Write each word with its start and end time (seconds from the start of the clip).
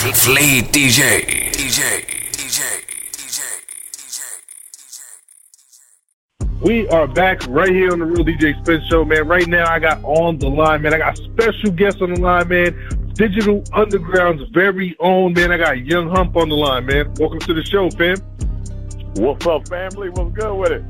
Fleet 0.00 0.64
DJ. 0.72 1.52
DJ. 1.52 2.06
DJ. 2.32 2.60
DJ. 3.12 3.42
DJ. 3.92 5.04
We 6.62 6.88
are 6.88 7.06
back 7.06 7.46
right 7.46 7.68
here 7.68 7.92
on 7.92 7.98
the 7.98 8.06
Real 8.06 8.24
DJ 8.24 8.58
Spin 8.62 8.80
Show, 8.88 9.04
man. 9.04 9.28
Right 9.28 9.46
now, 9.46 9.70
I 9.70 9.78
got 9.78 10.02
on 10.02 10.38
the 10.38 10.48
line, 10.48 10.80
man. 10.80 10.94
I 10.94 10.98
got 10.98 11.18
special 11.18 11.70
guests 11.72 12.00
on 12.00 12.14
the 12.14 12.20
line, 12.22 12.48
man. 12.48 13.12
Digital 13.12 13.62
Underground's 13.74 14.48
very 14.54 14.96
own, 15.00 15.34
man. 15.34 15.52
I 15.52 15.58
got 15.58 15.84
Young 15.84 16.08
Hump 16.08 16.34
on 16.34 16.48
the 16.48 16.56
line, 16.56 16.86
man. 16.86 17.12
Welcome 17.18 17.40
to 17.40 17.52
the 17.52 17.62
show, 17.62 17.90
fam. 17.90 18.16
What's 19.22 19.46
up, 19.46 19.68
family? 19.68 20.08
What's 20.08 20.34
good 20.34 20.54
with 20.56 20.72
it? 20.72 20.82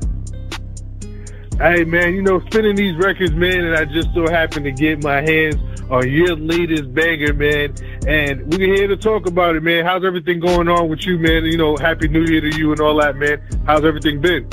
Hey, 1.57 1.83
man, 1.83 2.13
you 2.15 2.21
know, 2.21 2.39
spinning 2.45 2.77
these 2.77 2.95
records, 2.95 3.33
man, 3.33 3.65
and 3.65 3.75
I 3.75 3.83
just 3.83 4.13
so 4.13 4.25
happened 4.25 4.63
to 4.63 4.71
get 4.71 5.03
my 5.03 5.19
hands 5.19 5.70
on 5.91 6.09
your 6.09 6.35
latest 6.37 6.93
banger, 6.93 7.33
man. 7.33 7.75
And 8.07 8.51
we're 8.51 8.73
here 8.75 8.87
to 8.87 8.95
talk 8.95 9.27
about 9.27 9.55
it, 9.57 9.61
man. 9.61 9.85
How's 9.85 10.05
everything 10.05 10.39
going 10.39 10.69
on 10.69 10.89
with 10.89 11.05
you, 11.05 11.19
man? 11.19 11.43
You 11.45 11.57
know, 11.57 11.75
Happy 11.75 12.07
New 12.07 12.23
Year 12.23 12.41
to 12.41 12.57
you 12.57 12.71
and 12.71 12.79
all 12.79 12.99
that, 13.01 13.17
man. 13.17 13.41
How's 13.65 13.83
everything 13.83 14.21
been? 14.21 14.47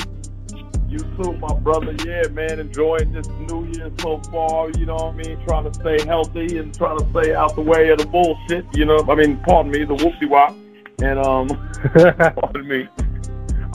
You 0.88 0.98
too, 0.98 1.32
my 1.34 1.54
brother. 1.60 1.94
Yeah, 2.04 2.28
man, 2.32 2.58
enjoying 2.58 3.12
this 3.12 3.28
new 3.28 3.66
year 3.72 3.92
so 4.00 4.18
far. 4.32 4.70
You 4.70 4.86
know 4.86 4.96
what 4.96 5.14
I 5.14 5.16
mean? 5.16 5.38
Trying 5.46 5.70
to 5.70 5.74
stay 5.74 6.04
healthy 6.04 6.58
and 6.58 6.76
trying 6.76 6.98
to 6.98 7.08
stay 7.10 7.34
out 7.34 7.54
the 7.54 7.62
way 7.62 7.90
of 7.90 7.98
the 7.98 8.06
bullshit. 8.06 8.64
You 8.74 8.86
know, 8.86 8.98
I 9.08 9.14
mean, 9.14 9.36
pardon 9.46 9.70
me, 9.70 9.84
the 9.84 9.94
whoopsie 9.94 10.28
wop. 10.28 10.56
And 11.00 11.18
um, 11.20 11.48
pardon 12.34 12.66
me. 12.66 12.88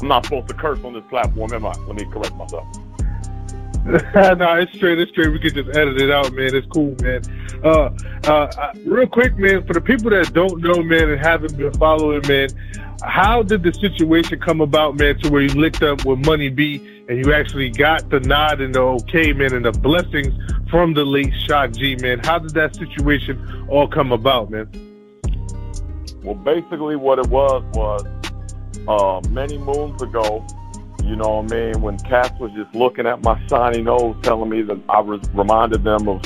I'm 0.02 0.08
not 0.10 0.26
supposed 0.26 0.50
to 0.50 0.54
curse 0.54 0.80
on 0.84 0.94
this 0.94 1.04
platform, 1.10 1.54
am 1.54 1.66
I? 1.66 1.74
Let 1.88 1.96
me 1.96 2.04
correct 2.12 2.36
myself. 2.36 2.68
no, 4.16 4.54
it's 4.54 4.72
straight. 4.74 4.98
It's 4.98 5.12
straight. 5.12 5.30
We 5.30 5.40
can 5.40 5.54
just 5.54 5.78
edit 5.78 6.02
it 6.02 6.10
out, 6.10 6.32
man. 6.32 6.56
It's 6.56 6.66
cool, 6.68 6.96
man. 7.02 7.22
Uh, 7.66 7.90
uh, 8.26 8.32
uh, 8.32 8.74
real 8.86 9.08
quick, 9.08 9.38
man. 9.38 9.68
For 9.68 9.74
the 9.74 9.82
people 9.82 10.10
that 10.12 10.32
don't 10.34 10.62
know, 10.62 10.82
man, 10.82 11.10
and 11.10 11.20
haven't 11.20 11.58
been 11.58 11.74
following, 11.74 12.22
man, 12.26 12.48
how 13.04 13.44
did 13.44 13.62
the 13.62 13.74
situation 13.74 14.40
come 14.40 14.62
about, 14.62 14.98
man, 14.98 15.20
to 15.20 15.30
where 15.30 15.42
you 15.42 15.50
linked 15.50 15.84
up 15.84 16.06
with 16.06 16.26
Money 16.26 16.48
B 16.48 16.78
and 17.10 17.26
you 17.26 17.34
actually 17.34 17.72
got 17.72 18.10
the 18.10 18.22
nod 18.22 18.62
and 18.62 18.74
the 18.74 18.80
okay, 18.80 19.34
man, 19.34 19.54
and 19.54 19.66
the 19.66 19.74
blessings 19.74 20.34
from 20.70 20.94
the 20.94 21.04
late 21.04 21.34
Shock 21.46 21.72
G, 21.74 21.98
man? 21.98 22.20
How 22.24 22.40
did 22.40 22.52
that 22.52 22.78
situation 22.78 23.66
all 23.68 23.90
come 23.90 24.14
about, 24.14 24.50
man? 24.50 24.70
Well, 26.24 26.36
basically, 26.36 26.96
what 26.96 27.20
it 27.20 27.28
was 27.28 27.64
was 27.74 28.06
uh, 28.88 29.30
many 29.30 29.58
moons 29.58 30.02
ago. 30.02 30.48
You 31.04 31.16
know 31.16 31.42
what 31.42 31.54
I 31.54 31.56
mean? 31.56 31.82
When 31.82 31.98
cats 32.00 32.40
was 32.40 32.52
just 32.54 32.74
looking 32.74 33.06
at 33.06 33.22
my 33.24 33.40
shiny 33.48 33.82
nose, 33.82 34.16
telling 34.24 34.50
me 34.50 34.62
that 34.64 34.80
I 34.90 35.00
was 35.02 35.22
reminded 35.34 35.84
them 35.84 36.08
of 36.08 36.22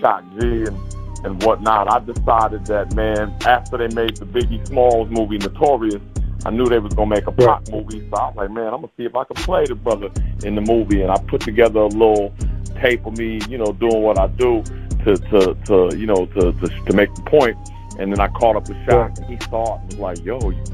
Shock 0.00 0.24
G 0.38 0.64
and 0.64 0.78
and 1.24 1.42
whatnot. 1.42 1.92
I 1.92 1.98
decided 2.00 2.66
that 2.66 2.94
man, 2.94 3.36
after 3.44 3.76
they 3.76 3.94
made 3.94 4.16
the 4.16 4.26
Biggie 4.26 4.66
Smalls 4.66 5.08
movie 5.10 5.38
Notorious, 5.38 6.00
I 6.44 6.50
knew 6.50 6.64
they 6.64 6.78
was 6.78 6.94
gonna 6.94 7.10
make 7.10 7.26
a 7.26 7.32
pop 7.32 7.68
movie. 7.70 8.00
So 8.10 8.16
I 8.16 8.28
was 8.28 8.36
like, 8.36 8.50
man, 8.50 8.66
I'm 8.66 8.80
gonna 8.80 8.90
see 8.96 9.04
if 9.04 9.14
I 9.14 9.24
can 9.24 9.36
play 9.36 9.66
the 9.66 9.74
brother 9.74 10.10
in 10.44 10.54
the 10.54 10.62
movie. 10.62 11.02
And 11.02 11.10
I 11.10 11.16
put 11.28 11.42
together 11.42 11.80
a 11.80 11.86
little 11.86 12.34
tape 12.80 13.04
of 13.06 13.18
me, 13.18 13.40
you 13.48 13.58
know, 13.58 13.72
doing 13.72 14.02
what 14.02 14.18
I 14.18 14.28
do 14.28 14.62
to 15.04 15.16
to, 15.16 15.54
to 15.66 15.96
you 15.96 16.06
know 16.06 16.26
to, 16.26 16.52
to 16.52 16.66
to 16.86 16.92
make 16.94 17.14
the 17.14 17.22
point. 17.22 17.56
And 17.98 18.10
then 18.12 18.20
I 18.20 18.28
caught 18.28 18.56
up 18.56 18.68
with 18.68 18.82
Shock, 18.86 19.18
and 19.18 19.26
he 19.26 19.38
saw 19.50 19.76
it 19.76 19.80
and 19.80 19.92
was 19.92 19.98
like, 19.98 20.24
yo, 20.24 20.38
you, 20.40 20.64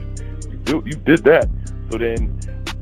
you 0.50 0.56
do 0.64 0.82
you 0.86 0.92
did 0.92 1.24
that. 1.24 1.48
So 1.90 1.98
then 1.98 2.38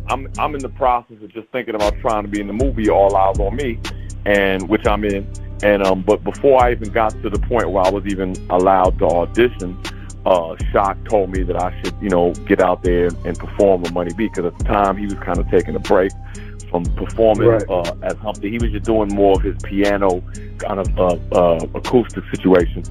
I'm 0.08 0.30
I'm 0.38 0.55
in 0.55 0.60
the 0.60 0.69
process 0.70 1.16
of 1.22 1.33
just 1.33 1.48
thinking 1.48 1.74
about 1.74 1.94
trying 2.00 2.24
to 2.24 2.28
be 2.28 2.41
in 2.41 2.47
the 2.47 2.52
movie 2.52 2.91
All 2.91 3.10
Eyez 3.10 3.38
on 3.38 3.56
Me, 3.56 3.78
and 4.27 4.69
which 4.69 4.86
I'm 4.86 5.05
in. 5.05 5.30
And 5.62 5.83
um, 5.83 6.02
but 6.02 6.22
before 6.24 6.62
I 6.62 6.72
even 6.72 6.91
got 6.91 7.11
to 7.22 7.30
the 7.30 7.38
point 7.38 7.70
where 7.70 7.84
I 7.84 7.91
was 7.91 8.05
even 8.06 8.34
allowed 8.50 8.98
to 8.98 9.06
audition, 9.06 9.80
uh, 10.27 10.56
Shock 10.72 10.98
told 11.08 11.30
me 11.30 11.42
that 11.44 11.56
I 11.56 11.80
should, 11.80 11.94
you 12.00 12.11
know, 12.11 12.33
get 12.46 12.61
out 12.61 12.83
there 12.83 13.08
and 13.24 13.38
perform 13.38 13.83
with 13.83 13.92
Money 13.92 14.12
B 14.16 14.28
because 14.28 14.46
at 14.46 14.58
the 14.58 14.64
time 14.64 14.96
he 14.96 15.05
was 15.05 15.14
kind 15.14 15.38
of 15.38 15.48
taking 15.50 15.74
a 15.74 15.80
break 15.80 16.12
from 16.75 16.84
performing 16.97 17.46
Right. 17.46 17.62
uh, 17.70 17.95
as 18.02 18.14
Humpty. 18.17 18.51
He 18.51 18.58
was 18.58 18.73
just 18.73 18.85
doing 18.85 19.14
more 19.14 19.36
of 19.36 19.42
his 19.42 19.55
piano 19.62 20.24
kind 20.58 20.80
of 20.80 20.98
uh, 20.98 21.18
uh, 21.33 21.67
acoustic 21.77 22.24
situation. 22.35 22.83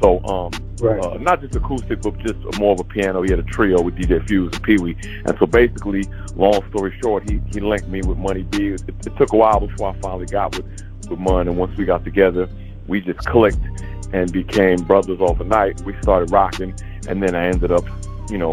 So 0.00 0.22
um, 0.26 0.52
Right. 0.80 1.04
uh, 1.04 1.18
not 1.18 1.40
just 1.40 1.56
acoustic, 1.56 2.02
but 2.02 2.16
just 2.18 2.38
more 2.60 2.72
of 2.74 2.78
a 2.78 2.84
piano. 2.84 3.20
He 3.22 3.30
had 3.30 3.40
a 3.40 3.42
trio 3.44 3.82
with 3.82 3.96
DJ 3.96 4.20
Fuze 4.28 4.52
and 4.52 4.62
Pee 4.62 4.76
Wee. 4.78 4.96
And 5.26 5.36
so 5.40 5.46
basically, 5.46 6.04
long 6.36 6.60
story 6.70 6.96
short, 7.02 7.28
he, 7.28 7.40
he 7.52 7.58
linked 7.58 7.88
me 7.88 8.00
with 8.02 8.16
Money 8.16 8.44
B. 8.44 8.68
It, 8.68 8.82
it 8.88 9.16
took 9.16 9.32
a 9.32 9.36
while 9.36 9.58
before 9.58 9.88
I 9.88 10.00
finally 10.00 10.26
got 10.26 10.56
with, 10.56 10.66
with 11.10 11.18
Mun. 11.18 11.48
And 11.48 11.56
once 11.56 11.76
we 11.76 11.84
got 11.84 12.04
together, 12.04 12.48
we 12.86 13.00
just 13.00 13.18
clicked 13.26 13.58
and 14.12 14.32
became 14.32 14.76
brothers 14.84 15.18
overnight. 15.20 15.80
We 15.82 15.96
started 16.00 16.30
rocking. 16.30 16.74
And 17.08 17.20
then 17.20 17.34
I 17.34 17.46
ended 17.46 17.72
up, 17.72 17.84
you 18.30 18.38
know, 18.38 18.52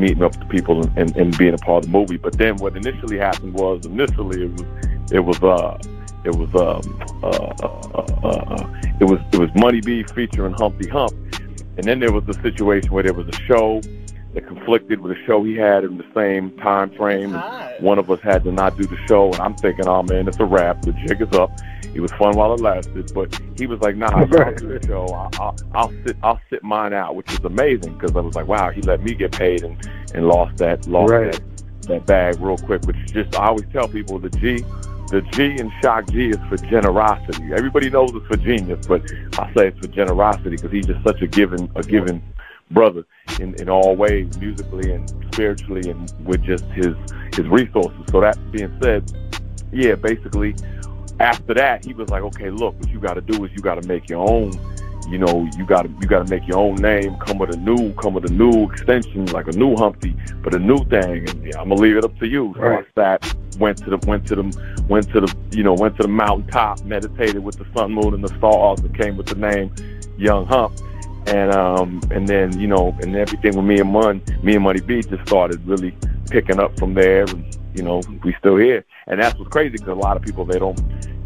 meeting 0.00 0.22
up 0.22 0.32
to 0.32 0.44
people 0.46 0.82
and, 0.82 0.98
and, 0.98 1.16
and 1.16 1.38
being 1.38 1.54
a 1.54 1.58
part 1.58 1.84
of 1.84 1.90
the 1.90 1.98
movie. 1.98 2.16
But 2.16 2.38
then 2.38 2.56
what 2.56 2.76
initially 2.76 3.18
happened 3.18 3.54
was 3.54 3.86
initially 3.86 4.44
it 4.44 4.50
was, 4.52 4.62
it 5.12 5.20
was, 5.20 5.42
uh, 5.42 5.78
it 6.24 6.34
was 6.34 6.54
um, 6.54 7.02
uh, 7.22 7.26
uh, 7.26 8.06
uh, 8.22 8.28
uh, 8.28 8.72
it 9.00 9.04
was 9.04 9.18
it 9.32 9.38
was 9.38 9.50
Money 9.56 9.80
B 9.80 10.04
featuring 10.04 10.54
Humpty 10.54 10.88
Hump, 10.88 11.12
and 11.76 11.84
then 11.84 11.98
there 11.98 12.12
was 12.12 12.24
a 12.28 12.34
situation 12.42 12.92
where 12.92 13.02
there 13.02 13.12
was 13.12 13.28
a 13.28 13.40
show 13.42 13.80
that 14.34 14.46
conflicted 14.46 15.00
with 15.00 15.12
a 15.12 15.24
show 15.26 15.42
he 15.44 15.54
had 15.56 15.84
in 15.84 15.98
the 15.98 16.06
same 16.14 16.56
time 16.58 16.90
frame. 16.96 17.34
And 17.34 17.84
one 17.84 17.98
of 17.98 18.10
us 18.10 18.20
had 18.22 18.44
to 18.44 18.52
not 18.52 18.76
do 18.76 18.84
the 18.84 18.96
show, 19.06 19.26
and 19.32 19.40
I'm 19.40 19.54
thinking, 19.54 19.86
oh 19.88 20.02
man, 20.02 20.28
it's 20.28 20.40
a 20.40 20.44
wrap. 20.44 20.82
The 20.82 20.92
jig 21.06 21.20
is 21.20 21.32
up. 21.32 21.50
It 21.94 22.00
was 22.00 22.10
fun 22.12 22.34
while 22.36 22.54
it 22.54 22.60
lasted, 22.60 23.12
but 23.14 23.38
he 23.58 23.66
was 23.66 23.80
like, 23.80 23.96
nah, 23.96 24.06
I'll 24.06 24.26
do 24.26 24.78
the 24.78 24.80
show. 24.86 25.06
I'll, 25.08 25.30
I'll, 25.38 25.56
I'll 25.74 25.92
sit 26.06 26.16
I'll 26.22 26.40
sit 26.48 26.62
mine 26.62 26.94
out, 26.94 27.14
which 27.16 27.30
is 27.32 27.40
amazing 27.44 27.94
because 27.98 28.16
I 28.16 28.20
was 28.20 28.34
like, 28.34 28.46
wow, 28.46 28.70
he 28.70 28.80
let 28.82 29.02
me 29.02 29.14
get 29.14 29.32
paid 29.32 29.62
and 29.62 29.76
and 30.14 30.26
lost 30.26 30.56
that 30.58 30.86
lost 30.86 31.12
Right. 31.12 31.32
that 31.32 31.42
that 31.88 32.06
bag 32.06 32.40
real 32.40 32.56
quick. 32.56 32.82
Which 32.84 32.96
is 33.04 33.10
just 33.10 33.38
I 33.38 33.48
always 33.48 33.66
tell 33.72 33.88
people 33.88 34.18
the 34.18 34.30
G 34.30 34.64
the 35.08 35.20
G 35.32 35.58
in 35.60 35.70
Shock 35.82 36.10
G 36.10 36.30
is 36.30 36.38
for 36.48 36.56
generosity. 36.56 37.52
Everybody 37.52 37.90
knows 37.90 38.10
it's 38.14 38.26
for 38.26 38.36
genius, 38.38 38.86
but 38.86 39.02
I 39.38 39.52
say 39.54 39.68
it's 39.68 39.78
for 39.78 39.88
generosity 39.88 40.50
because 40.56 40.72
he's 40.72 40.86
just 40.86 41.04
such 41.04 41.20
a 41.20 41.26
given, 41.26 41.70
a 41.76 41.82
given 41.82 42.22
brother 42.72 43.04
in, 43.40 43.54
in 43.60 43.68
all 43.68 43.96
ways, 43.96 44.36
musically 44.38 44.92
and 44.92 45.08
spiritually, 45.32 45.90
and 45.90 46.12
with 46.26 46.42
just 46.42 46.64
his 46.66 46.94
his 47.34 47.46
resources. 47.48 48.00
So 48.10 48.20
that 48.20 48.36
being 48.52 48.76
said, 48.82 49.10
yeah, 49.72 49.94
basically, 49.94 50.54
after 51.20 51.54
that, 51.54 51.84
he 51.84 51.94
was 51.94 52.08
like, 52.10 52.22
okay, 52.22 52.50
look, 52.50 52.78
what 52.78 52.90
you 52.90 53.00
got 53.00 53.14
to 53.14 53.20
do 53.20 53.44
is 53.44 53.50
you 53.52 53.58
got 53.62 53.80
to 53.80 53.88
make 53.88 54.08
your 54.08 54.28
own. 54.28 54.52
You 55.08 55.18
know, 55.18 55.48
you 55.58 55.66
got 55.66 55.82
to 55.82 55.88
you 56.00 56.06
got 56.06 56.24
to 56.26 56.30
make 56.30 56.46
your 56.46 56.58
own 56.58 56.76
name. 56.76 57.16
Come 57.16 57.38
with 57.38 57.52
a 57.52 57.56
new, 57.56 57.92
come 57.94 58.14
with 58.14 58.30
a 58.30 58.32
new 58.32 58.70
extension, 58.70 59.26
like 59.26 59.48
a 59.48 59.52
new 59.52 59.74
Humpty, 59.76 60.14
but 60.42 60.54
a 60.54 60.60
new 60.60 60.78
thing. 60.84 61.28
And 61.28 61.44
yeah, 61.44 61.60
I'm 61.60 61.68
gonna 61.70 61.80
leave 61.80 61.96
it 61.96 62.04
up 62.04 62.16
to 62.20 62.28
you. 62.28 62.54
So 62.56 62.62
Right. 62.62 62.86
I 62.96 63.18
sat, 63.18 63.34
went 63.58 63.78
to 63.78 63.90
the 63.90 63.98
went 64.06 64.26
to 64.28 64.36
the 64.36 64.84
went 64.88 65.10
to 65.12 65.20
the 65.20 65.34
you 65.50 65.64
know 65.64 65.74
went 65.74 65.96
to 65.96 66.02
the 66.02 66.08
mountaintop, 66.08 66.84
meditated 66.84 67.42
with 67.42 67.58
the 67.58 67.66
sun, 67.76 67.92
moon, 67.92 68.14
and 68.14 68.22
the 68.22 68.32
stars, 68.38 68.78
and 68.80 68.96
came 68.96 69.16
with 69.16 69.26
the 69.26 69.34
name 69.34 69.74
Young 70.18 70.46
Hump. 70.46 70.78
And 71.26 71.52
um 71.52 72.00
and 72.10 72.28
then 72.28 72.58
you 72.58 72.66
know 72.66 72.96
and 73.00 73.14
everything 73.16 73.56
with 73.56 73.64
me 73.64 73.78
and 73.80 73.90
Mun, 73.92 74.22
me 74.42 74.54
and 74.54 74.64
Money 74.64 74.80
B 74.80 75.02
just 75.02 75.26
started 75.26 75.66
really 75.66 75.96
picking 76.30 76.58
up 76.58 76.76
from 76.78 76.94
there, 76.94 77.24
and 77.24 77.56
you 77.74 77.82
know 77.82 78.02
we 78.24 78.34
still 78.38 78.56
here. 78.56 78.84
And 79.06 79.20
that's 79.20 79.38
what's 79.38 79.50
crazy 79.50 79.72
because 79.72 79.88
a 79.88 79.94
lot 79.94 80.16
of 80.16 80.22
people 80.22 80.44
they 80.44 80.58
don't, 80.58 80.80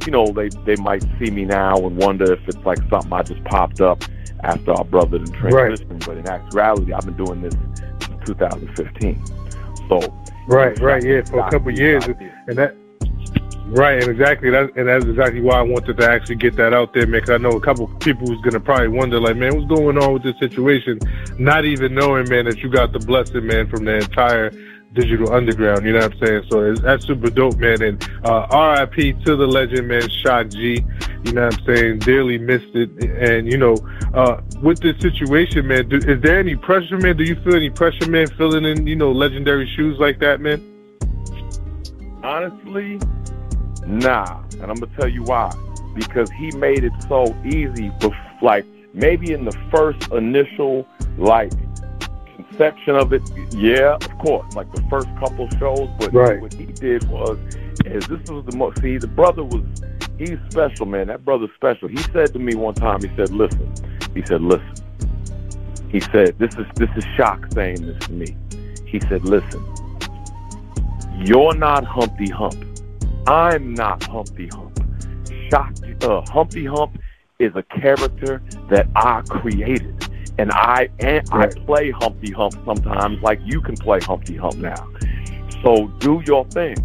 you 0.04 0.12
know, 0.12 0.26
they 0.26 0.48
they 0.64 0.76
might 0.76 1.04
see 1.18 1.30
me 1.30 1.44
now 1.44 1.76
and 1.76 1.96
wonder 1.96 2.32
if 2.32 2.40
it's 2.46 2.64
like 2.64 2.78
something 2.90 3.12
I 3.12 3.22
just 3.22 3.42
popped 3.44 3.80
up 3.80 4.02
after 4.44 4.72
our 4.72 4.84
brother 4.84 5.16
in 5.16 5.32
transition. 5.32 5.98
But 5.98 6.18
in 6.18 6.28
actuality, 6.28 6.92
I've 6.92 7.04
been 7.04 7.16
doing 7.16 7.42
this 7.42 7.54
since 8.00 8.26
2015. 8.26 9.24
So 9.88 10.00
Right, 10.48 10.78
right, 10.78 11.02
yeah, 11.02 11.22
for 11.24 11.40
a 11.40 11.50
couple 11.50 11.70
of 11.70 11.78
years, 11.78 12.06
and 12.06 12.56
that. 12.58 12.76
Right, 13.68 14.00
and 14.00 14.10
exactly 14.10 14.50
that, 14.50 14.76
and 14.76 14.88
that's 14.88 15.04
exactly 15.04 15.40
why 15.40 15.58
I 15.58 15.62
wanted 15.62 15.96
to 15.96 16.08
actually 16.08 16.36
get 16.36 16.54
that 16.56 16.72
out 16.72 16.94
there, 16.94 17.04
man. 17.04 17.20
Because 17.20 17.30
I 17.30 17.38
know 17.38 17.50
a 17.50 17.60
couple 17.60 17.88
people 17.98 18.26
who's 18.26 18.40
gonna 18.42 18.60
probably 18.60 18.88
wonder, 18.88 19.18
like, 19.18 19.36
man, 19.36 19.56
what's 19.56 19.66
going 19.66 19.98
on 19.98 20.12
with 20.12 20.22
this 20.22 20.38
situation? 20.38 21.00
Not 21.38 21.64
even 21.64 21.92
knowing, 21.92 22.28
man, 22.28 22.44
that 22.44 22.58
you 22.58 22.70
got 22.70 22.92
the 22.92 23.00
blessing, 23.00 23.44
man, 23.44 23.68
from 23.68 23.84
the 23.84 23.96
entire 23.96 24.52
digital 24.92 25.32
underground. 25.32 25.84
You 25.84 25.94
know 25.94 25.98
what 25.98 26.12
I'm 26.12 26.26
saying? 26.26 26.42
So 26.48 26.74
that's 26.74 27.06
super 27.06 27.28
dope, 27.28 27.56
man. 27.58 27.82
And 27.82 28.10
uh, 28.24 28.46
R.I.P. 28.50 29.14
to 29.24 29.36
the 29.36 29.46
legend, 29.46 29.88
man, 29.88 30.08
Shock 30.08 30.50
G. 30.50 30.84
You 31.24 31.32
know 31.32 31.46
what 31.46 31.58
I'm 31.58 31.64
saying? 31.66 31.98
Dearly 32.00 32.38
missed 32.38 32.74
it. 32.74 32.90
And 33.02 33.50
you 33.50 33.58
know, 33.58 33.76
uh, 34.14 34.42
with 34.62 34.78
this 34.78 34.96
situation, 35.00 35.66
man, 35.66 35.88
do, 35.88 35.96
is 35.96 36.22
there 36.22 36.38
any 36.38 36.54
pressure, 36.54 36.98
man? 36.98 37.16
Do 37.16 37.24
you 37.24 37.34
feel 37.42 37.56
any 37.56 37.70
pressure, 37.70 38.08
man, 38.08 38.28
filling 38.38 38.64
in, 38.64 38.86
you 38.86 38.96
know, 38.96 39.10
legendary 39.10 39.68
shoes 39.76 39.98
like 39.98 40.20
that, 40.20 40.40
man? 40.40 40.62
Honestly, 42.22 42.98
nah. 43.86 44.42
And 44.52 44.64
I'm 44.64 44.74
gonna 44.74 44.92
tell 44.98 45.08
you 45.08 45.22
why. 45.22 45.52
Because 45.94 46.30
he 46.32 46.50
made 46.52 46.84
it 46.84 46.92
so 47.08 47.34
easy. 47.44 47.90
Bef- 48.00 48.42
like 48.42 48.64
maybe 48.92 49.32
in 49.32 49.44
the 49.44 49.56
first 49.70 50.10
initial 50.12 50.86
like 51.18 51.52
conception 52.36 52.96
of 52.96 53.12
it, 53.12 53.22
yeah, 53.52 53.94
of 53.94 54.18
course, 54.18 54.54
like 54.54 54.70
the 54.74 54.82
first 54.90 55.08
couple 55.18 55.48
shows. 55.58 55.88
But 55.98 56.12
Right. 56.12 56.40
what 56.40 56.52
he 56.52 56.66
did 56.66 57.08
was, 57.08 57.38
is 57.84 58.06
this 58.06 58.30
was 58.30 58.44
the 58.46 58.56
most. 58.56 58.80
See, 58.82 58.98
the 58.98 59.06
brother 59.06 59.42
was 59.44 59.62
he's 60.18 60.38
special, 60.50 60.86
man. 60.86 61.06
That 61.08 61.24
brother's 61.24 61.50
special. 61.54 61.88
He 61.88 61.98
said 61.98 62.32
to 62.32 62.38
me 62.38 62.54
one 62.54 62.74
time, 62.74 63.00
he 63.02 63.08
said, 63.16 63.30
"Listen," 63.30 63.72
he 64.14 64.22
said, 64.24 64.42
"Listen." 64.42 64.74
He 65.88 66.00
said, 66.00 66.38
"This 66.38 66.54
is 66.56 66.66
this 66.74 66.90
is 66.96 67.04
shock 67.16 67.46
saying 67.52 67.86
this 67.86 67.98
to 68.06 68.12
me." 68.12 68.36
He 68.86 69.00
said, 69.00 69.24
"Listen, 69.24 69.62
you're 71.24 71.54
not 71.54 71.84
Humpty 71.84 72.30
Hump. 72.30 72.54
I'm 73.26 73.74
not 73.74 74.04
Humpty 74.04 74.48
Hump. 74.48 74.78
Shock, 75.50 75.74
uh, 76.02 76.20
Humpty 76.30 76.64
Hump 76.64 76.98
is 77.38 77.52
a 77.56 77.62
character 77.64 78.40
that 78.70 78.88
I 78.94 79.22
created, 79.22 80.08
and 80.38 80.52
I 80.52 80.88
and 81.00 81.28
I 81.32 81.46
play 81.46 81.90
Humpty 81.90 82.32
Hump 82.32 82.54
sometimes, 82.64 83.20
like 83.22 83.40
you 83.44 83.60
can 83.60 83.76
play 83.76 83.98
Humpty 84.00 84.36
Hump 84.36 84.56
now. 84.56 84.88
So 85.62 85.88
do 85.98 86.22
your 86.26 86.44
thing." 86.46 86.76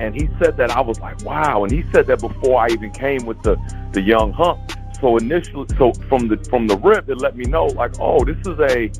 And 0.00 0.14
he 0.14 0.28
said 0.40 0.56
that 0.56 0.72
I 0.72 0.80
was 0.80 0.98
like, 0.98 1.24
"Wow!" 1.24 1.62
And 1.62 1.72
he 1.72 1.84
said 1.92 2.08
that 2.08 2.20
before 2.20 2.60
I 2.60 2.68
even 2.68 2.90
came 2.90 3.24
with 3.24 3.40
the 3.42 3.56
the 3.92 4.00
young 4.00 4.32
Hump. 4.32 4.60
So 5.00 5.16
initially, 5.16 5.66
so 5.78 5.92
from 6.08 6.28
the 6.28 6.36
from 6.50 6.66
the 6.66 6.76
rip, 6.78 7.08
it 7.08 7.18
let 7.18 7.36
me 7.36 7.44
know 7.44 7.66
like, 7.66 7.92
oh, 8.00 8.24
this 8.24 8.38
is 8.38 8.58
a, 8.58 8.90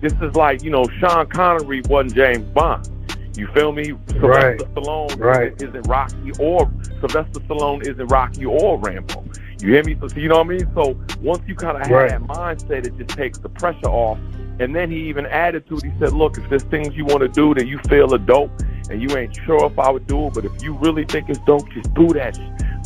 this 0.00 0.12
is 0.14 0.34
like 0.34 0.62
you 0.64 0.70
know, 0.70 0.84
Sean 0.98 1.26
Connery 1.26 1.82
wasn't 1.82 2.14
James 2.14 2.48
Bond. 2.50 2.88
You 3.36 3.48
feel 3.48 3.72
me? 3.72 3.84
Sylvester 3.84 4.26
Right. 4.28 4.58
Stallone 4.58 5.18
Right. 5.18 5.62
isn't 5.62 5.86
Rocky 5.88 6.32
or 6.38 6.70
Sylvester 7.00 7.40
Stallone 7.40 7.82
isn't 7.86 8.06
Rocky 8.06 8.44
or 8.46 8.78
Rambo. 8.78 9.24
You 9.60 9.72
hear 9.72 9.84
me? 9.84 9.96
So, 10.00 10.08
so 10.08 10.16
you 10.16 10.28
know 10.28 10.36
what 10.38 10.46
I 10.46 10.50
mean? 10.50 10.68
So 10.74 10.96
once 11.20 11.42
you 11.46 11.54
kind 11.54 11.76
of 11.76 11.82
have 11.82 11.90
Right. 11.90 12.10
that 12.10 12.22
mindset, 12.22 12.86
it 12.86 12.96
just 12.96 13.10
takes 13.10 13.38
the 13.38 13.48
pressure 13.48 13.86
off. 13.86 14.18
And 14.60 14.74
then 14.74 14.90
he 14.90 15.08
even 15.08 15.26
added 15.26 15.66
to 15.68 15.76
it. 15.76 15.84
He 15.84 15.92
said, 15.98 16.12
"Look, 16.12 16.38
if 16.38 16.48
there's 16.48 16.62
things 16.64 16.94
you 16.96 17.04
want 17.04 17.20
to 17.20 17.28
do 17.28 17.54
that 17.54 17.66
you 17.66 17.78
feel 17.88 18.14
are 18.14 18.18
dope, 18.18 18.50
and 18.88 19.02
you 19.02 19.16
ain't 19.16 19.34
sure 19.44 19.64
if 19.66 19.78
I 19.78 19.90
would 19.90 20.06
do 20.06 20.28
it, 20.28 20.34
but 20.34 20.44
if 20.44 20.62
you 20.62 20.74
really 20.74 21.04
think 21.04 21.28
it's 21.28 21.40
dope, 21.40 21.68
just 21.72 21.92
do 21.94 22.08
that. 22.12 22.38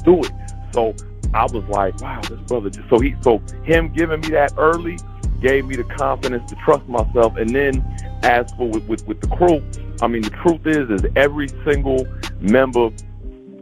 Do 0.05 0.21
it." 0.21 0.33
So 0.73 0.95
I 1.35 1.45
was 1.45 1.65
like, 1.69 2.01
"Wow, 2.01 2.21
this 2.23 2.41
brother." 2.47 2.71
Just 2.71 2.89
so 2.89 2.99
he, 3.01 3.15
so 3.21 3.43
him 3.65 3.93
giving 3.93 4.21
me 4.21 4.29
that 4.29 4.55
early 4.57 4.97
gave 5.43 5.67
me 5.67 5.77
the 5.77 5.85
confidence 5.85 6.49
to 6.51 6.57
trust 6.65 6.89
myself. 6.89 7.37
And 7.37 7.51
then 7.51 7.85
as 8.23 8.51
for 8.53 8.69
with, 8.69 8.85
with, 8.89 9.07
with 9.07 9.21
the 9.21 9.27
crew, 9.29 9.63
I 10.01 10.07
mean, 10.07 10.23
the 10.23 10.31
truth 10.31 10.67
is, 10.67 10.91
is 10.91 11.11
every 11.17 11.49
single 11.65 12.07
member 12.41 12.91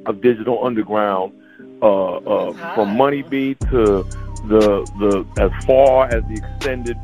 of 0.06 0.20
Digital 0.20 0.64
Underground, 0.64 1.32
uh, 1.82 2.16
uh, 2.16 2.74
from 2.74 2.96
Money 2.96 3.22
B 3.22 3.54
to 3.70 4.04
the 4.48 4.86
the 5.00 5.26
as 5.38 5.50
far 5.64 6.06
as 6.06 6.22
the 6.24 6.34
extended 6.34 6.96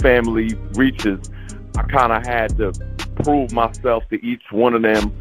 family 0.00 0.54
reaches, 0.74 1.18
I 1.76 1.82
kind 1.82 2.12
of 2.12 2.24
had 2.26 2.56
to 2.58 2.72
prove 3.22 3.52
myself 3.52 4.04
to 4.10 4.24
each 4.24 4.42
one 4.50 4.74
of 4.74 4.82
them 4.82 5.12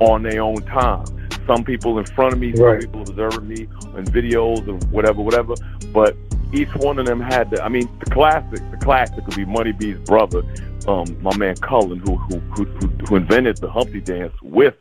on 0.00 0.22
their 0.22 0.42
own 0.42 0.62
time. 0.62 1.04
Some 1.46 1.64
people 1.64 1.98
in 1.98 2.04
front 2.04 2.34
of 2.34 2.40
me, 2.40 2.54
some 2.54 2.64
Right. 2.64 2.80
people 2.80 3.02
observing 3.02 3.48
me 3.48 3.62
in 3.96 4.04
videos 4.04 4.68
and 4.68 4.82
whatever, 4.90 5.22
whatever. 5.22 5.54
But 5.92 6.16
each 6.52 6.74
one 6.76 6.98
of 6.98 7.06
them 7.06 7.20
had 7.20 7.50
to. 7.52 7.64
I 7.64 7.68
mean, 7.68 7.88
the 8.04 8.10
classic, 8.10 8.60
the 8.70 8.76
classic 8.78 9.24
would 9.26 9.36
be 9.36 9.44
Money 9.44 9.72
B's 9.72 9.98
brother, 10.00 10.42
um, 10.88 11.20
my 11.22 11.36
man 11.36 11.56
Cullen, 11.56 11.98
who 12.00 12.16
who 12.16 12.38
who, 12.38 12.64
who, 12.64 13.16
invented 13.16 13.58
the 13.58 13.70
Humpty 13.70 14.00
Dance 14.00 14.32
with 14.42 14.74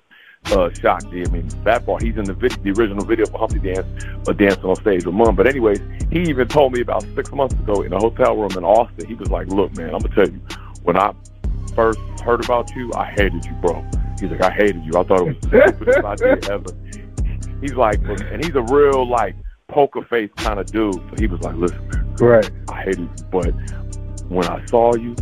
uh, 0.47 0.69
Shock 0.73 1.09
G. 1.09 1.23
I 1.25 1.29
mean, 1.29 1.47
that 1.63 1.85
part 1.85 2.03
he's 2.03 2.17
in 2.17 2.25
the 2.25 2.33
video, 2.33 2.57
the 2.63 2.71
original 2.71 3.05
video 3.05 3.25
for 3.25 3.39
Humpty 3.39 3.59
Dance, 3.59 3.87
uh, 4.27 4.33
dancing 4.33 4.65
on 4.65 4.75
stage 4.75 5.05
with 5.05 5.15
Mun. 5.15 5.35
But 5.35 5.47
anyways, 5.47 5.79
he 6.11 6.21
even 6.21 6.47
told 6.47 6.73
me 6.73 6.81
about 6.81 7.05
six 7.15 7.31
months 7.31 7.55
ago 7.55 7.81
in 7.81 7.93
a 7.93 7.99
hotel 7.99 8.37
room 8.37 8.51
in 8.51 8.63
Austin. 8.63 9.07
He 9.07 9.15
was 9.15 9.29
like, 9.29 9.47
"Look, 9.47 9.75
man, 9.75 9.93
I'm 9.93 9.99
gonna 9.99 10.15
tell 10.15 10.29
you, 10.29 10.39
when 10.83 10.97
I 10.97 11.13
first 11.75 11.99
heard 12.23 12.43
about 12.43 12.69
you, 12.75 12.91
I 12.95 13.05
hated 13.05 13.45
you, 13.45 13.53
bro." 13.61 13.83
He's 14.19 14.29
like, 14.29 14.43
"I 14.43 14.51
hated 14.51 14.83
you. 14.85 14.91
I 14.97 15.03
thought 15.03 15.21
it 15.21 15.27
was 15.27 15.37
the 15.41 15.71
stupidest 15.71 16.05
idea 16.05 16.37
ever." 16.51 16.71
He's 17.61 17.73
like, 17.73 17.99
and 18.03 18.43
he's 18.43 18.55
a 18.55 18.61
real 18.61 19.07
like 19.07 19.35
poker 19.67 20.03
face 20.03 20.29
kind 20.37 20.59
of 20.59 20.67
dude. 20.67 20.93
So 20.93 21.15
he 21.17 21.27
was 21.27 21.41
like, 21.41 21.55
"Listen, 21.55 21.87
man, 21.87 22.15
Right. 22.19 22.51
I 22.69 22.83
hated 22.83 22.99
you, 22.99 23.25
but 23.31 23.51
when 24.29 24.45
I 24.45 24.63
saw 24.67 24.95
you, 24.95 25.15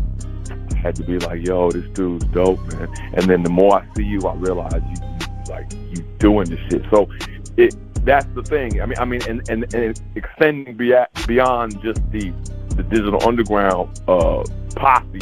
had 0.83 0.95
to 0.97 1.03
be 1.03 1.17
like, 1.19 1.45
yo, 1.45 1.71
this 1.71 1.85
dude's 1.93 2.25
dope, 2.25 2.59
man. 2.73 2.93
And 3.13 3.29
then 3.29 3.43
the 3.43 3.49
more 3.49 3.81
I 3.81 3.87
see 3.95 4.03
you, 4.03 4.19
I 4.21 4.35
realize 4.35 4.73
you, 4.73 5.53
like 5.53 5.71
you 5.91 6.03
doing 6.19 6.49
this 6.49 6.59
shit. 6.69 6.83
So 6.91 7.09
it 7.57 7.75
that's 8.05 8.27
the 8.35 8.43
thing. 8.43 8.81
I 8.81 8.85
mean, 8.85 8.97
I 8.99 9.05
mean, 9.05 9.21
and 9.27 9.47
and, 9.49 9.73
and 9.73 10.01
extending 10.15 10.75
beyond 10.75 11.81
just 11.81 12.01
the 12.11 12.33
the 12.75 12.83
digital 12.83 13.25
underground 13.25 13.99
uh, 14.07 14.43
posse, 14.75 15.19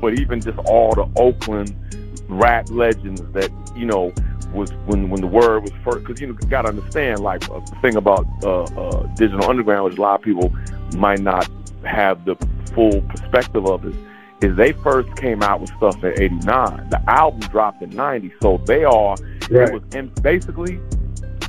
but 0.00 0.18
even 0.18 0.40
just 0.40 0.58
all 0.60 0.94
the 0.94 1.08
Oakland 1.16 1.74
rap 2.28 2.70
legends 2.70 3.22
that 3.32 3.50
you 3.76 3.84
know 3.84 4.12
was 4.54 4.72
when 4.86 5.10
when 5.10 5.20
the 5.20 5.26
word 5.26 5.62
was 5.62 5.72
first. 5.84 6.06
Because 6.06 6.20
you 6.20 6.28
know, 6.28 6.34
got 6.48 6.62
to 6.62 6.68
understand, 6.68 7.20
like 7.20 7.48
uh, 7.50 7.60
the 7.60 7.76
thing 7.82 7.96
about 7.96 8.26
uh, 8.42 8.62
uh, 8.62 9.06
digital 9.14 9.48
underground, 9.48 9.84
which 9.84 9.98
a 9.98 10.00
lot 10.00 10.18
of 10.18 10.22
people 10.22 10.50
might 10.96 11.20
not 11.20 11.48
have 11.84 12.24
the 12.24 12.36
full 12.74 13.02
perspective 13.02 13.66
of 13.66 13.84
it, 13.84 13.94
is 14.44 14.56
they 14.56 14.72
first 14.72 15.14
came 15.16 15.42
out 15.42 15.60
with 15.60 15.70
stuff 15.76 16.02
in 16.04 16.12
'89. 16.20 16.88
The 16.90 17.02
album 17.10 17.40
dropped 17.50 17.82
in 17.82 17.90
'90, 17.90 18.32
so 18.40 18.60
they 18.66 18.84
are 18.84 19.16
Right. 19.50 19.68
it 19.68 19.72
was 19.74 19.82
M- 19.94 20.12
basically 20.22 20.80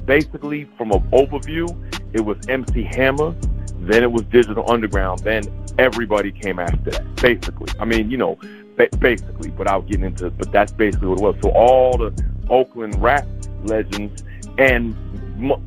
basically 0.06 0.66
from 0.78 0.92
an 0.92 1.00
overview, 1.12 1.68
it 2.14 2.22
was 2.22 2.38
MC 2.48 2.84
Hammer, 2.84 3.34
then 3.80 4.04
it 4.04 4.12
was 4.12 4.22
Digital 4.24 4.70
Underground, 4.70 5.20
then 5.20 5.44
everybody 5.78 6.32
came 6.32 6.60
after 6.60 6.92
that. 6.92 7.16
Basically, 7.16 7.68
I 7.80 7.86
mean, 7.86 8.10
you 8.12 8.18
know, 8.18 8.38
ba- 8.78 8.90
basically, 9.00 9.50
without 9.52 9.88
getting 9.88 10.06
into, 10.06 10.30
but 10.30 10.52
that's 10.52 10.72
basically 10.72 11.08
what 11.08 11.18
it 11.20 11.24
was. 11.24 11.36
So 11.42 11.50
all 11.52 11.98
the 11.98 12.14
Oakland 12.50 13.02
rap 13.02 13.26
legends 13.64 14.24
and 14.58 14.96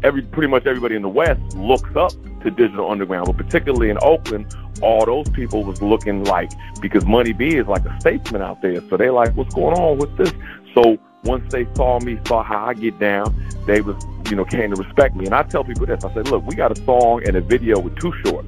every 0.03 0.23
pretty 0.23 0.49
much 0.49 0.67
everybody 0.67 0.95
in 0.95 1.03
the 1.03 1.09
West 1.09 1.41
looks 1.57 1.91
up 1.97 2.13
to 2.43 2.51
Digital 2.51 2.91
Underground, 2.91 3.27
but 3.27 3.37
particularly 3.37 3.91
in 3.91 3.99
Oakland, 4.03 4.55
all 4.83 5.05
those 5.05 5.29
people 5.31 5.65
was 5.65 5.83
looking 5.83 6.25
like 6.25 6.51
because 6.81 7.05
Money 7.05 7.33
B 7.33 7.57
is 7.57 7.67
like 7.67 7.85
a 7.85 8.01
statesman 8.01 8.43
out 8.43 8.63
there, 8.63 8.81
so 8.89 8.97
they 8.97 9.11
like, 9.11 9.35
what's 9.37 9.55
going 9.55 9.77
on 9.77 9.99
with 9.99 10.17
this? 10.17 10.33
So 10.75 10.99
once 11.25 11.51
they 11.53 11.67
saw 11.75 11.99
me, 12.01 12.19
saw 12.27 12.43
how 12.43 12.67
I 12.67 12.75
get 12.75 12.99
down, 12.99 13.35
they 13.67 13.81
was 13.81 13.97
you 14.31 14.37
know 14.37 14.45
came 14.45 14.75
to 14.75 14.83
respect 14.83 15.17
me. 15.17 15.27
And 15.27 15.35
I 15.35 15.43
tell 15.43 15.65
people 15.65 15.87
this: 15.87 16.05
I 16.05 16.13
said, 16.15 16.29
look, 16.29 16.47
we 16.47 16.55
got 16.55 16.77
a 16.77 16.85
song 16.85 17.23
and 17.27 17.37
a 17.37 17.41
video 17.41 17.79
with 17.81 17.97
Too 17.97 18.13
Short. 18.25 18.45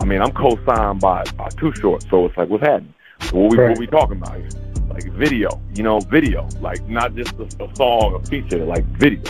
I 0.00 0.04
mean, 0.04 0.20
I'm 0.20 0.32
co-signed 0.32 1.00
by 1.00 1.24
by 1.36 1.48
Too 1.50 1.72
Short, 1.76 2.04
so 2.10 2.26
it's 2.26 2.36
like, 2.36 2.48
what's 2.48 2.64
happening? 2.64 2.94
What 3.32 3.50
we 3.50 3.56
Right. 3.58 3.70
what 3.70 3.78
we 3.78 3.86
talking 3.86 4.16
about 4.16 4.36
here? 4.36 4.48
Like 4.88 5.04
video, 5.12 5.60
you 5.74 5.82
know, 5.82 6.00
video, 6.00 6.48
like 6.60 6.86
not 6.88 7.14
just 7.14 7.32
a, 7.34 7.44
a 7.62 7.76
song, 7.76 8.14
a 8.20 8.26
feature, 8.26 8.64
like 8.64 8.84
video. 8.98 9.22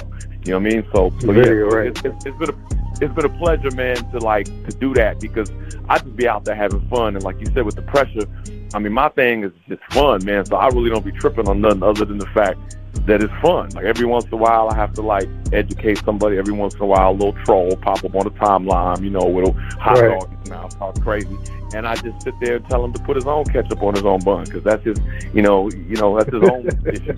You 0.44 0.52
know 0.54 0.60
what 0.60 0.66
I 0.66 0.74
mean? 0.76 0.86
So, 0.94 1.12
so 1.20 1.32
Video, 1.32 1.68
yeah, 1.68 1.76
right. 1.76 1.86
it's, 1.88 2.00
it's, 2.04 2.24
it's 2.26 2.38
been 2.38 2.50
a 2.50 2.77
it's 3.00 3.14
been 3.14 3.24
a 3.26 3.38
pleasure, 3.38 3.70
man, 3.72 3.96
to 4.12 4.18
like 4.18 4.46
to 4.46 4.76
do 4.78 4.94
that 4.94 5.20
because 5.20 5.50
I 5.88 5.98
just 5.98 6.16
be 6.16 6.28
out 6.28 6.44
there 6.44 6.54
having 6.54 6.86
fun, 6.88 7.14
and 7.14 7.24
like 7.24 7.38
you 7.40 7.46
said, 7.54 7.64
with 7.64 7.76
the 7.76 7.82
pressure, 7.82 8.26
I 8.74 8.78
mean, 8.78 8.92
my 8.92 9.08
thing 9.10 9.44
is 9.44 9.52
just 9.68 9.82
fun, 9.92 10.24
man. 10.24 10.44
So 10.44 10.56
I 10.56 10.68
really 10.68 10.90
don't 10.90 11.04
be 11.04 11.12
tripping 11.12 11.48
on 11.48 11.60
nothing 11.60 11.82
other 11.82 12.04
than 12.04 12.18
the 12.18 12.26
fact 12.26 12.58
that 13.06 13.22
it's 13.22 13.32
fun. 13.40 13.70
Like 13.70 13.84
every 13.84 14.06
once 14.06 14.24
in 14.26 14.32
a 14.34 14.36
while, 14.36 14.68
I 14.68 14.74
have 14.76 14.92
to 14.94 15.02
like 15.02 15.28
educate 15.52 15.98
somebody. 16.04 16.36
Every 16.38 16.52
once 16.52 16.74
in 16.74 16.80
a 16.82 16.86
while, 16.86 17.10
a 17.10 17.12
little 17.12 17.32
troll 17.44 17.76
pop 17.76 18.04
up 18.04 18.14
on 18.14 18.24
the 18.24 18.30
timeline, 18.32 19.02
you 19.02 19.10
know, 19.10 19.24
with 19.26 19.48
a 19.48 19.52
hot 19.80 20.00
Right. 20.00 20.08
dog 20.08 20.30
in 20.32 20.38
his 20.38 20.50
mouth, 20.50 20.76
talk 20.78 21.00
crazy, 21.00 21.36
and 21.74 21.86
I 21.86 21.94
just 21.96 22.22
sit 22.22 22.34
there 22.40 22.56
and 22.56 22.68
tell 22.68 22.84
him 22.84 22.92
to 22.94 23.00
put 23.00 23.16
his 23.16 23.26
own 23.26 23.44
ketchup 23.44 23.82
on 23.82 23.94
his 23.94 24.04
own 24.04 24.20
bun 24.20 24.44
because 24.44 24.62
that's 24.64 24.84
his, 24.84 24.98
you 25.32 25.42
know, 25.42 25.70
you 25.70 25.96
know, 25.96 26.16
that's 26.18 26.32
his 26.32 26.42
own 26.42 26.66
issue. 26.86 27.16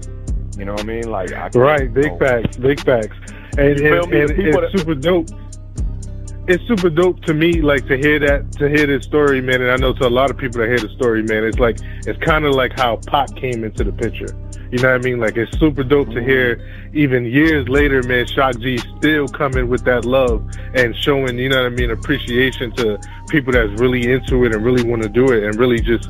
You 0.57 0.65
know 0.67 0.73
what 0.73 0.83
I 0.83 0.87
mean? 0.87 1.11
Like, 1.11 1.33
I 1.33 1.49
Right, 1.55 1.83
you 1.83 1.89
big 1.89 2.13
know, 2.13 2.19
facts, 2.19 2.57
big 2.57 2.81
facts, 2.85 3.17
and, 3.57 3.79
and, 3.79 4.13
and 4.13 4.29
The 4.31 4.63
it's 4.63 4.79
super 4.79 4.95
dope. 4.95 5.29
It's 6.51 6.67
super 6.67 6.91
dope 6.91 7.23
to 7.27 7.33
me, 7.33 7.63
like 7.63 7.87
to 7.87 7.97
hear 7.97 8.19
that, 8.19 8.51
to 8.59 8.69
hear 8.69 8.85
this 8.85 9.05
story, 9.05 9.41
man. 9.41 9.63
And 9.63 9.71
I 9.71 9.77
know 9.77 9.93
to 9.93 10.09
a 10.09 10.11
lot 10.11 10.33
of 10.33 10.37
people 10.37 10.59
that 10.59 10.67
hear 10.67 10.81
the 10.81 10.89
story, 10.97 11.23
man, 11.23 11.45
it's 11.45 11.61
like 11.61 11.79
it's 12.09 12.19
kind 12.25 12.45
of 12.45 12.57
like 12.57 12.73
how 12.77 12.97
Pac 13.07 13.37
came 13.37 13.63
into 13.63 13.85
the 13.85 13.93
picture. 13.93 14.27
You 14.73 14.79
know 14.83 14.91
what 14.91 15.01
I 15.01 15.05
mean? 15.05 15.21
Like 15.21 15.37
it's 15.37 15.57
super 15.61 15.85
dope 15.85 16.11
to 16.11 16.21
hear, 16.21 16.59
even 16.93 17.25
years 17.25 17.69
later, 17.69 18.03
man. 18.03 18.27
Shock 18.27 18.59
G 18.59 18.79
still 18.99 19.29
coming 19.29 19.69
with 19.69 19.85
that 19.85 20.05
love 20.05 20.45
and 20.75 20.97
showing, 20.97 21.39
you 21.39 21.51
know 21.51 21.63
what 21.63 21.67
I 21.67 21.77
mean, 21.77 21.93
appreciation 21.93 22.75
to 22.79 22.99
people 23.29 23.53
that's 23.53 23.81
really 23.81 24.11
into 24.11 24.45
it 24.45 24.53
and 24.53 24.65
really 24.65 24.83
want 24.83 25.05
to 25.05 25.09
do 25.09 25.31
it 25.31 25.45
and 25.45 25.55
really 25.55 25.81
just 25.81 26.09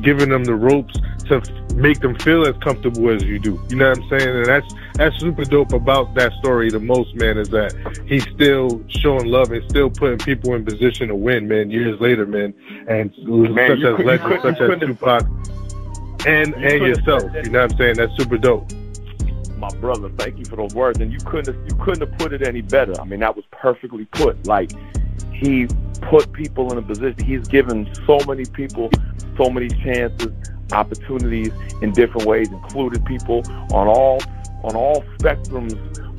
giving 0.00 0.30
them 0.30 0.44
the 0.44 0.54
ropes 0.54 0.94
to 1.28 1.42
make 1.74 2.00
them 2.00 2.14
feel 2.18 2.46
as 2.46 2.56
comfortable 2.58 3.10
as 3.10 3.22
you 3.24 3.38
do. 3.38 3.60
You 3.68 3.76
know 3.76 3.88
what 3.88 3.98
I'm 3.98 4.08
saying? 4.08 4.36
And 4.36 4.46
that's 4.46 4.74
that's 4.94 5.18
super 5.18 5.44
dope 5.44 5.72
about 5.72 6.14
that 6.14 6.32
story 6.34 6.70
the 6.70 6.80
most, 6.80 7.14
man, 7.16 7.38
is 7.38 7.48
that 7.50 7.74
he's 8.06 8.26
still 8.34 8.82
showing 8.88 9.26
love 9.26 9.50
and 9.52 9.68
still 9.70 9.90
putting 9.90 10.18
people 10.18 10.54
in 10.54 10.64
position 10.64 11.08
to 11.08 11.14
win, 11.14 11.48
man, 11.48 11.70
years 11.70 12.00
later, 12.00 12.26
man. 12.26 12.54
And 12.88 13.12
Man, 13.54 13.78
such 13.78 13.84
as 13.84 14.04
legends 14.04 14.42
such 14.42 14.60
as 14.60 14.80
Tupac 14.80 15.26
and 16.26 16.48
You 16.48 16.54
and 16.56 16.82
yourself. 16.82 17.22
You 17.34 17.50
know 17.50 17.62
what 17.62 17.72
I'm 17.72 17.78
saying? 17.78 17.96
That's 17.96 18.16
super 18.16 18.38
dope. 18.38 18.70
my 19.56 19.68
brother, 19.80 20.10
thank 20.18 20.38
you 20.38 20.44
for 20.44 20.56
those 20.56 20.74
words. 20.74 20.98
And 21.00 21.12
you 21.12 21.18
couldn't 21.20 21.54
have, 21.54 21.64
you 21.68 21.76
couldn't 21.84 22.08
have 22.08 22.18
put 22.18 22.32
it 22.32 22.46
any 22.46 22.60
better. 22.60 23.00
I 23.00 23.04
mean, 23.04 23.20
that 23.20 23.34
was 23.36 23.44
perfectly 23.50 24.04
put. 24.06 24.46
Like 24.46 24.72
he 25.32 25.66
put 26.10 26.32
people 26.32 26.70
in 26.72 26.78
a 26.78 26.82
position. 26.82 27.24
He's 27.24 27.46
given 27.48 27.88
so 28.06 28.18
many 28.26 28.44
people 28.44 28.90
so 29.36 29.50
many 29.50 29.68
chances, 29.68 30.28
opportunities 30.72 31.52
in 31.80 31.92
different 31.92 32.26
ways, 32.26 32.48
included 32.48 33.04
people 33.04 33.42
on 33.72 33.86
all 33.88 34.20
on 34.64 34.76
all 34.76 35.02
spectrums 35.18 35.76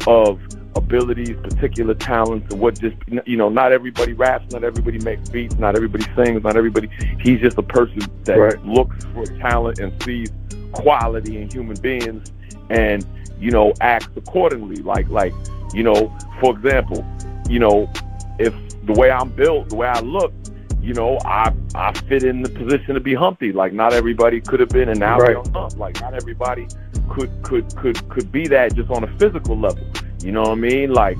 of 0.08 0.40
abilities, 0.76 1.36
particular 1.44 1.94
talents, 1.94 2.52
and 2.52 2.60
what 2.60 2.80
just 2.80 2.96
you 3.26 3.38
know, 3.38 3.50
not 3.50 3.72
everybody 3.72 4.14
raps, 4.14 4.52
not 4.52 4.64
everybody 4.64 5.00
makes 5.00 5.30
beats, 5.30 5.56
not 5.56 5.76
everybody 5.76 6.04
sings, 6.16 6.44
not 6.44 6.58
everybody. 6.58 6.90
He's 7.20 7.40
just 7.40 7.58
a 7.58 7.64
person 7.64 8.00
that 8.26 8.38
Right. 8.38 8.66
looks 8.66 9.06
for 9.14 9.26
talent 9.40 9.80
and 9.80 9.94
sees 10.04 10.32
quality 10.72 11.38
in 11.42 11.50
human 11.50 11.78
beings, 11.80 12.32
and 12.70 13.06
you 13.40 13.52
know, 13.52 13.74
acts 13.82 14.10
accordingly. 14.16 14.78
Like 14.78 15.08
like 15.10 15.34
you 15.74 15.84
know, 15.84 16.16
for 16.42 16.56
example, 16.56 17.06
you 17.50 17.60
know, 17.60 17.92
if 18.40 18.54
the 18.86 18.94
way 18.94 19.12
I'm 19.12 19.30
built, 19.30 19.70
the 19.70 19.76
way 19.76 19.88
I 19.88 20.00
look, 20.02 20.34
you 20.82 20.94
know, 20.94 21.18
I 21.26 21.54
I 21.76 21.94
fit 22.10 22.24
in 22.24 22.42
the 22.44 22.50
position 22.50 22.96
to 22.96 23.00
be 23.00 23.14
Humpty. 23.14 23.54
Like 23.54 23.74
not 23.74 23.94
everybody 23.94 24.42
could 24.42 24.60
have 24.60 24.70
been, 24.70 24.90
and 24.90 25.00
now 25.00 25.18
Right. 25.18 25.36
Hump. 25.36 25.78
Like 25.78 26.00
not 26.02 26.14
everybody 26.14 26.68
could 27.10 27.32
could 27.42 27.74
could 27.76 28.10
could 28.10 28.32
be 28.32 28.48
that 28.48 28.76
just 28.76 28.90
on 28.90 29.04
a 29.04 29.18
physical 29.18 29.58
level. 29.58 29.84
You 30.22 30.32
know 30.32 30.42
what 30.42 30.52
I 30.52 30.56
mean? 30.56 30.94
Like, 30.94 31.18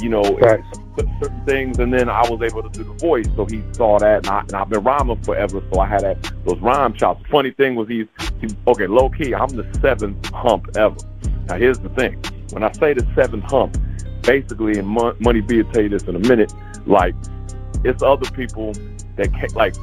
you 0.00 0.08
know, 0.08 0.22
cer- 0.22 0.64
certain 1.20 1.44
things, 1.46 1.78
and 1.78 1.92
then 1.92 2.08
I 2.08 2.22
was 2.28 2.40
able 2.42 2.62
to 2.62 2.68
do 2.70 2.84
the 2.84 2.94
voice, 2.94 3.26
so 3.36 3.46
he 3.46 3.62
saw 3.72 3.98
that, 3.98 4.18
and, 4.18 4.28
I, 4.28 4.40
and 4.40 4.52
I've 4.54 4.68
been 4.68 4.82
rhyming 4.82 5.22
forever, 5.22 5.62
so 5.72 5.80
I 5.80 5.86
had 5.86 6.02
that 6.02 6.32
those 6.46 6.60
rhyme 6.60 6.94
chops. 6.94 7.24
Funny 7.30 7.50
thing 7.50 7.74
was 7.74 7.88
he's 7.88 8.06
he, 8.40 8.48
okay, 8.66 8.86
low 8.86 9.10
key. 9.10 9.34
I'm 9.34 9.48
the 9.48 9.66
seventh 9.80 10.26
hump 10.30 10.68
ever. 10.76 10.96
Now 11.48 11.56
here's 11.56 11.78
the 11.78 11.88
thing: 11.90 12.22
when 12.50 12.62
I 12.62 12.72
say 12.72 12.94
the 12.94 13.06
seventh 13.14 13.44
hump, 13.44 13.76
basically, 14.22 14.78
and 14.78 14.86
Mon- 14.88 15.16
Money 15.20 15.40
B 15.40 15.62
will 15.62 15.72
tell 15.72 15.82
you 15.82 15.88
this 15.88 16.04
in 16.04 16.16
a 16.16 16.18
minute. 16.20 16.52
Like, 16.86 17.14
it's 17.84 18.02
other 18.02 18.30
people 18.30 18.72
that 19.16 19.32
ca 19.32 19.46
like. 19.54 19.74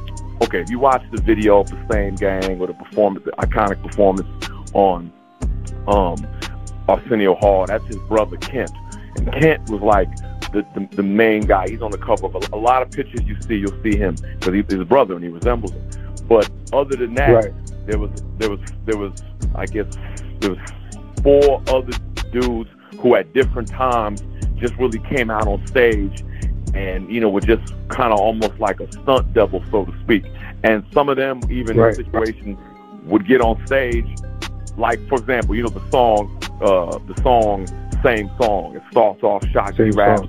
Okay, 0.42 0.60
if 0.62 0.70
you 0.70 0.78
watch 0.78 1.02
the 1.12 1.20
video 1.20 1.60
of 1.60 1.68
the 1.68 1.86
same 1.92 2.14
gang 2.14 2.58
or 2.60 2.66
the 2.66 2.72
performance, 2.72 3.24
the 3.26 3.32
iconic 3.32 3.82
performance 3.82 4.26
on 4.72 5.12
um, 5.86 6.16
Arsenio 6.88 7.34
Hall, 7.34 7.66
that's 7.66 7.84
his 7.86 7.96
brother 8.08 8.38
Kent. 8.38 8.70
And 9.16 9.30
Kent 9.34 9.68
was 9.68 9.82
like 9.82 10.08
the, 10.52 10.64
the, 10.74 10.88
the 10.96 11.02
main 11.02 11.42
guy. 11.42 11.68
He's 11.68 11.82
on 11.82 11.90
the 11.90 11.98
cover 11.98 12.24
of 12.26 12.34
a, 12.36 12.56
a 12.56 12.56
lot 12.56 12.80
of 12.80 12.90
pictures 12.90 13.20
you 13.24 13.36
see, 13.42 13.56
you'll 13.56 13.82
see 13.82 13.96
him 13.98 14.14
because 14.38 14.54
he's 14.54 14.64
his 14.70 14.84
brother 14.84 15.14
and 15.14 15.22
he 15.22 15.28
resembles 15.28 15.72
him. 15.72 15.90
But 16.26 16.50
other 16.72 16.96
than 16.96 17.12
that, 17.14 17.30
Right. 17.30 17.86
there 17.86 17.98
was 17.98 18.10
there 18.38 18.48
was 18.50 18.60
there 18.86 18.96
was 18.96 19.22
I 19.54 19.66
guess 19.66 19.86
there 20.40 20.50
was 20.54 20.58
four 21.22 21.62
other 21.68 21.92
dudes 22.32 22.70
who 23.00 23.14
at 23.14 23.32
different 23.32 23.68
times 23.68 24.22
just 24.56 24.74
really 24.76 24.98
came 25.00 25.30
out 25.30 25.46
on 25.48 25.64
stage 25.66 26.22
and 26.74 27.10
you 27.12 27.20
know 27.20 27.28
were 27.28 27.40
just 27.40 27.74
kind 27.88 28.12
of 28.12 28.20
almost 28.20 28.58
like 28.60 28.78
a 28.80 28.90
stunt 28.92 29.32
double 29.34 29.62
so 29.70 29.84
to 29.84 29.92
speak 30.04 30.24
and 30.62 30.84
some 30.92 31.08
of 31.08 31.16
them 31.16 31.40
even 31.50 31.76
Right. 31.76 31.96
in 31.98 32.04
situations 32.04 32.58
would 33.04 33.26
get 33.26 33.40
on 33.40 33.64
stage 33.66 34.06
like 34.76 35.00
for 35.08 35.18
example 35.18 35.54
you 35.56 35.62
know 35.62 35.68
the 35.70 35.90
song 35.90 36.38
uh 36.62 36.98
the 37.12 37.20
song 37.22 37.66
same 38.04 38.30
song 38.40 38.76
it 38.76 38.82
starts 38.90 39.22
off 39.22 39.44
Shock 39.48 39.74
G 39.76 39.90
rap 39.90 40.20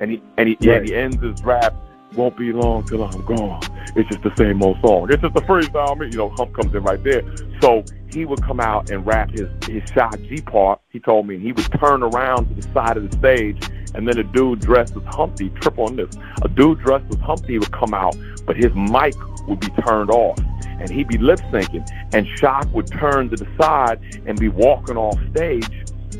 and 0.00 0.10
he 0.12 0.22
and 0.36 0.48
he, 0.50 0.56
yeah, 0.60 0.74
Right. 0.74 0.84
he 0.88 0.94
ends 0.94 1.20
his 1.22 1.42
rap 1.42 1.74
won't 2.14 2.36
be 2.36 2.52
long 2.52 2.84
till 2.84 3.02
I'm 3.02 3.24
gone. 3.24 3.60
It's 3.96 4.08
just 4.08 4.22
the 4.22 4.34
same 4.36 4.62
old 4.62 4.78
song. 4.80 5.08
It's 5.10 5.22
just 5.22 5.34
the 5.34 5.40
freestyle. 5.42 5.92
I 5.92 5.94
mean, 5.94 6.12
you 6.12 6.18
know, 6.18 6.30
Hump 6.30 6.54
comes 6.54 6.74
in 6.74 6.82
right 6.82 7.02
there. 7.02 7.22
So 7.60 7.84
he 8.12 8.24
would 8.24 8.42
come 8.42 8.60
out 8.60 8.90
and 8.90 9.06
rap 9.06 9.30
his 9.30 9.48
his 9.66 9.82
Shock 9.90 10.18
G 10.22 10.40
part. 10.40 10.80
He 10.90 10.98
told 10.98 11.26
me, 11.26 11.36
and 11.36 11.44
he 11.44 11.52
would 11.52 11.70
turn 11.80 12.02
around 12.02 12.48
to 12.48 12.54
the 12.54 12.72
side 12.72 12.96
of 12.96 13.10
the 13.10 13.16
stage, 13.16 13.62
and 13.94 14.06
then 14.06 14.18
a 14.18 14.24
dude 14.24 14.60
dressed 14.60 14.96
as 14.96 15.02
Humpty, 15.14 15.50
trip 15.60 15.78
on 15.78 15.96
this. 15.96 16.14
A 16.42 16.48
dude 16.48 16.80
dressed 16.80 17.06
as 17.10 17.20
Humpty 17.20 17.58
would 17.58 17.72
come 17.72 17.94
out, 17.94 18.16
but 18.46 18.56
his 18.56 18.72
mic 18.74 19.14
would 19.46 19.60
be 19.60 19.68
turned 19.82 20.10
off, 20.10 20.38
and 20.64 20.90
he'd 20.90 21.08
be 21.08 21.18
lip 21.18 21.40
syncing, 21.52 21.86
and 22.12 22.26
Shock 22.38 22.72
would 22.72 22.86
turn 22.88 23.30
to 23.30 23.36
the 23.36 23.46
side 23.60 24.00
and 24.26 24.38
be 24.38 24.48
walking 24.48 24.96
off 24.96 25.18
stage 25.30 25.68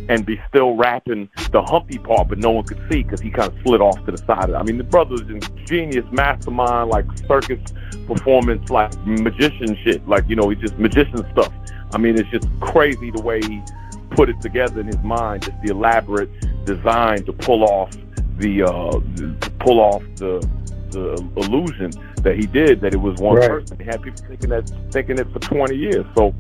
and 0.08 0.24
be 0.26 0.40
still 0.48 0.74
rapping 0.76 1.28
the 1.52 1.62
Humpty 1.62 1.98
part, 1.98 2.28
but 2.28 2.38
no 2.38 2.50
one 2.50 2.64
could 2.64 2.80
see 2.90 3.02
because 3.02 3.20
he 3.20 3.30
kind 3.30 3.52
of 3.52 3.58
slid 3.62 3.80
off 3.80 4.04
to 4.06 4.12
the 4.12 4.18
side. 4.18 4.44
Of 4.44 4.50
it. 4.50 4.54
I 4.54 4.62
mean, 4.62 4.78
the 4.78 4.84
brother's 4.84 5.20
a 5.22 5.38
genius, 5.66 6.04
mastermind, 6.10 6.90
like 6.90 7.06
circus 7.28 7.60
performance, 8.06 8.70
like 8.70 8.92
magician 9.06 9.76
shit. 9.84 10.06
Like 10.08 10.28
you 10.28 10.36
know, 10.36 10.48
he's 10.48 10.58
just 10.60 10.78
magician 10.78 11.18
stuff. 11.32 11.52
I 11.92 11.98
mean, 11.98 12.18
it's 12.18 12.28
just 12.30 12.48
crazy 12.60 13.10
the 13.10 13.22
way 13.22 13.40
he 13.40 13.62
put 14.10 14.28
it 14.28 14.40
together 14.40 14.80
in 14.80 14.86
his 14.86 14.98
mind, 14.98 15.42
just 15.42 15.60
the 15.62 15.70
elaborate 15.70 16.28
design 16.64 17.24
to 17.24 17.32
pull 17.32 17.64
off 17.64 17.90
the 18.38 18.62
uh, 18.62 18.92
to 18.92 19.50
pull 19.60 19.80
off 19.80 20.02
the 20.16 20.46
the 20.90 21.12
illusion 21.36 21.92
that 22.22 22.36
he 22.36 22.46
did 22.46 22.80
that 22.80 22.92
it 22.92 23.00
was 23.00 23.18
one 23.20 23.36
Right. 23.36 23.48
person. 23.48 23.78
He 23.78 23.84
had 23.84 24.02
people 24.02 24.24
thinking 24.26 24.50
that 24.50 24.70
thinking 24.90 25.18
it 25.18 25.32
for 25.32 25.38
20 25.38 25.74
years. 25.76 26.04
So, 26.16 26.34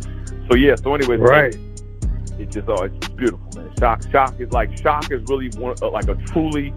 so 0.48 0.56
yeah. 0.56 0.74
So 0.74 0.94
anyway, 0.94 1.16
Right. 1.18 1.56
It's 2.38 2.54
just 2.54 2.68
oh, 2.68 2.84
it's 2.84 3.08
beautiful, 3.08 3.48
man. 3.56 3.72
Shock, 3.78 4.02
shock 4.10 4.40
is 4.40 4.50
like 4.52 4.76
shock 4.78 5.10
is 5.10 5.22
really 5.28 5.50
one 5.58 5.76
uh, 5.82 5.90
like 5.90 6.08
a 6.08 6.14
truly 6.14 6.72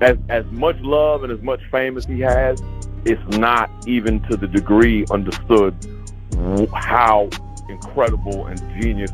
as 0.00 0.16
as 0.28 0.44
much 0.46 0.76
love 0.80 1.24
and 1.24 1.32
as 1.32 1.40
much 1.42 1.60
fame 1.70 1.96
as 1.96 2.04
he 2.04 2.20
has. 2.20 2.62
It's 3.04 3.38
not 3.38 3.70
even 3.86 4.20
to 4.24 4.36
the 4.36 4.46
degree 4.46 5.06
understood 5.10 5.74
how 6.74 7.30
incredible 7.68 8.46
and 8.46 8.58
genius 8.80 9.10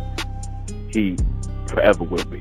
he 0.90 1.16
forever 1.68 2.04
will 2.04 2.24
be. 2.24 2.40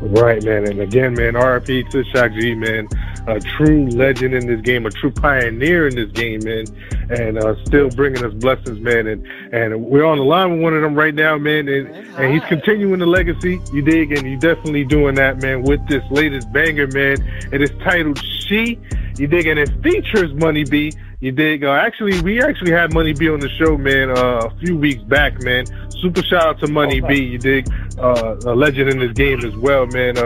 Right, 0.00 0.42
man. 0.42 0.68
And 0.68 0.80
again, 0.80 1.14
man, 1.14 1.34
RIP 1.34 1.88
to 1.90 2.04
Shock 2.12 2.32
G, 2.32 2.54
man. 2.54 2.88
A 3.26 3.40
true 3.40 3.88
legend 3.88 4.34
in 4.34 4.46
this 4.46 4.60
game, 4.60 4.84
a 4.84 4.90
true 4.90 5.10
pioneer 5.10 5.88
in 5.88 5.94
this 5.94 6.10
game, 6.12 6.40
man. 6.44 6.64
And 7.08 7.38
uh, 7.38 7.54
still 7.64 7.88
bringing 7.88 8.22
us 8.24 8.34
blessings, 8.34 8.80
man. 8.80 9.06
And 9.06 9.26
and 9.52 9.86
we're 9.86 10.04
on 10.04 10.18
the 10.18 10.24
line 10.24 10.52
with 10.52 10.60
one 10.60 10.74
of 10.74 10.82
them 10.82 10.94
right 10.94 11.14
now, 11.14 11.38
man. 11.38 11.68
And, 11.68 11.88
and 11.88 12.34
he's 12.34 12.44
continuing 12.48 13.00
the 13.00 13.06
legacy, 13.06 13.60
you 13.72 13.82
dig? 13.82 14.12
And 14.12 14.28
you 14.28 14.38
definitely 14.38 14.84
doing 14.84 15.14
that, 15.14 15.40
man, 15.40 15.62
with 15.62 15.86
this 15.88 16.02
latest 16.10 16.52
banger, 16.52 16.86
man. 16.88 17.16
It 17.50 17.62
is 17.62 17.70
titled 17.82 18.22
She, 18.22 18.78
you 19.16 19.26
dig? 19.26 19.46
And 19.46 19.58
it 19.58 19.70
features 19.82 20.34
Money 20.34 20.64
B. 20.64 20.92
You 21.20 21.32
dig? 21.32 21.64
Uh, 21.64 21.70
actually, 21.70 22.20
we 22.20 22.42
actually 22.42 22.72
had 22.72 22.92
Money 22.92 23.14
B 23.14 23.30
on 23.30 23.40
the 23.40 23.48
show, 23.48 23.78
man, 23.78 24.10
uh, 24.10 24.50
a 24.50 24.58
few 24.58 24.76
weeks 24.76 25.02
back, 25.04 25.40
man. 25.42 25.64
Super 26.02 26.22
shout 26.22 26.42
out 26.42 26.60
to 26.60 26.66
Money 26.66 27.00
B. 27.00 27.22
You 27.22 27.38
dig? 27.38 27.66
Uh, 27.98 28.36
a 28.44 28.54
legend 28.54 28.90
in 28.90 28.98
this 28.98 29.12
game 29.12 29.40
as 29.40 29.56
well, 29.56 29.86
man. 29.86 30.18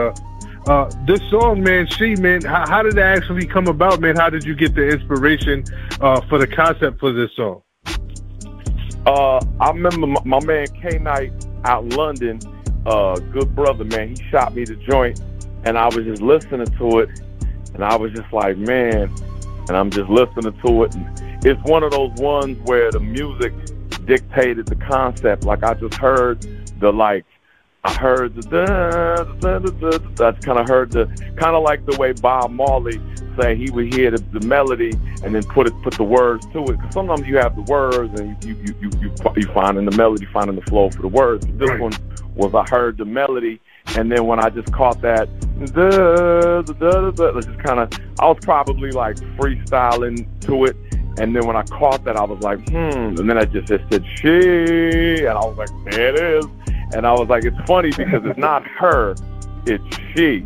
Uh, 0.69 0.87
this 1.07 1.19
song, 1.31 1.63
man, 1.63 1.87
she, 1.87 2.15
man, 2.17 2.43
how, 2.43 2.63
how 2.67 2.83
did 2.83 2.95
it 2.95 3.01
actually 3.01 3.43
come 3.47 3.65
about, 3.65 3.99
man? 3.99 4.15
How 4.15 4.29
did 4.29 4.43
you 4.43 4.53
get 4.53 4.75
the 4.75 4.87
inspiration 4.87 5.63
uh, 5.99 6.21
for 6.29 6.37
the 6.37 6.45
concept 6.45 6.99
for 6.99 7.11
this 7.11 7.31
song? 7.35 7.63
Uh, 9.03 9.43
I 9.59 9.71
remember 9.71 10.05
my, 10.05 10.21
my 10.25 10.45
man 10.45 10.67
K 10.79 10.99
Knight 10.99 11.33
out 11.65 11.85
in 11.85 11.89
London, 11.89 12.39
uh, 12.85 13.15
good 13.15 13.55
brother, 13.55 13.83
man. 13.83 14.09
He 14.09 14.29
shot 14.29 14.53
me 14.53 14.63
the 14.63 14.75
joint, 14.75 15.19
and 15.63 15.75
I 15.75 15.87
was 15.87 16.05
just 16.05 16.21
listening 16.21 16.67
to 16.77 16.99
it, 16.99 17.19
and 17.73 17.83
I 17.83 17.95
was 17.95 18.11
just 18.11 18.31
like, 18.31 18.55
man, 18.57 19.11
and 19.69 19.71
I'm 19.71 19.89
just 19.89 20.11
listening 20.11 20.55
to 20.63 20.83
it. 20.83 20.93
And 20.93 21.45
it's 21.47 21.63
one 21.63 21.81
of 21.81 21.89
those 21.93 22.11
ones 22.19 22.59
where 22.65 22.91
the 22.91 22.99
music 22.99 23.53
dictated 24.05 24.67
the 24.67 24.75
concept. 24.75 25.45
Like 25.45 25.63
I 25.63 25.73
just 25.73 25.95
heard 25.95 26.45
the 26.79 26.93
like, 26.93 27.25
I 27.83 27.93
heard 27.93 28.35
the 28.35 28.41
da, 28.41 29.23
da, 29.23 29.59
da, 29.59 29.69
da, 29.69 29.97
da, 29.97 30.27
I 30.27 30.31
kind 30.33 30.59
of 30.59 30.67
heard 30.67 30.91
the 30.91 31.05
kind 31.37 31.55
of 31.55 31.63
like 31.63 31.85
the 31.85 31.97
way 31.97 32.11
Bob 32.11 32.51
Marley 32.51 32.99
say 33.39 33.55
he 33.55 33.71
would 33.71 33.93
hear 33.93 34.11
the, 34.11 34.17
the 34.37 34.45
melody 34.45 34.91
and 35.23 35.33
then 35.33 35.43
put 35.43 35.67
it 35.67 35.73
put 35.81 35.93
the 35.93 36.03
words 36.03 36.45
to 36.47 36.63
it. 36.63 36.77
Because 36.77 36.93
sometimes 36.93 37.25
you 37.25 37.37
have 37.37 37.55
the 37.55 37.61
words 37.63 38.19
and 38.19 38.43
you 38.43 38.55
you 38.55 38.75
you 38.81 38.91
you, 38.99 39.15
you 39.37 39.47
find 39.53 39.77
in 39.77 39.85
the 39.85 39.95
melody, 39.95 40.25
finding 40.33 40.55
the 40.57 40.61
flow 40.63 40.89
for 40.89 41.01
the 41.01 41.07
words. 41.07 41.45
But 41.45 41.57
this 41.57 41.69
Right. 41.69 41.79
one 41.79 41.93
was 42.35 42.53
I 42.53 42.65
heard 42.69 42.97
the 42.97 43.05
melody 43.05 43.61
and 43.95 44.11
then 44.11 44.27
when 44.27 44.39
I 44.39 44.49
just 44.49 44.71
caught 44.71 45.01
that, 45.01 45.27
da, 45.73 45.89
da, 45.89 46.61
da, 46.61 47.11
da, 47.11 47.31
da, 47.31 47.41
just 47.41 47.59
kind 47.59 47.79
of, 47.79 47.91
I 48.19 48.27
was 48.27 48.37
probably 48.41 48.91
like 48.91 49.15
freestyling 49.37 50.27
to 50.41 50.65
it. 50.65 50.75
And 51.17 51.35
then 51.35 51.45
when 51.47 51.55
I 51.55 51.63
caught 51.63 52.03
that, 52.05 52.15
I 52.15 52.23
was 52.23 52.41
like, 52.41 52.59
hmm. 52.69 52.75
And 52.75 53.29
then 53.29 53.37
I 53.37 53.45
just 53.45 53.71
it 53.71 53.81
said 53.91 54.05
she, 54.15 55.25
and 55.25 55.37
I 55.37 55.45
was 55.45 55.57
like, 55.57 55.69
there 55.91 56.15
it 56.15 56.19
is. 56.19 56.45
And 56.93 57.05
I 57.05 57.13
was 57.13 57.27
like, 57.29 57.45
it's 57.45 57.57
funny 57.67 57.89
because 57.91 58.21
it's 58.25 58.37
not 58.39 58.65
her, 58.67 59.15
it's 59.65 59.83
she. 60.15 60.45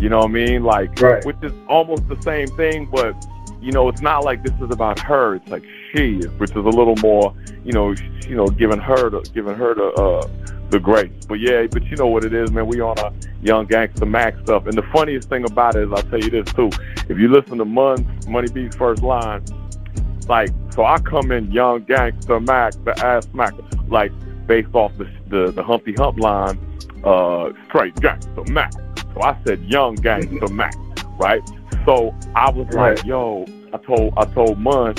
You 0.00 0.08
know 0.08 0.18
what 0.18 0.30
I 0.30 0.32
mean? 0.32 0.62
Like, 0.64 1.00
Right. 1.00 1.24
which 1.24 1.36
is 1.42 1.52
almost 1.68 2.08
the 2.08 2.20
same 2.22 2.46
thing, 2.48 2.86
but 2.90 3.14
you 3.60 3.72
know, 3.72 3.88
it's 3.88 4.02
not 4.02 4.24
like 4.24 4.42
this 4.44 4.54
is 4.60 4.70
about 4.70 4.98
her. 5.00 5.36
It's 5.36 5.48
like 5.50 5.64
she, 5.92 6.18
which 6.38 6.50
is 6.50 6.56
a 6.56 6.60
little 6.60 6.96
more, 6.96 7.34
you 7.64 7.72
know, 7.72 7.94
sh- 7.94 8.02
you 8.28 8.36
know, 8.36 8.46
giving 8.46 8.78
her 8.78 9.08
the 9.10 9.20
giving 9.34 9.54
her 9.54 9.74
the 9.74 9.86
uh, 9.94 10.28
the 10.70 10.78
grace. 10.78 11.10
But 11.26 11.40
yeah, 11.40 11.66
but 11.70 11.82
you 11.84 11.96
know 11.96 12.06
what 12.06 12.24
it 12.24 12.34
is, 12.34 12.50
man. 12.52 12.66
We 12.66 12.80
on 12.80 12.98
a 12.98 13.12
young 13.42 13.66
gangster 13.66 14.04
Mac 14.06 14.38
stuff, 14.44 14.66
and 14.66 14.74
the 14.76 14.82
funniest 14.92 15.28
thing 15.28 15.44
about 15.44 15.76
it 15.76 15.84
is, 15.84 15.92
I'll 15.92 16.02
tell 16.02 16.20
you 16.20 16.30
this 16.30 16.52
too. 16.52 16.70
If 17.08 17.18
you 17.18 17.28
listen 17.28 17.56
to 17.58 17.64
Mun 17.64 18.06
Money 18.28 18.48
B's 18.48 18.76
first 18.76 19.02
line, 19.02 19.42
like, 20.28 20.50
so 20.70 20.84
I 20.84 20.98
come 21.00 21.32
in 21.32 21.50
young 21.50 21.84
gangster 21.84 22.40
Mac, 22.40 22.72
the 22.84 22.92
ass 23.04 23.26
smacker, 23.26 23.90
like 23.90 24.12
based 24.46 24.74
off 24.74 24.92
the 24.98 25.08
the, 25.28 25.50
the 25.52 25.62
Humpty 25.62 25.94
Hump 25.94 26.18
line, 26.18 26.58
uh, 27.04 27.50
straight 27.68 27.94
gangster 27.96 28.44
Mac. 28.44 28.72
So 29.14 29.22
I 29.22 29.36
said 29.46 29.62
young 29.64 29.94
gangster 29.96 30.48
Mac, 30.48 30.74
right? 31.18 31.42
So 31.86 32.14
I 32.34 32.50
was 32.50 32.66
Right. 32.68 32.96
like, 32.96 33.04
yo, 33.04 33.46
I 33.72 33.78
told 33.78 34.14
I 34.16 34.24
told 34.26 34.58
Mun, 34.58 34.94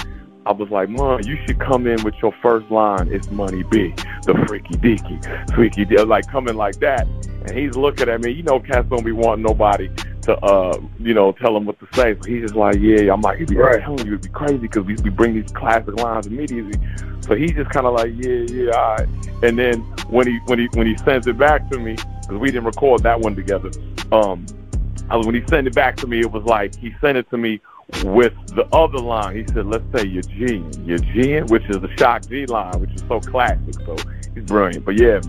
I 0.45 0.51
was 0.51 0.69
like, 0.69 0.89
Mom, 0.89 1.21
you 1.21 1.37
should 1.45 1.59
come 1.59 1.87
in 1.87 2.03
with 2.03 2.15
your 2.21 2.33
first 2.41 2.69
line. 2.69 3.07
It's 3.11 3.29
Money 3.31 3.63
B, 3.63 3.93
the 4.23 4.35
freaky 4.47 4.75
deaky, 4.75 5.53
freaky 5.55 5.85
de-, 5.85 6.05
like 6.05 6.27
coming 6.31 6.55
like 6.55 6.79
that. 6.79 7.07
And 7.47 7.57
he's 7.57 7.75
looking 7.75 8.09
at 8.09 8.21
me. 8.21 8.31
You 8.31 8.43
know, 8.43 8.59
cats 8.59 8.87
don't 8.89 9.03
be 9.05 9.11
wanting 9.11 9.43
nobody 9.43 9.89
to, 10.25 10.37
uh, 10.37 10.79
you 10.99 11.13
know, 11.13 11.31
tell 11.31 11.55
him 11.55 11.65
what 11.65 11.79
to 11.79 11.87
say. 11.93 12.15
So 12.15 12.29
he's 12.29 12.41
just 12.41 12.55
like, 12.55 12.77
yeah. 12.79 13.13
I'm 13.13 13.21
like, 13.21 13.45
be 13.47 13.55
right. 13.55 13.81
telling 13.81 14.05
you, 14.05 14.13
it'd 14.13 14.23
be 14.23 14.29
crazy 14.29 14.57
because 14.57 14.85
we, 14.85 14.95
we 14.95 15.09
bring 15.09 15.33
these 15.33 15.51
classic 15.51 15.95
lines 15.95 16.27
immediately. 16.27 16.79
So 17.21 17.35
he's 17.35 17.53
just 17.53 17.69
kind 17.71 17.85
of 17.87 17.93
like, 17.93 18.11
yeah, 18.15 18.45
yeah, 18.51 18.71
all 18.71 18.95
right. 18.95 19.07
And 19.43 19.57
then 19.57 19.81
when 20.09 20.27
he 20.27 20.39
when 20.45 20.59
he 20.59 20.67
when 20.73 20.87
he 20.87 20.97
sends 20.97 21.27
it 21.27 21.37
back 21.37 21.69
to 21.71 21.79
me, 21.79 21.95
because 22.21 22.37
we 22.37 22.51
didn't 22.51 22.65
record 22.65 23.03
that 23.03 23.19
one 23.19 23.35
together. 23.35 23.71
Um, 24.11 24.45
I, 25.09 25.17
was, 25.17 25.25
when 25.25 25.35
he 25.35 25.45
sent 25.47 25.67
it 25.67 25.75
back 25.75 25.97
to 25.97 26.07
me, 26.07 26.21
it 26.21 26.31
was 26.31 26.43
like 26.43 26.75
he 26.75 26.95
sent 27.01 27.17
it 27.17 27.29
to 27.29 27.37
me 27.37 27.61
with 28.03 28.33
the 28.47 28.67
other 28.71 28.97
line. 28.97 29.35
He 29.35 29.45
said, 29.53 29.67
let's 29.67 29.83
say 29.95 30.07
your 30.07 30.23
G, 30.23 30.63
your 30.83 30.97
G, 30.97 31.41
which 31.41 31.63
is 31.69 31.79
the 31.79 31.95
Shock 31.97 32.27
G 32.27 32.45
line, 32.45 32.79
which 32.79 32.93
is 32.93 33.03
so 33.07 33.19
classic. 33.19 33.75
So 33.85 33.95
he's 34.33 34.43
brilliant. 34.43 34.85
But 34.85 34.99
yeah, 34.99 35.21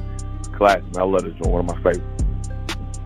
classic. 0.56 0.96
I 0.96 1.02
love 1.02 1.24
this 1.24 1.34
one. 1.40 1.52
One 1.52 1.68
of 1.68 1.76
my 1.76 1.92
favorites. 1.92 2.25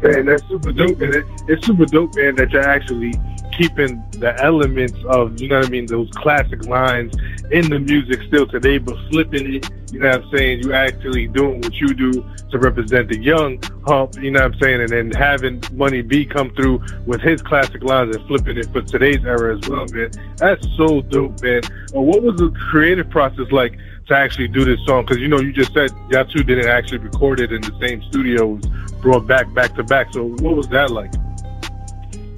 Man, 0.02 0.26
that's 0.26 0.46
super 0.48 0.72
dope, 0.72 0.98
man. 0.98 1.14
It, 1.14 1.24
it's 1.48 1.66
super 1.66 1.84
dope, 1.84 2.14
man, 2.16 2.34
that 2.36 2.50
you're 2.50 2.66
actually 2.66 3.12
keeping 3.56 4.02
the 4.12 4.34
elements 4.42 4.96
of, 5.06 5.38
you 5.40 5.48
know 5.48 5.58
what 5.58 5.66
I 5.66 5.70
mean, 5.70 5.86
those 5.86 6.10
classic 6.12 6.64
lines 6.64 7.14
in 7.50 7.68
the 7.68 7.78
music 7.78 8.22
still 8.22 8.46
today, 8.46 8.78
but 8.78 8.96
flipping 9.10 9.56
it, 9.56 9.68
you 9.92 9.98
know 9.98 10.08
what 10.08 10.22
I'm 10.22 10.30
saying? 10.30 10.60
You 10.60 10.72
actually 10.72 11.26
doing 11.26 11.60
what 11.60 11.74
you 11.74 11.92
do 11.92 12.24
to 12.50 12.58
represent 12.58 13.08
the 13.08 13.18
young 13.18 13.62
hump, 13.86 14.14
you 14.16 14.30
know 14.30 14.40
what 14.40 14.54
I'm 14.54 14.60
saying? 14.60 14.80
And 14.80 14.88
then 14.88 15.10
having 15.10 15.62
Money 15.72 16.00
B 16.00 16.24
come 16.24 16.54
through 16.54 16.82
with 17.04 17.20
his 17.20 17.42
classic 17.42 17.82
lines 17.82 18.16
and 18.16 18.26
flipping 18.26 18.56
it 18.56 18.72
for 18.72 18.80
today's 18.80 19.24
era 19.24 19.56
as 19.56 19.68
well, 19.68 19.84
man. 19.92 20.10
That's 20.36 20.66
so 20.76 21.02
dope, 21.02 21.42
man. 21.42 21.62
Uh, 21.94 22.00
what 22.00 22.22
was 22.22 22.36
the 22.36 22.50
creative 22.70 23.10
process 23.10 23.50
like 23.52 23.78
to 24.10 24.16
actually 24.16 24.48
do 24.48 24.64
this 24.64 24.84
song? 24.84 25.04
Because, 25.04 25.18
you 25.18 25.28
know, 25.28 25.40
you 25.40 25.52
just 25.52 25.72
said 25.72 25.90
y'all 26.10 26.24
two 26.24 26.42
didn't 26.42 26.68
actually 26.68 26.98
record 26.98 27.40
it 27.40 27.52
in 27.52 27.62
the 27.62 27.76
same 27.80 28.02
studios, 28.02 28.60
brought 29.00 29.26
back 29.26 29.52
back 29.54 29.74
to 29.76 29.84
back. 29.84 30.12
So 30.12 30.24
what 30.24 30.56
was 30.56 30.68
that 30.68 30.90
like? 30.90 31.12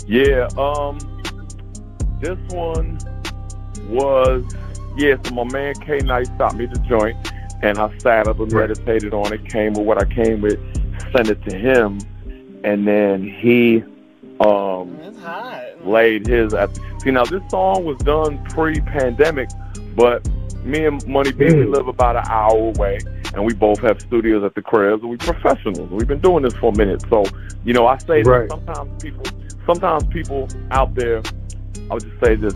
Yeah, 0.07 0.49
um, 0.59 0.99
this 2.21 2.39
one 2.53 2.99
was 3.89 4.45
yeah. 4.97 5.17
So 5.25 5.35
my 5.35 5.45
man 5.45 5.75
K 5.75 5.99
Knight 5.99 6.27
stopped 6.27 6.57
me 6.57 6.67
the 6.67 6.79
joint, 6.81 7.17
and 7.63 7.79
I 7.79 7.97
sat 7.99 8.29
up 8.29 8.39
and 8.39 8.53
right. 8.53 8.69
meditated 8.69 9.15
on 9.15 9.33
it. 9.33 9.49
Came 9.49 9.73
with 9.73 9.87
what 9.87 10.01
I 10.01 10.05
came 10.05 10.43
with, 10.43 10.61
sent 11.17 11.31
it 11.31 11.43
to 11.49 11.57
him, 11.57 11.99
and 12.65 12.87
then 12.87 13.25
he 13.25 13.83
um 14.41 14.99
laid 15.85 16.27
his. 16.27 16.53
At, 16.53 16.77
see 17.03 17.11
now 17.11 17.25
this 17.25 17.43
song 17.49 17.85
was 17.85 17.97
done 17.99 18.45
pre-pandemic, 18.51 19.49
but 19.97 20.29
me 20.65 20.87
and 20.87 21.07
Money 21.07 21.33
B 21.33 21.47
we 21.47 21.67
live 21.67 21.89
about 21.89 22.17
an 22.17 22.25
hour 22.29 22.73
away, 22.75 22.99
and 23.35 23.45
we 23.45 23.55
both 23.55 23.81
have 23.81 24.01
studios 24.01 24.45
at 24.45 24.55
the 24.55 24.63
cribs, 24.63 25.03
and 25.03 25.11
we 25.11 25.17
professionals. 25.17 25.91
We've 25.91 26.09
been 26.09 26.21
doing 26.21 26.43
this 26.43 26.55
for 26.55 26.73
a 26.73 26.77
minute, 26.77 27.03
so 27.09 27.25
you 27.65 27.73
know 27.73 27.87
I 27.87 27.99
say 27.99 28.23
right. 28.23 28.49
that 28.49 28.51
sometimes 28.51 29.03
people, 29.03 29.25
sometimes 29.67 30.05
people 30.07 30.49
out 30.71 30.95
there 30.95 31.23
I 31.91 31.95
would 31.95 32.03
just 32.03 32.25
say 32.25 32.37
this 32.37 32.55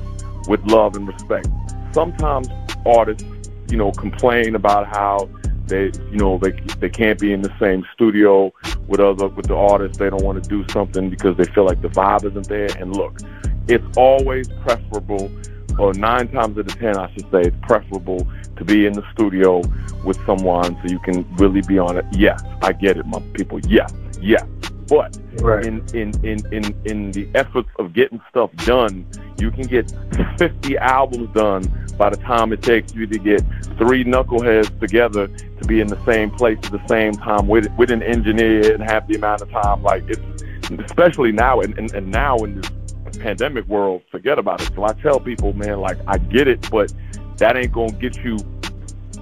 with 0.48 0.60
love 0.66 0.96
and 0.96 1.06
respect. 1.06 1.48
Sometimes 1.92 2.48
artists, 2.84 3.24
you 3.68 3.76
know, 3.76 3.92
complain 3.92 4.54
about 4.54 4.86
how 4.86 5.28
they, 5.66 5.90
you 6.10 6.18
know, 6.18 6.38
they 6.38 6.52
they 6.78 6.88
can't 6.88 7.18
be 7.18 7.32
in 7.32 7.42
the 7.42 7.52
same 7.58 7.84
studio 7.92 8.52
with 8.86 9.00
other 9.00 9.28
with 9.28 9.46
the 9.46 9.56
artists. 9.56 9.98
They 9.98 10.10
don't 10.10 10.22
want 10.22 10.42
to 10.42 10.48
do 10.48 10.64
something 10.72 11.10
because 11.10 11.36
they 11.36 11.44
feel 11.44 11.64
like 11.64 11.82
the 11.82 11.88
vibe 11.88 12.24
isn't 12.24 12.48
there. 12.48 12.68
And 12.78 12.94
look, 12.94 13.18
it's 13.68 13.84
always 13.96 14.48
preferable, 14.62 15.30
or 15.78 15.92
nine 15.94 16.28
times 16.28 16.58
out 16.58 16.66
of 16.66 16.78
ten, 16.78 16.96
I 16.96 17.12
should 17.12 17.30
say, 17.30 17.42
it's 17.42 17.56
preferable 17.62 18.26
to 18.56 18.64
be 18.64 18.86
in 18.86 18.94
the 18.94 19.04
studio 19.12 19.62
with 20.04 20.18
someone 20.26 20.76
so 20.82 20.88
you 20.92 20.98
can 21.00 21.26
really 21.36 21.62
be 21.62 21.78
on 21.78 21.96
it. 21.98 22.04
Yes, 22.12 22.42
I 22.62 22.72
get 22.72 22.96
it, 22.96 23.06
my 23.06 23.20
people. 23.34 23.60
Yes, 23.60 23.92
yes. 24.20 24.44
But 24.88 25.18
right. 25.40 25.66
in, 25.66 25.84
in, 25.94 26.12
in, 26.24 26.52
in, 26.52 26.80
in 26.84 27.10
the 27.10 27.28
efforts 27.34 27.68
of 27.78 27.92
getting 27.92 28.20
stuff 28.30 28.54
done, 28.58 29.04
you 29.38 29.50
can 29.50 29.66
get 29.66 29.92
50 30.38 30.78
albums 30.78 31.28
done 31.34 31.64
by 31.98 32.10
the 32.10 32.16
time 32.16 32.52
it 32.52 32.62
takes 32.62 32.94
you 32.94 33.06
to 33.06 33.18
get 33.18 33.42
three 33.78 34.04
knuckleheads 34.04 34.78
together 34.78 35.26
to 35.26 35.66
be 35.66 35.80
in 35.80 35.88
the 35.88 36.02
same 36.04 36.30
place 36.30 36.58
at 36.62 36.72
the 36.72 36.86
same 36.88 37.14
time 37.14 37.48
with 37.48 37.68
with 37.76 37.90
an 37.90 38.02
engineer 38.02 38.72
and 38.72 38.82
have 38.82 39.08
the 39.08 39.14
amount 39.14 39.42
of 39.42 39.50
time. 39.50 39.82
Like 39.82 40.04
it's 40.08 40.20
especially 40.84 41.32
now 41.32 41.60
and, 41.60 41.76
and, 41.78 41.92
and 41.92 42.10
now 42.10 42.36
in 42.38 42.60
this 42.60 42.70
pandemic 43.16 43.66
world, 43.66 44.02
forget 44.10 44.38
about 44.38 44.60
it. 44.62 44.70
So 44.74 44.84
I 44.84 44.92
tell 44.94 45.20
people, 45.20 45.52
man, 45.52 45.80
like 45.80 45.98
I 46.06 46.18
get 46.18 46.48
it, 46.48 46.68
but 46.70 46.92
that 47.36 47.56
ain't 47.56 47.72
gonna 47.72 47.92
get 47.92 48.16
you 48.24 48.38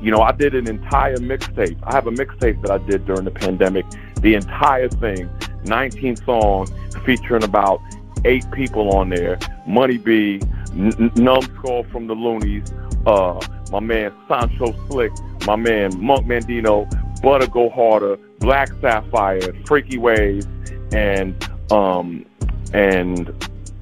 you 0.01 0.11
know, 0.11 0.21
I 0.21 0.33
did 0.33 0.55
an 0.55 0.69
entire 0.69 1.17
mixtape. 1.17 1.79
I 1.83 1.95
have 1.95 2.07
a 2.07 2.11
mixtape 2.11 2.61
that 2.63 2.71
I 2.71 2.77
did 2.77 3.07
during 3.07 3.25
the 3.25 3.31
pandemic. 3.31 3.87
The 4.21 4.35
entire 4.35 4.89
thing 4.91 5.31
19 5.65 6.17
songs 6.17 6.71
featuring 7.07 7.43
about 7.43 7.81
eight 8.27 8.45
people 8.53 8.95
on 8.97 9.09
there. 9.09 9.39
Money 9.67 9.97
B, 9.97 10.41
Numskull 10.75 11.91
from 11.91 12.07
the 12.07 12.15
Luniz, 12.15 12.71
uh, 13.07 13.41
my 13.71 13.81
man 13.81 14.13
Sancho 14.29 14.75
Slick, 14.89 15.13
my 15.47 15.57
man 15.57 15.99
Monk 15.99 16.27
Mandino, 16.27 16.87
Butter 17.23 17.47
Go 17.47 17.71
Harder, 17.71 18.19
Black 18.41 18.69
Sapphire, 18.81 19.41
Freaky 19.65 19.97
Waves, 19.97 20.47
and 20.93 21.35
um, 21.73 22.27
and 22.75 23.33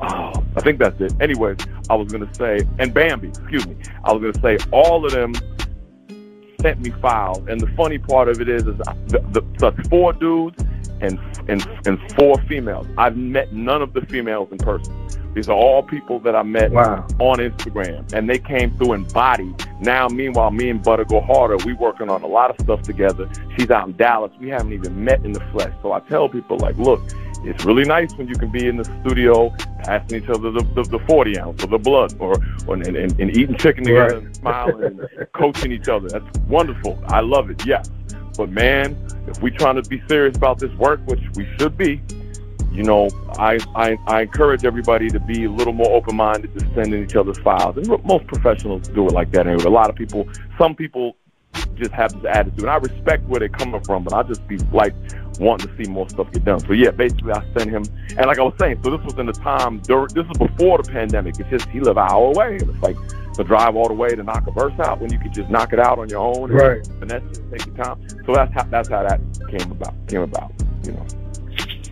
oh, 0.02 0.44
I 0.56 0.60
think 0.60 0.78
that's 0.78 1.00
it. 1.00 1.14
Anyways, 1.20 1.58
I 1.88 1.94
was 1.94 2.12
gonna 2.12 2.32
say, 2.34 2.60
and 2.78 2.92
Bambi, 2.92 3.28
excuse 3.28 3.66
me, 3.66 3.76
I 4.04 4.12
was 4.12 4.22
gonna 4.22 4.58
say 4.58 4.64
all 4.70 5.04
of 5.04 5.12
them 5.12 5.34
sent 6.60 6.80
me 6.80 6.90
files, 7.02 7.42
and 7.48 7.60
the 7.60 7.66
funny 7.76 7.98
part 7.98 8.28
of 8.28 8.40
it 8.40 8.48
is, 8.48 8.62
is 8.62 8.76
the, 8.78 9.24
the, 9.32 9.42
the 9.58 9.88
four 9.88 10.12
dudes 10.12 10.62
and, 11.00 11.18
and, 11.48 11.66
and 11.86 11.98
four 12.12 12.40
females. 12.48 12.86
I've 12.96 13.16
met 13.16 13.52
none 13.52 13.82
of 13.82 13.92
the 13.92 14.02
females 14.02 14.48
in 14.52 14.58
person. 14.58 14.96
These 15.34 15.48
are 15.48 15.56
all 15.56 15.82
people 15.82 16.20
that 16.20 16.36
I 16.36 16.42
met 16.42 16.72
wow. 16.72 17.06
on 17.18 17.38
Instagram, 17.38 18.12
and 18.12 18.28
they 18.28 18.38
came 18.38 18.76
through 18.76 18.92
in 18.92 19.04
body. 19.08 19.54
Now, 19.80 20.06
meanwhile, 20.08 20.50
me 20.50 20.68
and 20.68 20.82
Butter 20.82 21.06
go 21.06 21.20
harder. 21.20 21.56
We 21.64 21.72
working 21.72 22.10
on 22.10 22.22
a 22.22 22.26
lot 22.26 22.50
of 22.50 22.56
stuff 22.60 22.82
together. 22.82 23.30
She's 23.56 23.70
out 23.70 23.88
in 23.88 23.96
Dallas. 23.96 24.30
We 24.38 24.50
haven't 24.50 24.74
even 24.74 25.04
met 25.04 25.24
in 25.24 25.32
the 25.32 25.40
flesh. 25.52 25.72
So 25.80 25.92
I 25.92 26.00
tell 26.00 26.28
people 26.28 26.58
like, 26.58 26.76
look, 26.76 27.00
it's 27.44 27.64
really 27.64 27.84
nice 27.84 28.14
when 28.14 28.28
you 28.28 28.34
can 28.34 28.50
be 28.50 28.66
in 28.68 28.76
the 28.76 28.84
studio 29.00 29.50
passing 29.84 30.22
each 30.22 30.28
other 30.28 30.50
the, 30.50 30.62
the, 30.74 30.82
the 30.84 30.98
40 31.06 31.38
ounce 31.40 31.64
or 31.64 31.66
the 31.66 31.78
blood 31.78 32.14
or, 32.20 32.34
or 32.66 32.74
and, 32.74 32.86
and, 32.86 33.20
and 33.20 33.36
eating 33.36 33.56
chicken 33.56 33.84
together 33.84 34.14
right. 34.14 34.24
and 34.24 34.36
smiling 34.36 34.84
and 34.84 35.26
coaching 35.32 35.72
each 35.72 35.88
other. 35.88 36.08
That's 36.08 36.38
wonderful. 36.48 37.02
I 37.08 37.20
love 37.20 37.50
it. 37.50 37.66
Yes. 37.66 37.90
But 38.36 38.50
man, 38.50 38.96
if 39.26 39.42
we're 39.42 39.56
trying 39.56 39.82
to 39.82 39.88
be 39.88 40.02
serious 40.08 40.36
about 40.36 40.58
this 40.58 40.72
work, 40.74 41.00
which 41.06 41.22
we 41.34 41.46
should 41.58 41.76
be, 41.76 42.00
you 42.70 42.82
know, 42.82 43.10
I, 43.38 43.58
I, 43.76 43.96
I 44.06 44.22
encourage 44.22 44.64
everybody 44.64 45.08
to 45.10 45.20
be 45.20 45.44
a 45.44 45.50
little 45.50 45.74
more 45.74 45.90
open 45.90 46.16
minded 46.16 46.58
to 46.58 46.74
sending 46.74 47.02
each 47.02 47.16
other's 47.16 47.38
files. 47.40 47.76
And 47.76 47.86
most 48.04 48.26
professionals 48.26 48.88
do 48.88 49.06
it 49.06 49.12
like 49.12 49.30
that 49.32 49.46
anyway. 49.46 49.64
A 49.64 49.70
lot 49.70 49.90
of 49.90 49.96
people, 49.96 50.26
some 50.56 50.74
people 50.74 51.16
just 51.74 51.92
have 51.92 52.12
this 52.12 52.30
attitude. 52.32 52.60
And 52.60 52.70
I 52.70 52.76
respect 52.76 53.24
where 53.28 53.40
they're 53.40 53.48
coming 53.48 53.82
from, 53.82 54.04
but 54.04 54.12
I 54.12 54.22
just 54.22 54.46
be 54.46 54.58
like 54.72 54.94
wanting 55.38 55.68
to 55.68 55.84
see 55.84 55.90
more 55.90 56.08
stuff 56.08 56.30
get 56.32 56.44
done. 56.44 56.60
So 56.60 56.72
yeah, 56.72 56.90
basically 56.90 57.32
I 57.32 57.42
sent 57.56 57.70
him, 57.70 57.84
and 58.16 58.26
like 58.26 58.38
I 58.38 58.42
was 58.42 58.54
saying, 58.58 58.80
so 58.82 58.96
this 58.96 59.04
was 59.04 59.18
in 59.18 59.26
the 59.26 59.32
time. 59.32 59.78
during 59.80 60.08
This 60.14 60.26
is 60.26 60.38
before 60.38 60.82
the 60.82 60.90
pandemic. 60.90 61.38
It's 61.38 61.50
just 61.50 61.68
he 61.68 61.80
lived 61.80 61.98
an 61.98 62.06
hour 62.10 62.26
away, 62.26 62.56
and 62.56 62.62
it's 62.62 62.82
like 62.82 62.96
to 63.34 63.44
drive 63.44 63.76
all 63.76 63.88
the 63.88 63.94
way 63.94 64.10
to 64.10 64.22
knock 64.22 64.46
a 64.46 64.52
verse 64.52 64.78
out 64.80 65.00
when 65.00 65.12
you 65.12 65.18
could 65.18 65.32
just 65.32 65.48
knock 65.50 65.72
it 65.72 65.78
out 65.78 65.98
on 65.98 66.08
your 66.08 66.20
own. 66.20 66.50
And, 66.50 66.60
right. 66.60 66.86
And 67.00 67.10
that's 67.10 67.38
take 67.50 67.66
your 67.66 67.76
time. 67.76 68.06
So 68.26 68.34
that's 68.34 68.52
how 68.52 68.64
that's 68.64 68.88
how 68.88 69.02
that 69.02 69.20
came 69.48 69.70
about. 69.70 69.94
Came 70.08 70.22
about. 70.22 70.52
You 70.84 70.92
know. 70.92 71.06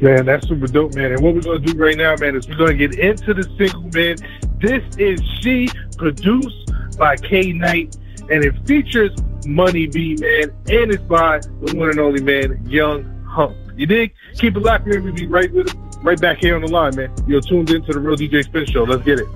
Man, 0.01 0.25
that's 0.25 0.49
super 0.49 0.67
dope, 0.67 0.95
man. 0.95 1.13
And 1.13 1.23
what 1.23 1.35
we're 1.35 1.43
gonna 1.43 1.59
do 1.59 1.77
right 1.79 1.97
now, 1.97 2.15
man, 2.19 2.35
is 2.35 2.49
we're 2.49 2.57
gonna 2.57 2.75
get 2.75 2.99
into 2.99 3.35
the 3.35 3.43
single, 3.59 3.83
man. 3.93 4.17
This 4.61 4.83
is 4.97 5.21
She, 5.41 5.69
produced 5.99 6.73
by 6.99 7.17
K 7.17 7.53
Knight, 7.53 7.97
and 8.31 8.45
it 8.45 8.55
features 8.67 9.11
Money 9.47 9.87
B, 9.87 10.17
man, 10.21 10.51
and 10.69 10.93
it's 10.93 11.03
by 11.05 11.39
the 11.39 11.75
one 11.77 11.91
and 11.91 11.99
only 11.99 12.23
man, 12.23 12.65
Young 12.67 13.05
Hump. 13.27 13.57
You 13.77 13.87
dig? 13.87 14.13
Keep 14.35 14.57
it 14.57 14.61
locked, 14.61 14.87
man. 14.87 15.03
We'll 15.03 15.15
be 15.15 15.27
right 15.27 15.53
with 15.53 15.69
it, 15.69 15.75
right 16.03 16.21
back 16.21 16.39
here 16.39 16.55
on 16.55 16.63
the 16.63 16.69
line, 16.69 16.95
man. 16.97 17.13
You're 17.27 17.41
tuned 17.41 17.71
into 17.71 17.93
the 17.93 17.99
Real 17.99 18.17
DJ 18.17 18.45
Spin 18.45 18.67
Show. 18.67 18.85
Let's 18.85 19.03
get 19.05 19.19
it. 19.21 19.29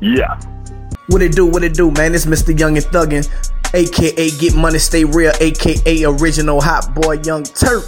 Yeah. 0.00 0.38
What 1.08 1.22
it 1.22 1.32
do, 1.32 1.46
what 1.46 1.62
it 1.62 1.74
do, 1.74 1.90
man? 1.92 2.14
It's 2.14 2.26
Mr. 2.26 2.58
Young 2.58 2.76
and 2.76 2.86
Thuggin, 2.86 3.28
aka 3.72 4.30
Get 4.38 4.56
Money 4.56 4.78
Stay 4.78 5.04
Real, 5.04 5.32
aka 5.40 6.04
Original 6.04 6.60
Hot 6.60 6.94
Boy 6.94 7.20
Young 7.24 7.44
Turk. 7.44 7.84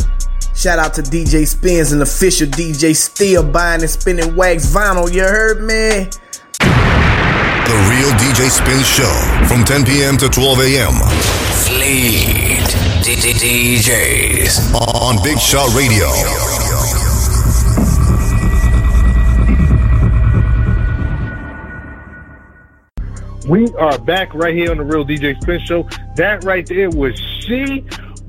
Shout 0.54 0.78
out 0.78 0.94
to 0.94 1.02
DJ 1.02 1.46
Spins 1.46 1.92
and 1.92 2.02
official 2.02 2.46
DJ 2.46 2.94
still 2.94 3.42
buying 3.42 3.82
and 3.82 3.90
spinning 3.90 4.36
wax 4.36 4.66
vinyl, 4.66 5.12
you 5.12 5.22
heard 5.22 5.62
me? 5.62 6.08
The 7.66 7.72
Real 7.72 8.10
DJ 8.12 8.48
Spin 8.48 8.80
Show 8.84 9.46
from 9.48 9.64
10 9.64 9.84
p.m. 9.86 10.16
to 10.18 10.28
12 10.28 10.60
a.m. 10.60 10.92
Fleet 11.66 12.62
DJs 13.02 14.72
on 14.72 15.20
Big 15.24 15.36
Shot 15.40 15.74
Radio. 15.74 16.06
We 23.48 23.66
are 23.74 23.98
back 23.98 24.32
right 24.32 24.54
here 24.54 24.70
on 24.70 24.76
the 24.76 24.84
Real 24.84 25.04
DJ 25.04 25.34
Spin 25.42 25.58
Show. 25.64 25.88
That 26.14 26.44
right 26.44 26.64
there 26.64 26.90
was 26.90 27.18
She 27.40 27.84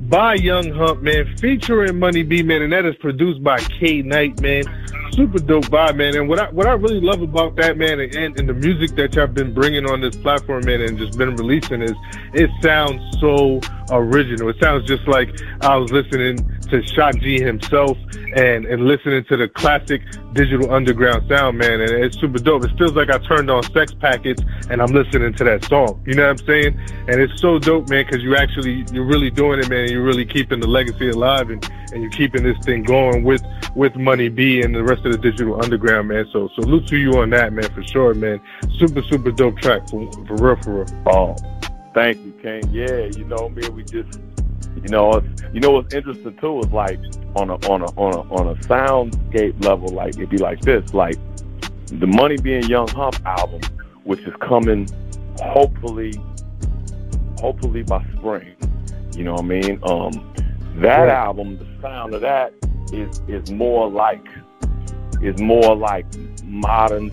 by 0.10 0.34
Young 0.34 0.72
Hump, 0.72 1.04
man, 1.04 1.38
featuring 1.38 2.00
Money 2.00 2.24
B, 2.24 2.42
man, 2.42 2.64
and 2.64 2.74
that 2.74 2.86
is 2.86 2.96
produced 2.96 3.44
by 3.44 3.60
K 3.60 4.02
Knight, 4.02 4.42
man. 4.42 4.64
Super 5.12 5.40
dope 5.40 5.66
vibe, 5.66 5.96
man. 5.96 6.16
And 6.16 6.28
what 6.30 6.40
I 6.40 6.50
what 6.52 6.68
I 6.68 6.74
really 6.74 7.02
love 7.02 7.22
about 7.22 7.56
that, 7.56 7.78
man, 7.78 8.00
and, 8.00 8.38
and 8.38 8.50
the 8.50 8.54
music 8.54 8.96
that 8.96 9.16
y'all 9.16 9.28
been 9.28 9.54
bringing 9.54 9.86
on 9.86 10.02
this 10.02 10.16
platform, 10.16 10.66
man, 10.66 10.82
and 10.82 10.98
just 10.98 11.18
been 11.18 11.36
releasing 11.36 11.82
is 11.82 11.94
it 12.34 12.50
sounds 12.62 13.02
so 13.20 13.60
original. 13.92 14.50
It 14.50 14.58
sounds 14.62 14.86
just 14.88 15.08
like 15.08 15.30
I 15.62 15.76
was 15.78 15.92
listening 15.92 16.38
to 16.70 16.86
Shock 16.88 17.20
G 17.20 17.40
himself 17.42 17.98
and 18.36 18.66
and 18.66 18.86
listening 18.86 19.24
to 19.26 19.38
the 19.38 19.48
classic 19.48 20.02
digital 20.34 20.72
underground 20.74 21.28
sound, 21.30 21.58
man. 21.58 21.82
And 21.82 21.92
it's 21.92 22.20
super 22.20 22.40
dope. 22.40 22.64
It 22.66 22.78
feels 22.78 22.94
like 22.94 23.10
I 23.10 23.18
turned 23.20 23.50
on 23.50 23.64
Sex 23.64 23.94
Packets 23.94 24.44
and 24.70 24.82
I'm 24.82 24.92
listening 24.92 25.34
to 25.34 25.44
that 25.46 25.64
song. 25.66 26.04
You 26.06 26.16
know 26.16 26.24
what 26.24 26.42
I'm 26.42 26.46
saying? 26.46 26.80
And 27.08 27.22
it's 27.22 27.42
so 27.42 27.60
dope, 27.60 27.90
man, 27.90 28.06
because 28.06 28.22
you 28.24 28.36
actually 28.36 28.86
you're 28.92 29.06
really 29.06 29.32
doing 29.32 29.60
it, 29.60 29.70
man. 29.70 29.82
And 29.82 29.92
you're 29.92 30.04
really 30.04 30.26
keeping 30.26 30.60
the 30.60 30.68
legacy 30.68 31.10
alive 31.10 31.50
and 31.50 31.68
and 31.92 32.02
you're 32.02 32.12
keeping 32.12 32.44
this 32.44 32.58
thing 32.66 32.84
going 32.84 33.24
with 33.24 33.44
with 33.76 33.96
Money 33.96 34.30
B 34.30 34.62
and 34.62 34.76
the 34.76 34.84
rest 34.84 34.97
of 35.06 35.12
the 35.12 35.18
digital 35.18 35.62
underground, 35.64 36.08
man. 36.10 36.26
So 36.32 36.50
salute 36.56 36.88
to 36.88 36.98
you 36.98 37.12
on 37.20 37.30
that, 37.32 37.54
man, 37.54 37.70
for 37.74 37.84
sure, 37.84 38.14
man. 38.14 38.40
Super 38.78 39.02
super 39.04 39.32
dope 39.32 39.58
track 39.60 39.88
for 39.90 40.10
for 40.28 40.36
real, 40.36 40.56
for 40.64 40.84
real. 40.84 41.04
Oh, 41.08 41.36
thank 41.94 42.18
you, 42.26 42.34
Kane. 42.42 42.64
Yeah, 42.72 43.06
you 43.16 43.26
know, 43.26 43.50
man, 43.50 43.74
we 43.76 43.84
just 43.84 44.20
you 44.84 44.90
know, 44.90 45.22
you 45.54 45.60
know 45.60 45.72
what's 45.72 45.94
interesting 45.94 46.36
too 46.38 46.60
is 46.60 46.72
like 46.72 47.00
on 47.36 47.50
a 47.50 47.56
on 47.70 47.82
a 47.82 47.86
on 48.00 48.14
a 48.14 48.34
on 48.34 48.48
a 48.50 48.56
soundscape 48.62 49.64
level, 49.64 49.90
like 49.90 50.16
it'd 50.16 50.30
be 50.30 50.38
like 50.38 50.62
this, 50.62 50.94
like 50.94 51.18
the 51.88 52.08
Money 52.08 52.38
Being 52.38 52.64
Young 52.64 52.88
Hump 52.90 53.20
album, 53.26 53.62
which 54.04 54.20
is 54.22 54.34
coming 54.42 54.88
hopefully 55.42 56.14
hopefully 57.40 57.84
by 57.84 58.04
spring. 58.18 58.56
You 59.16 59.24
know 59.24 59.34
what 59.34 59.44
I 59.44 59.48
mean? 59.48 59.80
Um 59.84 60.34
that 60.82 61.04
Right. 61.06 61.10
album, 61.10 61.58
the 61.58 61.66
sound 61.82 62.14
of 62.14 62.22
that 62.22 62.54
is 62.94 63.20
is 63.28 63.50
more 63.52 63.90
like 63.90 64.26
is 65.22 65.40
more 65.40 65.76
like 65.76 66.06
modern 66.44 67.12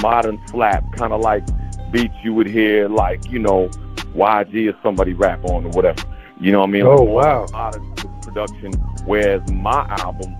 modern 0.00 0.40
slap, 0.48 0.84
kind 0.96 1.12
of 1.12 1.20
like 1.20 1.44
beats 1.92 2.14
you 2.22 2.34
would 2.34 2.46
hear 2.46 2.88
like 2.88 3.30
you 3.30 3.38
know 3.38 3.68
YG 4.14 4.72
or 4.72 4.78
somebody 4.82 5.12
rap 5.12 5.44
on 5.44 5.64
or 5.66 5.70
whatever. 5.70 6.02
You 6.40 6.52
know 6.52 6.60
what 6.60 6.70
I 6.70 6.72
mean? 6.72 6.82
Oh, 6.86 7.02
wow. 7.02 7.46
Modern 7.52 7.94
production. 8.22 8.72
Whereas 9.04 9.48
my 9.52 9.86
album, 10.00 10.36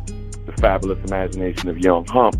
The 0.46 0.52
Fabulous 0.60 0.98
Imagination 1.06 1.68
of 1.68 1.78
Young 1.78 2.06
Hump, 2.06 2.36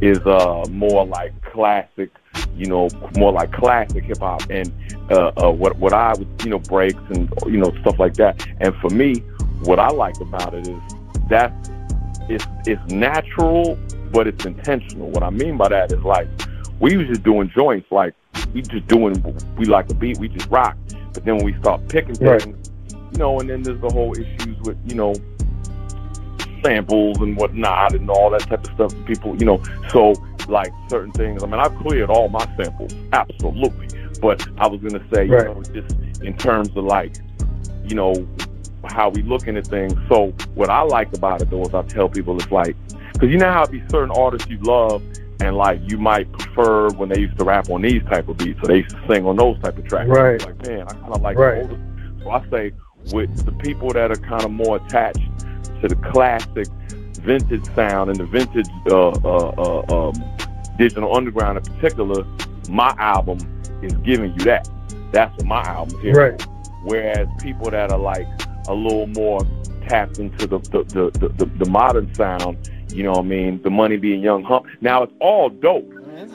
is 0.00 0.18
uh 0.26 0.64
more 0.70 1.06
like 1.06 1.32
classic. 1.52 2.10
You 2.56 2.66
know, 2.66 2.88
more 3.16 3.32
like 3.32 3.52
classic 3.52 4.04
hip 4.04 4.18
hop 4.18 4.42
and 4.50 4.72
uh, 5.10 5.32
uh, 5.36 5.50
what 5.50 5.76
what 5.78 5.92
I 5.92 6.14
would 6.14 6.28
you 6.44 6.50
know 6.50 6.58
breaks 6.58 7.00
and 7.10 7.32
you 7.46 7.58
know 7.58 7.72
stuff 7.80 7.98
like 7.98 8.14
that. 8.14 8.46
And 8.60 8.74
for 8.76 8.90
me, 8.90 9.16
what 9.64 9.78
I 9.78 9.88
like 9.88 10.20
about 10.20 10.54
it 10.54 10.66
is 10.68 10.80
that 11.30 11.52
it's 12.28 12.46
it's 12.66 12.82
natural, 12.92 13.78
but 14.12 14.26
it's 14.26 14.44
intentional. 14.44 15.10
What 15.10 15.22
I 15.22 15.30
mean 15.30 15.56
by 15.56 15.68
that 15.68 15.92
is 15.92 16.02
like 16.04 16.28
we 16.80 16.96
was 16.96 17.06
just 17.08 17.22
doing 17.22 17.50
joints, 17.54 17.86
like 17.90 18.14
we 18.52 18.62
just 18.62 18.86
doing 18.88 19.22
we 19.56 19.66
like 19.66 19.90
a 19.90 19.94
beat, 19.94 20.18
we 20.18 20.28
just 20.28 20.48
rock. 20.50 20.76
But 21.12 21.24
then 21.24 21.36
when 21.36 21.44
we 21.46 21.54
start 21.60 21.86
picking 21.88 22.14
Right. 22.16 22.42
things, 22.42 22.70
you 23.12 23.18
know, 23.18 23.38
and 23.40 23.48
then 23.48 23.62
there's 23.62 23.80
the 23.80 23.90
whole 23.90 24.14
issues 24.14 24.58
with 24.64 24.76
you 24.86 24.94
know 24.94 25.14
samples 26.64 27.18
and 27.20 27.36
whatnot 27.36 27.94
and 27.94 28.08
all 28.10 28.30
that 28.30 28.40
type 28.42 28.64
of 28.64 28.72
stuff. 28.74 28.94
People, 29.06 29.36
you 29.36 29.44
know, 29.46 29.62
so 29.92 30.14
like 30.48 30.72
certain 30.88 31.12
things. 31.12 31.42
I 31.42 31.46
mean, 31.46 31.60
I've 31.60 31.74
cleared 31.76 32.10
all 32.10 32.28
my 32.28 32.46
samples, 32.56 32.92
absolutely. 33.12 33.88
But 34.20 34.46
I 34.58 34.66
was 34.66 34.80
gonna 34.80 35.04
say, 35.12 35.24
you 35.24 35.32
Right. 35.32 35.46
know, 35.46 35.62
just 35.74 35.94
in 36.22 36.34
terms 36.36 36.70
of 36.76 36.84
like, 36.84 37.14
you 37.84 37.94
know, 37.94 38.14
how 38.84 39.08
we 39.10 39.22
looking 39.22 39.56
at 39.56 39.66
things. 39.66 39.94
So 40.08 40.32
what 40.54 40.70
I 40.70 40.82
like 40.82 41.12
about 41.14 41.42
it 41.42 41.50
though 41.50 41.62
is 41.62 41.74
I 41.74 41.82
tell 41.82 42.08
people 42.08 42.36
it's 42.40 42.50
like, 42.50 42.76
because 43.12 43.30
you 43.30 43.38
know 43.38 43.50
how 43.50 43.62
it 43.64 43.70
be 43.70 43.82
certain 43.90 44.10
artists 44.10 44.48
you 44.48 44.58
love. 44.58 45.02
And 45.40 45.56
like 45.56 45.80
you 45.90 45.98
might 45.98 46.30
prefer 46.32 46.90
when 46.90 47.08
they 47.08 47.18
used 47.18 47.36
to 47.38 47.44
rap 47.44 47.68
on 47.68 47.82
these 47.82 48.02
type 48.04 48.28
of 48.28 48.38
beats, 48.38 48.58
or 48.62 48.68
they 48.68 48.78
used 48.78 48.90
to 48.90 49.04
sing 49.08 49.26
on 49.26 49.36
those 49.36 49.60
type 49.60 49.76
of 49.76 49.84
tracks. 49.84 50.08
Right. 50.08 50.40
Like 50.44 50.66
man, 50.66 50.82
I 50.88 50.92
kind 50.92 51.12
of 51.12 51.20
like 51.22 51.36
Right. 51.36 51.64
the 51.64 51.70
older. 51.70 52.20
So 52.22 52.30
I 52.30 52.50
say 52.50 52.72
with 53.12 53.44
the 53.44 53.52
people 53.52 53.90
that 53.90 54.10
are 54.12 54.16
kind 54.16 54.44
of 54.44 54.52
more 54.52 54.76
attached 54.76 55.18
to 55.82 55.88
the 55.88 55.96
classic 56.12 56.68
vintage 57.20 57.66
sound 57.74 58.10
and 58.10 58.18
the 58.18 58.24
vintage 58.24 58.68
uh, 58.88 59.08
uh, 59.08 59.82
uh, 59.90 60.08
um, 60.08 60.24
digital 60.78 61.14
underground 61.14 61.58
in 61.58 61.74
particular, 61.74 62.24
my 62.70 62.94
album 62.98 63.38
is 63.82 63.92
giving 64.04 64.32
you 64.32 64.44
that. 64.44 64.68
That's 65.12 65.36
what 65.36 65.46
my 65.46 65.62
album 65.62 65.98
is. 66.04 66.16
Right. 66.16 66.46
Whereas 66.84 67.26
people 67.42 67.70
that 67.70 67.90
are 67.90 67.98
like 67.98 68.26
a 68.68 68.74
little 68.74 69.06
more 69.08 69.40
tapped 69.88 70.18
into 70.18 70.46
the 70.46 70.58
the, 70.58 70.84
the, 70.84 71.10
the, 71.18 71.28
the, 71.28 71.64
the 71.64 71.70
modern 71.70 72.12
sound, 72.14 72.56
you 72.92 73.02
know 73.02 73.12
what 73.12 73.20
I 73.20 73.22
mean, 73.22 73.62
the 73.62 73.70
money 73.70 73.96
being 73.96 74.20
young 74.22 74.42
hump. 74.44 74.66
Now 74.80 75.02
it's 75.02 75.12
all 75.20 75.48
dope. 75.50 75.90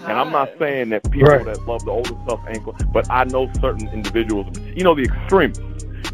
And 0.08 0.18
I'm 0.18 0.32
not 0.32 0.50
saying 0.60 0.89
that 0.89 1.10
people 1.12 1.30
Right. 1.30 1.46
that 1.46 1.65
love 1.68 1.84
the 1.86 1.92
older 1.92 2.13
stuff 2.26 2.39
ain't, 2.48 2.63
go- 2.63 2.76
but 2.94 3.10
I 3.12 3.24
know 3.26 3.52
certain 3.60 3.88
individuals, 3.89 4.48
you 4.76 4.84
know, 4.84 4.96
the 4.96 5.04
extremists. 5.04 5.63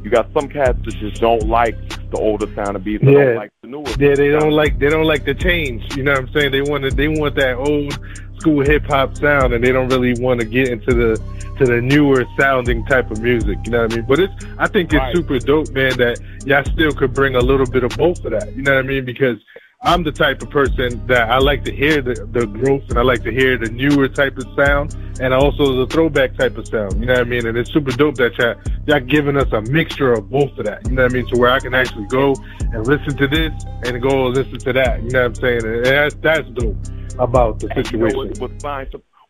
You 0.03 0.09
got 0.11 0.29
some 0.33 0.47
cats 0.49 0.77
that 0.85 0.95
just 0.95 1.19
don't 1.21 1.43
like 1.47 1.75
the 2.11 2.17
older 2.17 2.47
sound 2.55 2.75
of 2.75 2.83
beats, 2.83 3.03
they 3.03 3.11
Yeah. 3.11 3.25
don't 3.25 3.35
like 3.35 3.51
the 3.61 3.67
newer. 3.67 3.83
Yeah, 3.99 4.15
they 4.15 4.31
sound. 4.31 4.41
don't 4.43 4.51
like 4.51 4.79
they 4.79 4.89
don't 4.89 5.05
like 5.05 5.25
the 5.25 5.33
change. 5.33 5.95
You 5.95 6.03
know 6.03 6.11
what 6.13 6.21
I'm 6.21 6.29
saying? 6.33 6.51
They 6.51 6.61
want 6.61 6.83
to, 6.83 6.91
they 6.91 7.07
want 7.07 7.35
that 7.35 7.55
old 7.57 7.97
school 8.45 8.63
hip 8.63 8.85
hop 8.85 9.17
sound, 9.17 9.53
and 9.53 9.63
they 9.63 9.71
don't 9.71 9.89
really 9.89 10.13
want 10.21 10.39
to 10.39 10.45
get 10.45 10.67
into 10.67 10.93
the 10.93 11.19
to 11.57 11.65
the 11.65 11.81
newer 11.81 12.25
sounding 12.37 12.85
type 12.85 13.09
of 13.09 13.19
music. 13.19 13.57
You 13.65 13.71
know 13.71 13.81
what 13.83 13.93
I 13.93 13.95
mean? 13.95 14.05
But 14.05 14.19
it's 14.19 14.33
I 14.59 14.67
think 14.67 14.93
it's 14.93 14.99
Right. 15.01 15.15
super 15.15 15.39
dope, 15.39 15.71
man. 15.71 15.97
That 15.97 16.19
y'all 16.45 16.63
still 16.65 16.91
could 16.91 17.13
bring 17.13 17.35
a 17.35 17.39
little 17.39 17.65
bit 17.65 17.83
of 17.83 17.97
both 17.97 18.23
of 18.23 18.31
that. 18.31 18.55
You 18.55 18.61
know 18.61 18.75
what 18.75 18.85
I 18.85 18.87
mean? 18.87 19.03
Because 19.03 19.37
I'm 19.81 20.03
the 20.03 20.11
type 20.11 20.41
of 20.41 20.49
person 20.49 21.05
that 21.07 21.29
I 21.29 21.37
like 21.37 21.63
to 21.65 21.71
hear 21.71 22.01
the, 22.01 22.13
the 22.31 22.47
growth 22.47 22.89
and 22.89 22.97
I 22.97 23.03
like 23.03 23.23
to 23.23 23.31
hear 23.31 23.57
the 23.57 23.69
newer 23.69 24.07
type 24.07 24.37
of 24.37 24.45
sound 24.55 24.95
and 25.19 25.33
also 25.33 25.85
the 25.85 25.87
throwback 25.87 26.35
type 26.37 26.57
of 26.57 26.67
sound. 26.67 26.99
You 26.99 27.05
know 27.05 27.13
what 27.13 27.21
I 27.21 27.25
mean? 27.25 27.45
And 27.45 27.57
it's 27.57 27.71
super 27.71 27.91
dope 27.91 28.15
that 28.15 28.37
y'all, 28.37 28.55
y'all 28.87 28.99
giving 28.99 29.37
us 29.37 29.51
a 29.51 29.61
mixture 29.61 30.13
of 30.13 30.29
both 30.29 30.57
of 30.57 30.65
that. 30.65 30.87
You 30.87 30.93
know 30.95 31.03
what 31.03 31.11
I 31.11 31.15
mean? 31.15 31.27
So 31.27 31.39
where 31.39 31.51
I 31.51 31.59
can 31.59 31.73
actually 31.75 32.07
go 32.07 32.35
and 32.59 32.87
listen 32.87 33.15
to 33.17 33.27
this 33.27 33.51
and 33.83 34.01
go 34.01 34.27
listen 34.27 34.57
to 34.59 34.73
that. 34.73 35.03
You 35.03 35.11
know 35.11 35.21
what 35.21 35.27
I'm 35.27 35.35
saying? 35.35 35.65
And 35.65 35.85
that's, 35.85 36.15
that's 36.15 36.49
dope 36.51 36.77
about 37.19 37.59
the 37.59 37.67
You 37.91 37.97
know, 37.99 38.09
situation. 38.09 38.41
what, 38.41 38.51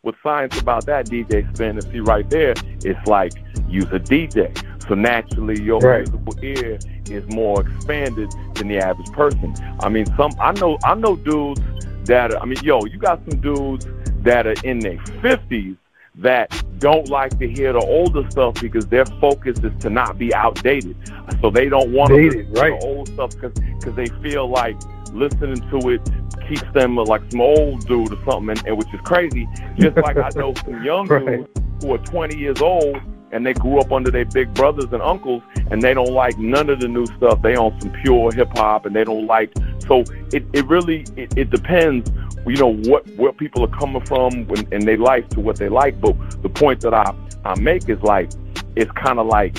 what 0.06 0.14
science 0.22 0.56
about 0.60 0.86
that 0.86 1.06
DJ 1.06 1.52
spin? 1.52 1.76
And 1.76 1.82
see 1.82 1.98
right 1.98 2.28
there, 2.30 2.54
it's 2.84 3.06
like 3.08 3.32
use 3.68 3.86
a 3.86 3.98
DJ. 3.98 4.56
So 4.86 4.94
naturally, 4.94 5.60
your 5.60 5.80
Right. 5.80 6.08
musical 6.08 6.44
ear 6.44 6.78
is 7.10 7.28
more 7.34 7.62
expanded 7.62 8.30
than 8.54 8.68
the 8.68 8.78
average 8.78 9.10
person. 9.10 9.52
I 9.80 9.88
mean, 9.88 10.06
some 10.16 10.30
I 10.40 10.52
know 10.52 10.78
I 10.84 10.94
know 10.94 11.16
dudes 11.16 11.60
that 12.04 12.32
are, 12.32 12.38
I 12.38 12.44
mean, 12.44 12.58
yo, 12.62 12.84
you 12.84 12.98
got 12.98 13.20
some 13.28 13.40
dudes 13.40 13.88
that 14.22 14.46
are 14.46 14.54
in 14.62 14.78
their 14.78 14.98
fifties 15.20 15.74
that 16.14 16.50
don't 16.78 17.08
like 17.08 17.36
to 17.40 17.48
hear 17.48 17.72
the 17.72 17.80
older 17.80 18.30
stuff 18.30 18.54
because 18.60 18.86
their 18.86 19.06
focus 19.20 19.58
is 19.58 19.72
to 19.80 19.90
not 19.90 20.18
be 20.18 20.32
outdated. 20.32 20.96
So 21.40 21.50
they 21.50 21.68
don't 21.68 21.92
want 21.92 22.10
to 22.10 22.30
to 22.30 22.44
right. 22.52 22.80
the 22.80 22.86
old 22.86 23.08
stuff 23.08 23.30
because 23.40 23.96
they 23.96 24.06
feel 24.22 24.48
like 24.48 24.76
listening 25.12 25.68
to 25.70 25.90
it 25.90 26.00
keeps 26.48 26.70
them 26.72 26.98
uh, 26.98 27.04
like 27.04 27.22
some 27.30 27.40
old 27.40 27.86
dude 27.86 28.12
or 28.12 28.24
something, 28.30 28.50
and, 28.50 28.66
and 28.66 28.78
which 28.78 28.92
is 28.92 29.00
crazy. 29.02 29.48
Just 29.78 29.96
like 29.96 30.16
I 30.16 30.30
know 30.36 30.54
some 30.54 30.82
young 30.90 31.06
Right. 31.06 31.26
dudes 31.26 31.60
who 31.82 31.94
are 31.94 31.98
20 31.98 32.36
years 32.36 32.60
old 32.60 33.00
and 33.32 33.44
they 33.44 33.52
grew 33.52 33.78
up 33.80 33.92
under 33.92 34.10
their 34.10 34.24
big 34.24 34.54
brothers 34.54 34.86
and 34.92 35.02
uncles, 35.02 35.42
and 35.70 35.82
they 35.82 35.92
don't 35.92 36.12
like 36.12 36.38
none 36.38 36.70
of 36.70 36.80
the 36.80 36.88
new 36.88 37.06
stuff. 37.06 37.42
They 37.42 37.56
on 37.56 37.78
some 37.80 37.90
pure 38.02 38.32
hip 38.32 38.48
hop, 38.56 38.86
and 38.86 38.94
they 38.94 39.04
don't 39.04 39.26
like. 39.26 39.52
So 39.80 40.04
it, 40.32 40.44
it 40.52 40.66
really 40.66 41.04
it, 41.16 41.36
it 41.36 41.50
depends, 41.50 42.10
you 42.46 42.56
know, 42.56 42.74
what 42.74 43.06
where 43.16 43.32
people 43.32 43.64
are 43.64 43.78
coming 43.78 44.04
from 44.06 44.46
when, 44.46 44.72
in 44.72 44.86
their 44.86 44.96
life 44.96 45.28
to 45.30 45.40
what 45.40 45.56
they 45.56 45.68
like. 45.68 46.00
But 46.00 46.14
the 46.42 46.48
point 46.48 46.80
that 46.82 46.94
I 46.94 47.14
I 47.44 47.58
make 47.58 47.88
is 47.88 48.00
like 48.02 48.30
it's 48.76 48.90
kind 48.92 49.18
of 49.18 49.26
like 49.26 49.56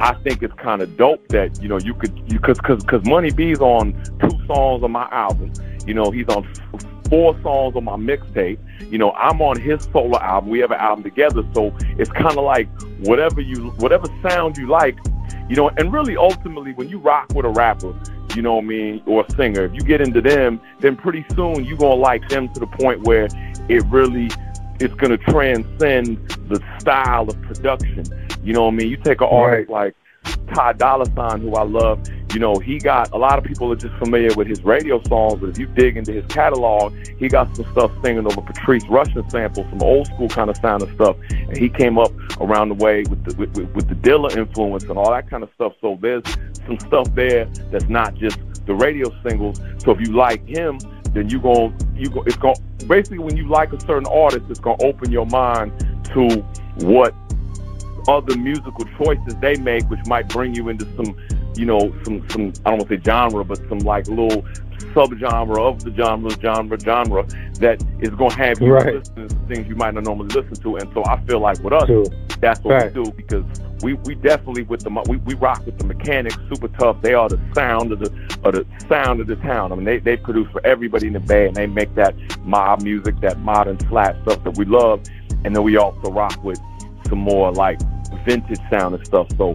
I 0.00 0.14
think 0.14 0.42
it's 0.42 0.54
kind 0.54 0.80
of 0.80 0.96
dope 0.96 1.28
that 1.28 1.62
you 1.62 1.68
know 1.68 1.78
you 1.78 1.92
could 1.92 2.18
you 2.32 2.38
cause 2.38 2.58
cause 2.58 2.82
cause 2.84 3.04
Money 3.04 3.30
B's 3.30 3.60
on 3.60 3.92
two 4.18 4.30
songs 4.46 4.82
on 4.82 4.90
my 4.90 5.06
album. 5.10 5.52
You 5.86 5.92
know 5.92 6.10
he's 6.10 6.26
on 6.28 6.50
four 7.10 7.38
songs 7.42 7.76
on 7.76 7.84
my 7.84 7.96
mixtape. 7.96 8.58
You 8.90 8.96
know 8.96 9.12
I'm 9.12 9.42
on 9.42 9.60
his 9.60 9.86
solo 9.92 10.18
album. 10.18 10.48
We 10.48 10.58
have 10.60 10.70
an 10.70 10.80
album 10.80 11.04
together, 11.04 11.42
so 11.54 11.76
it's 11.98 12.10
kind 12.10 12.38
of 12.38 12.44
like 12.44 12.66
whatever 13.00 13.42
you 13.42 13.70
whatever 13.72 14.06
sound 14.22 14.56
you 14.56 14.68
like. 14.68 14.96
You 15.50 15.56
know, 15.56 15.68
and 15.68 15.92
really 15.92 16.16
ultimately 16.16 16.72
when 16.72 16.88
you 16.88 16.98
rock 16.98 17.28
with 17.34 17.44
a 17.44 17.50
rapper, 17.50 17.94
you 18.34 18.40
know 18.40 18.54
what 18.54 18.64
I 18.64 18.68
mean, 18.68 19.02
or 19.04 19.26
a 19.28 19.30
singer, 19.32 19.66
if 19.66 19.74
you 19.74 19.82
get 19.82 20.00
into 20.00 20.22
them, 20.22 20.62
then 20.78 20.96
pretty 20.96 21.26
soon 21.34 21.64
you're 21.64 21.76
gonna 21.76 21.94
like 22.00 22.26
them 22.30 22.48
to 22.54 22.60
the 22.60 22.66
point 22.66 23.02
where 23.02 23.28
it 23.68 23.84
really 23.90 24.30
it's 24.80 24.94
gonna 24.94 25.18
transcend 25.18 26.26
the 26.48 26.62
style 26.78 27.28
of 27.28 27.40
production. 27.42 28.04
You 28.42 28.52
know 28.52 28.64
what 28.64 28.74
I 28.74 28.76
mean? 28.76 28.88
You 28.88 28.96
take 28.96 29.20
an 29.20 29.28
artist 29.30 29.70
like 29.70 29.94
Ty 30.54 30.74
Dolla 30.74 31.06
Sign, 31.14 31.40
who 31.40 31.54
I 31.54 31.62
love. 31.62 32.00
you 32.32 32.38
know, 32.38 32.56
he 32.56 32.78
got 32.78 33.10
a 33.12 33.16
lot 33.16 33.38
of 33.38 33.44
people 33.44 33.72
are 33.72 33.76
just 33.76 33.94
familiar 33.94 34.32
with 34.34 34.46
his 34.46 34.62
radio 34.62 35.02
songs, 35.04 35.40
but 35.40 35.50
if 35.50 35.58
you 35.58 35.66
dig 35.66 35.96
into 35.96 36.12
his 36.12 36.24
catalog, 36.26 36.94
he 37.18 37.28
got 37.28 37.54
some 37.56 37.70
stuff 37.72 37.90
singing 38.02 38.26
over 38.26 38.40
Patrice 38.40 38.84
Rushen 38.84 39.28
samples, 39.30 39.66
some 39.70 39.82
old 39.82 40.06
school 40.06 40.28
kind 40.28 40.50
of 40.50 40.56
sound 40.58 40.82
of 40.82 40.92
stuff, 40.94 41.16
and 41.30 41.56
he 41.56 41.68
came 41.68 41.98
up 41.98 42.12
around 42.40 42.68
the 42.68 42.74
way 42.74 43.04
with 43.08 43.24
the 43.24 43.34
with, 43.36 43.56
with, 43.56 43.68
with 43.74 43.88
the 43.88 43.94
Dilla 43.96 44.36
influence 44.36 44.84
and 44.84 44.96
all 44.96 45.10
that 45.10 45.28
kind 45.28 45.42
of 45.42 45.50
stuff. 45.54 45.72
So 45.80 45.98
there's 46.00 46.24
some 46.66 46.78
stuff 46.80 47.12
there 47.14 47.46
that's 47.70 47.88
not 47.88 48.14
just 48.14 48.38
the 48.66 48.74
radio 48.74 49.10
singles. 49.22 49.60
So 49.78 49.90
if 49.90 50.00
you 50.00 50.12
like 50.12 50.46
him, 50.46 50.78
then 51.12 51.28
you 51.28 51.40
going 51.40 51.74
you 51.96 52.10
go 52.10 52.22
it's 52.22 52.36
going 52.36 52.56
basically 52.86 53.18
when 53.18 53.36
you 53.36 53.48
like 53.48 53.72
a 53.72 53.80
certain 53.80 54.06
artist, 54.06 54.46
it's 54.48 54.60
going 54.60 54.78
to 54.78 54.86
open 54.86 55.10
your 55.10 55.26
mind 55.26 55.72
to 56.14 56.28
what 56.86 57.14
other 58.10 58.36
musical 58.36 58.84
choices 58.98 59.34
they 59.40 59.56
make, 59.56 59.84
which 59.90 60.04
might 60.06 60.28
bring 60.28 60.54
you 60.54 60.68
into 60.68 60.86
some, 60.96 61.16
you 61.56 61.64
know, 61.66 61.94
some 62.04 62.28
some 62.30 62.52
I 62.64 62.70
don't 62.70 62.78
want 62.78 62.88
to 62.88 62.96
say 62.96 63.02
genre, 63.04 63.44
but 63.44 63.58
some 63.68 63.78
like 63.80 64.06
little 64.08 64.42
subgenre 64.94 65.58
of 65.58 65.84
the 65.84 65.92
genre, 65.94 66.30
genre, 66.40 66.78
genre 66.80 67.24
that 67.60 67.82
is 68.00 68.10
going 68.10 68.30
to 68.30 68.36
have 68.36 68.60
you 68.60 68.72
Right. 68.72 68.94
listen 68.94 69.28
to 69.28 69.34
things 69.46 69.68
you 69.68 69.76
might 69.76 69.94
not 69.94 70.04
normally 70.04 70.28
listen 70.34 70.54
to. 70.62 70.76
And 70.76 70.90
so 70.94 71.04
I 71.06 71.20
feel 71.26 71.40
like 71.40 71.58
with 71.62 71.72
us, 71.72 71.86
True. 71.86 72.06
that's 72.40 72.60
what 72.64 72.74
Right. 72.74 72.94
we 72.94 73.04
do 73.04 73.12
because 73.12 73.44
we, 73.82 73.94
we 73.94 74.14
definitely 74.14 74.62
with 74.62 74.80
the 74.80 74.90
we, 75.08 75.16
we 75.18 75.34
rock 75.34 75.64
with 75.64 75.78
the 75.78 75.84
Mekanix, 75.84 76.32
super 76.54 76.68
tough. 76.78 77.00
They 77.02 77.14
are 77.14 77.28
the 77.28 77.40
sound 77.54 77.92
of 77.92 78.00
the 78.00 78.10
of 78.44 78.54
the 78.54 78.66
sound 78.88 79.20
of 79.20 79.26
the 79.26 79.36
town. 79.36 79.72
I 79.72 79.74
mean, 79.76 79.84
they 79.84 79.98
they 79.98 80.16
produce 80.16 80.48
for 80.50 80.64
everybody 80.66 81.06
in 81.06 81.12
the 81.14 81.20
band. 81.20 81.48
And 81.48 81.56
they 81.56 81.66
make 81.66 81.94
that 81.94 82.14
mob 82.44 82.82
music, 82.82 83.20
that 83.20 83.38
modern 83.40 83.78
flat 83.78 84.16
stuff 84.22 84.42
that 84.44 84.56
we 84.56 84.64
love, 84.64 85.00
and 85.44 85.54
then 85.54 85.62
we 85.62 85.76
also 85.76 86.10
rock 86.10 86.42
with 86.44 86.60
some 87.08 87.18
more 87.18 87.52
like 87.52 87.80
vintage 88.24 88.60
sound 88.70 88.94
and 88.94 89.06
stuff. 89.06 89.28
So 89.36 89.54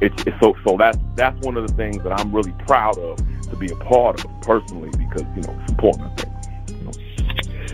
it's, 0.00 0.22
it's 0.26 0.40
so 0.40 0.54
so 0.66 0.76
that's 0.76 0.98
that's 1.14 1.38
one 1.44 1.56
of 1.56 1.66
the 1.66 1.74
things 1.74 2.02
that 2.04 2.12
I'm 2.12 2.32
really 2.32 2.52
proud 2.66 2.98
of 2.98 3.16
to 3.50 3.56
be 3.56 3.70
a 3.70 3.76
part 3.76 4.24
of 4.24 4.40
personally 4.42 4.90
because 4.90 5.24
you 5.34 5.42
know 5.42 5.58
it's 5.60 5.70
important. 5.70 6.12
I 6.12 6.14
think. 6.14 6.28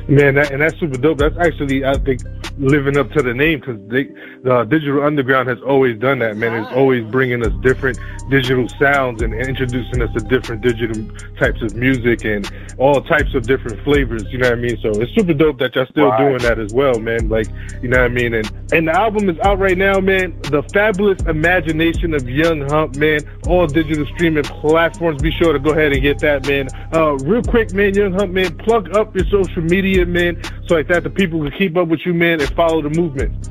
Man, 0.07 0.35
that, 0.35 0.51
and 0.53 0.61
that's 0.61 0.79
super 0.79 0.99
dope. 0.99 1.17
That's 1.17 1.37
actually, 1.39 1.83
I 1.85 1.95
think, 1.95 2.21
living 2.59 2.97
up 2.97 3.11
to 3.13 3.23
the 3.23 3.35
name 3.35 3.61
because 3.61 3.79
the 3.89 4.65
Digital 4.69 5.03
Underground 5.03 5.49
has 5.49 5.61
always 5.63 5.99
done 5.99 6.21
that, 6.21 6.37
man. 6.37 6.63
It's 6.63 6.73
always 6.73 7.05
bringing 7.11 7.45
us 7.45 7.53
different 7.63 7.99
digital 8.31 8.69
sounds 8.69 9.23
and 9.23 9.35
introducing 9.35 10.01
us 10.03 10.13
to 10.15 10.21
different 10.21 10.63
digital 10.63 11.05
types 11.39 11.61
of 11.63 11.75
music 11.75 12.25
and 12.25 12.51
all 12.79 13.03
types 13.03 13.35
of 13.35 13.47
different 13.47 13.83
flavors. 13.85 14.25
You 14.31 14.39
know 14.39 14.51
what 14.51 14.59
I 14.59 14.61
mean? 14.61 14.79
So 14.81 14.91
it's 14.91 15.13
super 15.15 15.35
dope 15.35 15.59
that 15.59 15.75
y'all 15.75 15.87
still 15.87 16.17
doing 16.17 16.39
that 16.39 16.59
as 16.59 16.73
well, 16.73 16.99
man. 16.99 17.29
Like, 17.29 17.49
you 17.83 17.89
know 17.89 17.99
what 17.99 18.11
I 18.11 18.15
mean? 18.15 18.35
And 18.35 18.51
and 18.73 18.89
the 18.89 18.93
album 18.93 19.29
is 19.29 19.39
out 19.41 19.59
right 19.59 19.77
now, 19.77 20.01
man. 20.01 20.41
The 20.43 20.63
fabulous 20.73 21.21
imagination 21.23 22.15
of 22.15 22.29
Young 22.29 22.63
Hump, 22.69 22.97
man. 22.97 23.21
All 23.49 23.67
digital 23.67 24.07
streaming 24.15 24.45
platforms. 24.45 25.21
Be 25.23 25.31
sure 25.33 25.53
to 25.53 25.59
go 25.59 25.71
ahead 25.71 25.93
and 25.93 26.03
get 26.03 26.19
that, 26.21 26.47
man. 26.47 26.69
Uh, 26.93 27.15
real 27.25 27.43
quick, 27.43 27.73
man. 27.73 27.95
Young 27.95 28.13
Hump, 28.13 28.33
man. 28.33 28.57
Plug 28.59 28.95
up 28.97 29.15
your 29.15 29.27
social 29.27 29.63
media, 29.63 30.07
man, 30.07 30.41
so 30.67 30.75
like 30.75 30.89
that 30.89 31.03
the 31.03 31.11
people 31.11 31.41
can 31.43 31.53
keep 31.53 31.77
up 31.77 31.89
with 31.89 32.01
you, 32.07 32.15
man, 32.15 32.41
and 32.41 32.51
follow 32.55 32.83
the 32.83 32.91
movement. 32.91 33.49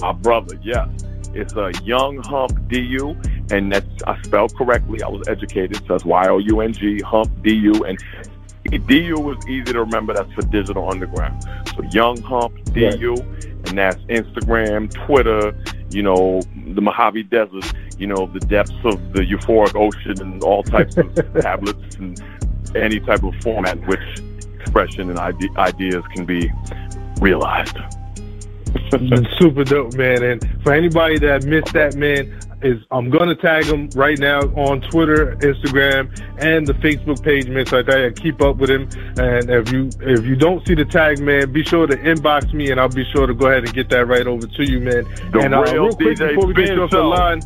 My 0.00 0.12
brother, 0.12 0.58
yes. 0.62 0.88
It's 1.34 1.54
a 1.54 1.72
young 1.82 2.18
hump 2.18 2.68
DU, 2.68 3.16
and 3.50 3.72
that's 3.72 4.02
I 4.06 4.20
spelled 4.22 4.56
correctly. 4.56 5.02
I 5.02 5.08
was 5.08 5.26
educated, 5.28 5.78
so 5.78 5.94
that's 5.94 6.04
Y 6.04 6.28
O 6.28 6.38
U 6.38 6.60
N 6.60 6.72
G 6.72 7.00
hump 7.00 7.30
DU, 7.42 7.84
and 7.84 7.98
DU 8.86 9.18
was 9.18 9.36
easy 9.48 9.72
to 9.72 9.80
remember. 9.80 10.14
That's 10.14 10.32
for 10.32 10.42
Digital 10.42 10.88
Underground. 10.88 11.44
So 11.76 11.82
young 11.90 12.20
hump 12.22 12.54
DU, 12.72 13.14
and 13.66 13.78
that's 13.78 13.96
Instagram, 14.04 14.92
Twitter, 15.06 15.56
you 15.90 16.02
know, 16.02 16.40
the 16.68 16.80
Mojave 16.80 17.24
Desert, 17.24 17.72
you 17.98 18.06
know, 18.06 18.26
the 18.26 18.40
depths 18.40 18.72
of 18.84 19.12
the 19.12 19.20
euphoric 19.20 19.74
ocean, 19.74 20.20
and 20.20 20.42
all 20.42 20.62
types 20.62 20.96
of 20.96 21.14
tablets 21.40 21.96
and 21.96 22.22
any 22.76 23.00
type 23.00 23.22
of 23.22 23.34
format 23.42 23.78
which 23.86 24.00
expression 24.64 25.10
and 25.10 25.18
ide- 25.18 25.56
ideas 25.56 26.04
can 26.14 26.24
be 26.24 26.50
realized. 27.20 27.76
Super 29.38 29.64
dope, 29.64 29.94
man. 29.94 30.22
And 30.22 30.62
for 30.62 30.72
anybody 30.72 31.18
that 31.20 31.44
missed 31.44 31.72
that, 31.74 31.94
man, 31.94 32.40
is 32.62 32.82
I'm 32.90 33.10
gonna 33.10 33.36
tag 33.36 33.64
him 33.66 33.88
right 33.94 34.18
now 34.18 34.40
on 34.56 34.80
Twitter, 34.80 35.36
Instagram, 35.36 36.08
and 36.38 36.66
the 36.66 36.72
Facebook 36.74 37.22
page, 37.22 37.48
man. 37.48 37.66
So 37.66 37.82
that 37.82 38.04
I 38.04 38.10
keep 38.10 38.40
up 38.40 38.56
with 38.56 38.70
him. 38.70 38.88
And 39.16 39.50
if 39.50 39.70
you 39.70 39.90
if 40.00 40.24
you 40.24 40.34
don't 40.34 40.66
see 40.66 40.74
the 40.74 40.84
tag, 40.84 41.20
man, 41.20 41.52
be 41.52 41.62
sure 41.62 41.86
to 41.86 41.96
inbox 41.96 42.52
me, 42.52 42.70
and 42.70 42.80
I'll 42.80 42.88
be 42.88 43.04
sure 43.12 43.26
to 43.26 43.34
go 43.34 43.46
ahead 43.46 43.64
and 43.64 43.72
get 43.72 43.90
that 43.90 44.06
right 44.06 44.26
over 44.26 44.46
to 44.46 44.70
you, 44.70 44.80
man. 44.80 45.04
The 45.32 45.40
and 45.40 45.54
uh, 45.54 45.62
real 45.62 45.90
quick 45.92 46.18
DJ 46.18 46.34
before 46.34 46.46
we 46.46 46.54
get 46.54 46.78
off 46.78 46.90
the 46.90 47.02
line, 47.02 47.40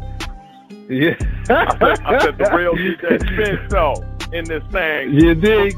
yeah, 0.88 1.14
I 1.50 1.76
said, 1.78 2.06
I 2.06 2.18
said 2.20 2.38
the 2.38 2.50
real 2.56 2.74
DJ 2.76 3.20
Spin 3.20 3.68
show 3.70 3.94
in 4.32 4.44
this 4.44 4.62
thing. 4.72 5.12
You 5.12 5.34
dig? 5.34 5.76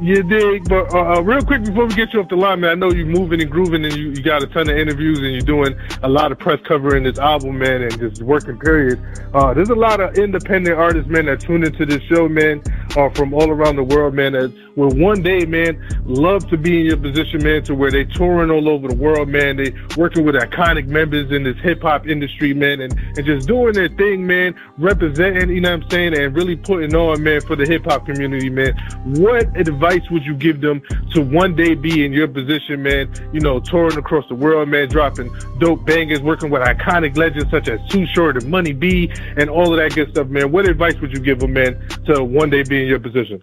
You 0.00 0.22
dig? 0.22 0.68
But 0.68 0.94
uh, 0.94 1.14
uh, 1.14 1.20
real 1.22 1.42
quick 1.42 1.64
before 1.64 1.86
we 1.86 1.94
get 1.94 2.12
you 2.12 2.20
off 2.20 2.28
the 2.28 2.36
line, 2.36 2.60
man, 2.60 2.70
I 2.70 2.74
know 2.74 2.92
you're 2.92 3.04
moving 3.04 3.40
and 3.40 3.50
grooving 3.50 3.84
and 3.84 3.96
you, 3.96 4.10
you 4.10 4.22
got 4.22 4.44
a 4.44 4.46
ton 4.46 4.70
of 4.70 4.78
interviews 4.78 5.18
and 5.18 5.32
you're 5.32 5.40
doing 5.40 5.76
a 6.04 6.08
lot 6.08 6.30
of 6.30 6.38
press 6.38 6.60
covering 6.68 7.02
this 7.02 7.18
album, 7.18 7.58
man, 7.58 7.82
and 7.82 7.98
just 7.98 8.22
working 8.22 8.56
period. 8.60 9.02
Uh, 9.34 9.52
there's 9.54 9.70
a 9.70 9.74
lot 9.74 9.98
of 9.98 10.16
independent 10.16 10.78
artists, 10.78 11.10
man, 11.10 11.26
that 11.26 11.40
tune 11.40 11.64
into 11.64 11.84
this 11.84 12.00
show, 12.04 12.28
man, 12.28 12.62
uh, 12.96 13.08
from 13.10 13.34
all 13.34 13.50
around 13.50 13.74
the 13.74 13.82
world, 13.82 14.14
man, 14.14 14.34
that 14.34 14.54
will 14.76 14.90
one 14.90 15.20
day, 15.20 15.44
man, 15.44 15.84
love 16.04 16.48
to 16.48 16.56
be 16.56 16.78
in 16.78 16.86
your 16.86 16.96
position, 16.96 17.42
man, 17.42 17.64
to 17.64 17.74
where 17.74 17.90
they 17.90 18.04
touring 18.04 18.52
all 18.52 18.68
over 18.68 18.86
the 18.86 18.94
world, 18.94 19.28
man. 19.28 19.56
They 19.56 19.74
working 19.96 20.24
with 20.24 20.36
iconic 20.36 20.86
members 20.86 21.32
in 21.32 21.42
this 21.42 21.56
hip 21.58 21.82
hop 21.82 22.06
industry, 22.06 22.54
man, 22.54 22.80
and, 22.80 22.92
and 23.16 23.26
just 23.26 23.48
doing 23.48 23.72
their 23.72 23.88
thing, 23.88 24.24
man, 24.28 24.54
representing, 24.78 25.50
you 25.50 25.60
know 25.60 25.76
what 25.76 25.82
I'm 25.82 25.90
saying, 25.90 26.16
and 26.16 26.36
really 26.36 26.54
putting 26.54 26.94
on, 26.94 27.20
man, 27.20 27.40
for 27.40 27.56
the 27.56 27.66
hip 27.66 27.84
hop 27.84 28.06
community, 28.06 28.48
man. 28.48 28.74
What 29.04 29.56
advice 29.56 29.87
would 30.10 30.24
you 30.24 30.34
give 30.34 30.60
them 30.60 30.82
to 31.12 31.20
one 31.20 31.54
day 31.54 31.74
be 31.74 32.04
in 32.04 32.12
your 32.12 32.28
position, 32.28 32.82
man? 32.82 33.12
You 33.32 33.40
know, 33.40 33.60
touring 33.60 33.96
across 33.96 34.26
the 34.28 34.34
world, 34.34 34.68
man, 34.68 34.88
dropping 34.88 35.34
dope 35.58 35.84
bangers, 35.86 36.20
working 36.20 36.50
with 36.50 36.62
iconic 36.62 37.16
legends 37.16 37.50
such 37.50 37.68
as 37.68 37.80
Too 37.88 38.06
Short 38.06 38.36
and 38.36 38.50
Money 38.50 38.72
B 38.72 39.10
and 39.36 39.48
all 39.48 39.72
of 39.72 39.78
that 39.78 39.94
good 39.94 40.10
stuff, 40.10 40.28
man. 40.28 40.52
What 40.52 40.68
advice 40.68 40.94
would 41.00 41.12
you 41.12 41.20
give 41.20 41.40
them, 41.40 41.52
man, 41.52 41.78
to 42.06 42.22
one 42.22 42.50
day 42.50 42.62
be 42.62 42.82
in 42.82 42.88
your 42.88 43.00
position? 43.00 43.42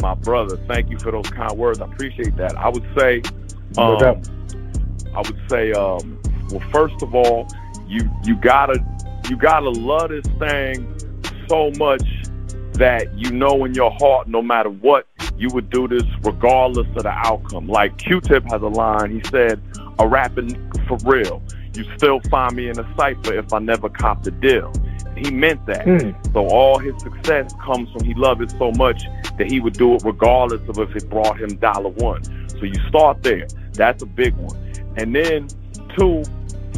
My 0.00 0.14
brother, 0.14 0.56
thank 0.66 0.90
you 0.90 0.98
for 0.98 1.12
those 1.12 1.30
kind 1.30 1.52
words. 1.56 1.80
I 1.80 1.84
appreciate 1.84 2.36
that. 2.36 2.56
I 2.56 2.68
would 2.68 2.84
say, 2.98 3.22
um, 3.78 3.98
doubt. 3.98 4.28
I 5.14 5.18
would 5.18 5.40
say, 5.48 5.72
um, 5.72 6.20
well, 6.50 6.62
first 6.72 7.02
of 7.02 7.14
all, 7.14 7.46
you 7.86 8.10
you 8.24 8.34
gotta 8.36 8.84
you 9.28 9.36
gotta 9.36 9.70
love 9.70 10.10
this 10.10 10.26
thing 10.38 10.88
so 11.48 11.70
much 11.78 12.02
that 12.74 13.16
you 13.18 13.30
know 13.30 13.64
in 13.64 13.74
your 13.74 13.90
heart, 13.92 14.28
no 14.28 14.42
matter 14.42 14.70
what, 14.70 15.06
you 15.36 15.48
would 15.52 15.70
do 15.70 15.88
this 15.88 16.04
regardless 16.22 16.86
of 16.96 17.02
the 17.02 17.10
outcome. 17.10 17.68
Like 17.68 17.98
Q-Tip 17.98 18.44
has 18.50 18.62
a 18.62 18.68
line. 18.68 19.10
He 19.10 19.22
said, 19.28 19.60
"A 19.98 20.06
rapping 20.06 20.54
for 20.86 20.98
real. 21.04 21.42
You 21.74 21.84
still 21.96 22.20
find 22.30 22.54
me 22.54 22.68
in 22.68 22.78
a 22.78 22.94
cipher 22.96 23.34
if 23.34 23.52
I 23.52 23.58
never 23.58 23.88
copped 23.88 24.26
a 24.26 24.30
deal." 24.30 24.72
He 25.16 25.30
meant 25.30 25.64
that. 25.66 25.86
Mm. 25.86 26.32
So 26.32 26.46
all 26.46 26.78
his 26.78 27.00
success 27.02 27.52
comes 27.62 27.90
from 27.92 28.04
he 28.04 28.14
loved 28.14 28.42
it 28.42 28.50
so 28.52 28.72
much 28.72 29.02
that 29.38 29.50
he 29.50 29.60
would 29.60 29.74
do 29.74 29.94
it 29.94 30.02
regardless 30.04 30.66
of 30.68 30.78
if 30.78 30.96
it 30.96 31.08
brought 31.10 31.38
him 31.38 31.56
dollar 31.56 31.90
one. 31.90 32.22
So 32.48 32.64
you 32.64 32.74
start 32.88 33.22
there. 33.22 33.46
That's 33.74 34.02
a 34.02 34.06
big 34.06 34.34
one. 34.36 34.56
And 34.96 35.14
then 35.14 35.48
two, 35.96 36.22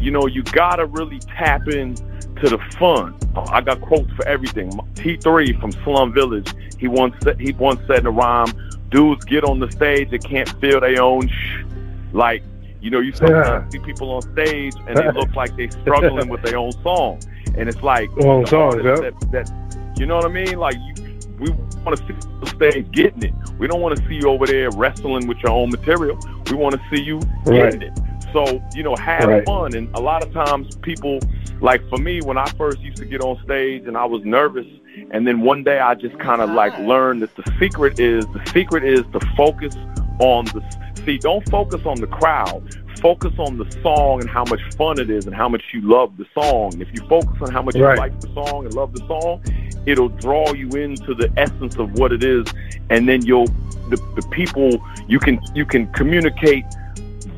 you 0.01 0.11
know, 0.11 0.27
you 0.27 0.43
gotta 0.43 0.87
really 0.87 1.21
tap 1.21 1.69
in 1.69 1.97
to 2.45 2.57
the 2.57 2.77
fun. 2.79 3.19
I 3.51 3.61
got 3.61 3.81
quotes 3.81 4.11
for 4.13 4.27
everything. 4.27 4.71
T3 4.95 5.61
from 5.61 5.73
Slum 5.85 6.13
Village, 6.13 6.53
he 6.79 6.89
once 6.89 7.15
said, 7.23 7.41
he 7.41 7.53
once 7.53 7.81
said 7.87 8.01
in 8.01 8.07
a 8.07 8.11
rhyme, 8.11 8.53
dudes 8.91 9.25
get 9.25 9.45
on 9.45 9.61
the 9.61 9.71
stage 9.71 10.11
that 10.11 10.25
can't 10.25 10.49
feel 10.61 10.81
their 10.81 11.03
own 11.03 11.29
sh 11.29 11.65
like 12.13 12.43
you 12.81 12.91
know, 12.91 13.01
you 13.01 13.13
sometimes 13.13 13.73
see 13.73 13.79
people 13.79 14.11
on 14.11 14.21
stage 14.35 14.75
and 14.87 14.99
they 14.99 15.11
look 15.13 15.35
like 15.35 15.57
they 15.57 15.71
struggling 15.71 16.29
with 16.29 16.43
their 16.43 16.59
own 16.59 16.71
song. 16.83 17.19
And 17.57 17.67
it's 17.67 17.83
like 17.83 18.11
Own 18.23 18.43
the 18.43 18.51
songs, 18.51 18.75
artists 18.75 19.03
yep. 19.03 19.21
that, 19.31 19.49
that 19.49 19.99
you 19.99 20.05
know 20.05 20.17
what 20.17 20.27
I 20.27 20.29
mean? 20.29 20.59
Like 20.59 20.77
you 20.77 20.95
we 21.39 21.51
want 21.51 21.97
to 21.97 22.07
see 22.07 22.13
you 22.13 22.47
stage 22.47 22.91
getting 22.93 23.23
it. 23.23 23.35
We 23.59 23.67
don't 23.67 23.81
want 23.81 23.97
to 23.97 24.07
see 24.07 24.17
you 24.17 24.29
over 24.29 24.47
there 24.47 24.71
wrestling 24.71 25.27
with 25.27 25.39
your 25.39 25.53
own 25.53 25.71
material. 25.71 26.19
We 26.51 26.57
want 26.57 26.75
to 26.75 26.81
see 26.95 27.03
you 27.03 27.19
Right. 27.47 27.73
getting 27.73 27.83
it. 27.83 27.99
So, 28.35 28.61
you 28.75 28.83
know, 28.83 28.97
have 28.97 29.29
Right. 29.29 29.45
fun. 29.47 29.75
And 29.75 29.89
a 29.95 30.01
lot 30.01 30.23
of 30.23 30.33
times 30.35 30.69
people, 30.83 31.21
like 31.63 31.81
for 31.89 31.99
me, 31.99 32.21
when 32.21 32.37
I 32.37 32.51
first 32.59 32.81
used 32.81 32.99
to 32.99 33.07
get 33.07 33.23
on 33.23 33.41
stage 33.45 33.87
and 33.87 33.97
I 33.97 34.05
was 34.05 34.23
nervous, 34.25 34.67
and 35.13 35.27
then 35.27 35.41
one 35.41 35.63
day 35.65 35.79
I 35.79 35.95
just 35.95 36.19
kind 36.19 36.43
of 36.43 36.51
like 36.51 36.75
ah. 36.77 36.83
learned 36.83 37.23
that 37.23 37.35
the 37.37 37.45
secret 37.61 37.99
is, 37.99 38.27
the 38.27 38.43
secret 38.53 38.85
is 38.85 39.05
to 39.13 39.21
focus 39.37 39.75
on 40.19 40.45
the, 40.47 40.61
see, 41.07 41.19
don't 41.19 41.49
focus 41.49 41.81
on 41.87 42.01
the 42.01 42.09
crowd. 42.09 42.63
Focus 43.01 43.33
on 43.39 43.59
the 43.59 43.67
song 43.83 44.21
and 44.23 44.31
how 44.31 44.45
much 44.47 44.61
fun 44.79 44.99
it 44.99 45.11
is 45.11 45.27
and 45.27 45.35
how 45.35 45.49
much 45.49 45.63
you 45.75 45.83
love 45.83 46.17
the 46.17 46.27
song. 46.35 46.81
If 46.81 46.89
you 46.95 47.03
focus 47.09 47.37
on 47.43 47.53
how 47.53 47.63
much 47.63 47.77
Right. 47.77 47.95
you 47.95 48.01
like 48.01 48.19
the 48.21 48.29
song 48.35 48.65
and 48.65 48.75
love 48.75 48.93
the 48.95 49.01
song, 49.07 49.43
it'll 49.87 50.09
draw 50.09 50.55
you 50.55 50.71
into 50.71 51.15
the 51.15 51.31
essence 51.37 51.77
of 51.77 51.93
what 51.93 52.13
it 52.13 52.23
is, 52.25 52.47
and 52.91 53.07
then 53.09 53.25
you'll 53.25 53.47
the, 53.91 53.99
the 54.17 54.23
people 54.31 54.83
you 55.07 55.19
can 55.19 55.39
you 55.55 55.67
can 55.67 55.87
communicate 55.93 56.65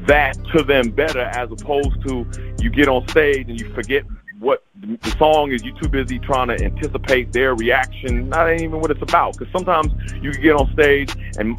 that 0.07 0.37
to 0.55 0.63
them 0.63 0.91
better 0.91 1.21
as 1.21 1.51
opposed 1.51 2.01
to 2.07 2.27
you 2.59 2.71
get 2.71 2.89
on 2.89 3.07
stage 3.09 3.49
and 3.49 3.61
you 3.61 3.73
forget 3.75 4.05
what 4.39 4.65
the 4.81 5.17
song 5.19 5.53
is. 5.53 5.63
You're 5.63 5.79
too 5.79 5.89
busy 5.89 6.19
trying 6.19 6.49
to 6.49 6.63
anticipate 6.63 7.33
their 7.33 7.55
reaction. 7.55 8.29
Not 8.29 8.53
even 8.53 8.81
what 8.81 8.91
it's 8.91 9.03
about. 9.03 9.39
Because 9.39 9.53
sometimes 9.53 9.93
you 10.23 10.33
get 10.33 10.55
on 10.55 10.71
stage 10.73 11.15
and 11.39 11.59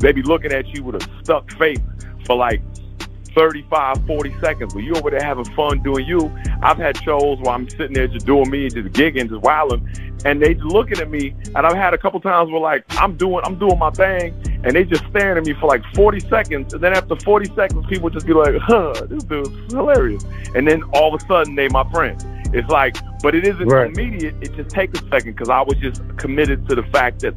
they 0.00 0.12
be 0.12 0.22
looking 0.22 0.52
at 0.52 0.66
you 0.68 0.82
with 0.82 0.96
a 0.96 1.08
stuck 1.22 1.50
face 1.52 1.78
for 2.26 2.36
like 2.36 2.62
35, 3.34 4.06
40 4.06 4.40
seconds. 4.40 4.74
But 4.74 4.82
you 4.82 4.94
over 4.94 5.10
there 5.10 5.22
having 5.22 5.44
fun 5.54 5.82
doing 5.82 6.06
you. 6.06 6.30
I've 6.62 6.78
had 6.78 6.96
shows 7.02 7.38
where 7.40 7.54
I'm 7.54 7.68
sitting 7.68 7.92
there 7.92 8.08
just 8.08 8.26
doing 8.26 8.50
me, 8.50 8.68
just 8.68 8.88
gigging, 8.88 9.28
just 9.28 9.42
wilding, 9.42 9.88
and 10.24 10.42
they 10.42 10.54
just 10.54 10.66
looking 10.66 10.98
at 10.98 11.10
me. 11.10 11.34
And 11.54 11.58
I've 11.58 11.76
had 11.76 11.94
a 11.94 11.98
couple 11.98 12.20
times 12.20 12.50
where 12.50 12.60
like 12.60 12.84
I'm 12.90 13.16
doing, 13.16 13.40
I'm 13.44 13.58
doing 13.58 13.78
my 13.78 13.90
thing, 13.90 14.34
and 14.64 14.72
they 14.72 14.84
just 14.84 15.04
staring 15.10 15.38
at 15.38 15.44
me 15.44 15.54
for 15.60 15.66
like 15.66 15.82
40 15.94 16.20
seconds. 16.20 16.74
And 16.74 16.82
then 16.82 16.94
after 16.96 17.16
40 17.16 17.54
seconds, 17.54 17.86
people 17.88 18.10
just 18.10 18.26
be 18.26 18.34
like, 18.34 18.54
"Huh, 18.60 18.94
this 19.08 19.24
dude's 19.24 19.72
hilarious." 19.72 20.24
And 20.54 20.66
then 20.66 20.82
all 20.94 21.14
of 21.14 21.22
a 21.22 21.26
sudden, 21.26 21.54
they 21.54 21.68
my 21.68 21.88
friend. 21.90 22.22
It's 22.52 22.68
like, 22.68 22.96
but 23.22 23.34
it 23.34 23.46
isn't 23.46 23.68
right. 23.68 23.90
immediate. 23.90 24.34
It 24.40 24.54
just 24.54 24.70
takes 24.70 24.98
a 25.00 25.08
second 25.08 25.32
because 25.32 25.50
I 25.50 25.60
was 25.60 25.76
just 25.78 26.02
committed 26.16 26.66
to 26.68 26.74
the 26.74 26.82
fact 26.84 27.20
that 27.20 27.34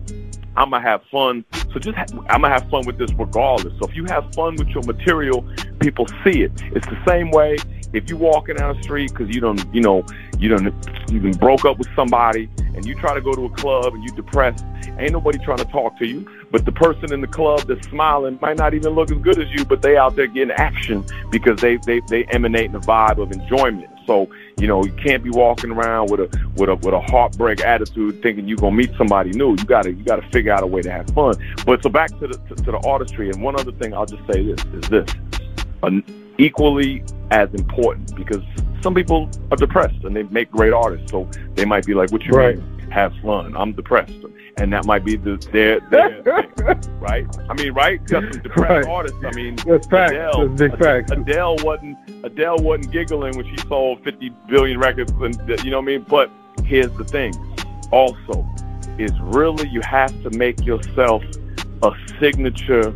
I'm 0.56 0.72
gonna 0.72 0.82
have 0.82 1.02
fun. 1.12 1.46
So 1.74 1.80
just 1.80 1.96
ha- 1.98 2.06
I'm 2.30 2.42
gonna 2.42 2.50
have 2.50 2.70
fun 2.70 2.86
with 2.86 2.98
this 2.98 3.12
regardless. 3.14 3.74
So 3.80 3.88
if 3.88 3.96
you 3.96 4.06
have 4.06 4.34
fun 4.34 4.56
with 4.56 4.68
your 4.70 4.84
material, 4.84 5.48
people 5.82 6.08
see 6.24 6.44
it. 6.44 6.52
It's 6.74 6.88
the 6.88 7.02
same 7.06 7.32
way 7.32 7.58
if 7.94 8.08
you're 8.08 8.18
walking 8.18 8.56
down 8.56 8.78
the 8.78 8.84
street 8.84 9.12
because 9.12 9.34
you 9.34 9.42
don't, 9.42 9.62
you 9.74 9.82
know, 9.82 10.06
you 10.38 10.50
don't, 10.50 10.74
you 11.12 11.34
broke 11.34 11.66
up 11.66 11.78
with 11.78 11.90
somebody 11.96 12.50
and 12.76 12.86
you 12.86 12.96
try 12.96 13.14
to 13.14 13.22
go 13.22 13.34
to 13.34 13.46
a 13.46 13.50
club 13.50 13.94
and 13.94 14.04
you're 14.04 14.16
depressed. 14.16 14.64
Ain't 14.98 15.12
nobody 15.12 15.38
trying 15.40 15.58
to 15.58 15.66
talk 15.66 15.98
to 16.00 16.08
you, 16.08 16.28
but 16.52 16.66
the 16.66 16.72
person 16.72 17.12
in 17.12 17.22
the 17.22 17.28
club 17.28 17.62
that's 17.68 17.88
smiling 17.90 18.40
might 18.42 18.58
not 18.58 18.74
even 18.74 18.94
look 18.94 19.12
as 19.12 19.18
good 19.20 19.40
as 19.40 19.50
you, 19.52 19.66
but 19.66 19.82
they 19.82 19.98
out 19.98 20.16
there 20.16 20.28
getting 20.28 20.52
action 20.52 21.04
because 21.32 21.60
they 21.60 21.78
they 21.86 22.02
they 22.08 22.24
emanate 22.26 22.72
the 22.72 22.80
vibe 22.80 23.22
of 23.22 23.32
enjoyment. 23.32 23.90
So 24.08 24.30
you 24.60 24.68
know 24.68 24.84
you 24.84 24.92
can't 24.94 25.24
be 25.24 25.30
walking 25.30 25.72
around 25.72 26.12
with 26.12 26.20
a 26.20 26.50
with 26.56 26.70
a 26.70 26.76
with 26.76 26.94
a 26.94 27.02
heartbreak 27.02 27.62
attitude, 27.62 28.22
thinking 28.22 28.48
you're 28.48 28.58
gonna 28.58 28.76
meet 28.76 28.92
somebody 28.98 29.32
new. 29.32 29.52
You 29.52 29.66
gotta 29.66 29.92
you 29.92 30.04
gotta 30.04 30.28
figure 30.30 30.52
out 30.52 30.64
a 30.64 30.68
way 30.68 30.82
to 30.82 30.92
have 30.92 31.10
fun. 31.12 31.36
But 31.66 31.84
so 31.84 31.90
back 31.90 32.10
to 32.20 32.28
the 32.28 32.38
to, 32.38 32.56
to 32.56 32.72
the 32.72 32.82
artistry, 32.86 33.30
and 33.30 33.42
one 33.42 33.60
other 33.60 33.72
thing 33.72 33.94
I'll 33.94 34.06
just 34.06 34.26
say 34.32 34.44
this 34.44 34.64
is 34.74 34.90
this: 34.90 35.10
equally 36.38 37.04
as 37.32 37.50
important 37.54 38.16
because 38.16 38.42
some 38.82 38.96
people 38.96 39.30
are 39.52 39.58
depressed 39.58 40.04
and 40.04 40.16
they 40.16 40.24
make 40.24 40.52
great 40.52 40.74
artists, 40.74 41.12
so 41.12 41.30
they 41.56 41.66
might 41.66 41.86
be 41.86 41.94
like, 41.94 42.12
"What 42.12 42.24
you 42.24 42.32
right. 42.32 42.58
mean? 42.58 42.90
Have 42.90 43.14
fun? 43.24 43.56
I'm 43.56 43.74
depressed." 43.74 44.14
and 44.58 44.72
that 44.74 44.86
might 44.86 45.04
be 45.04 45.16
the 45.16 45.38
their, 45.52 45.80
their 45.90 46.22
thing, 46.24 46.94
right? 47.00 47.26
I 47.50 47.54
mean, 47.54 47.74
right? 47.74 48.04
Got 48.06 48.32
some 48.32 48.42
depressed 48.44 48.88
right. 48.88 48.88
artists. 48.88 49.18
I 49.24 49.32
mean, 49.32 49.56
that's 49.66 49.88
fact. 49.88 50.14
Adele, 50.14 50.50
that's 50.50 50.62
big 50.62 50.80
fact. 50.80 51.12
Adele 51.12 51.58
wasn't 51.60 51.98
Adele 52.24 52.58
wasn't 52.58 52.92
giggling 52.92 53.36
when 53.38 53.48
she 53.48 53.58
sold 53.68 54.04
50 54.04 54.30
billion 54.48 54.80
records, 54.80 55.12
and 55.14 55.36
you 55.64 55.72
know 55.72 55.78
what 55.78 55.84
I 55.84 55.98
mean. 55.98 56.06
But 56.08 56.32
here's 56.64 56.92
the 56.98 57.06
thing, 57.06 57.34
also, 57.92 58.48
is 58.98 59.12
really 59.22 59.68
you 59.70 59.82
have 59.82 60.12
to 60.24 60.30
make 60.38 60.64
yourself 60.66 61.24
a 61.84 61.92
signature 62.20 62.94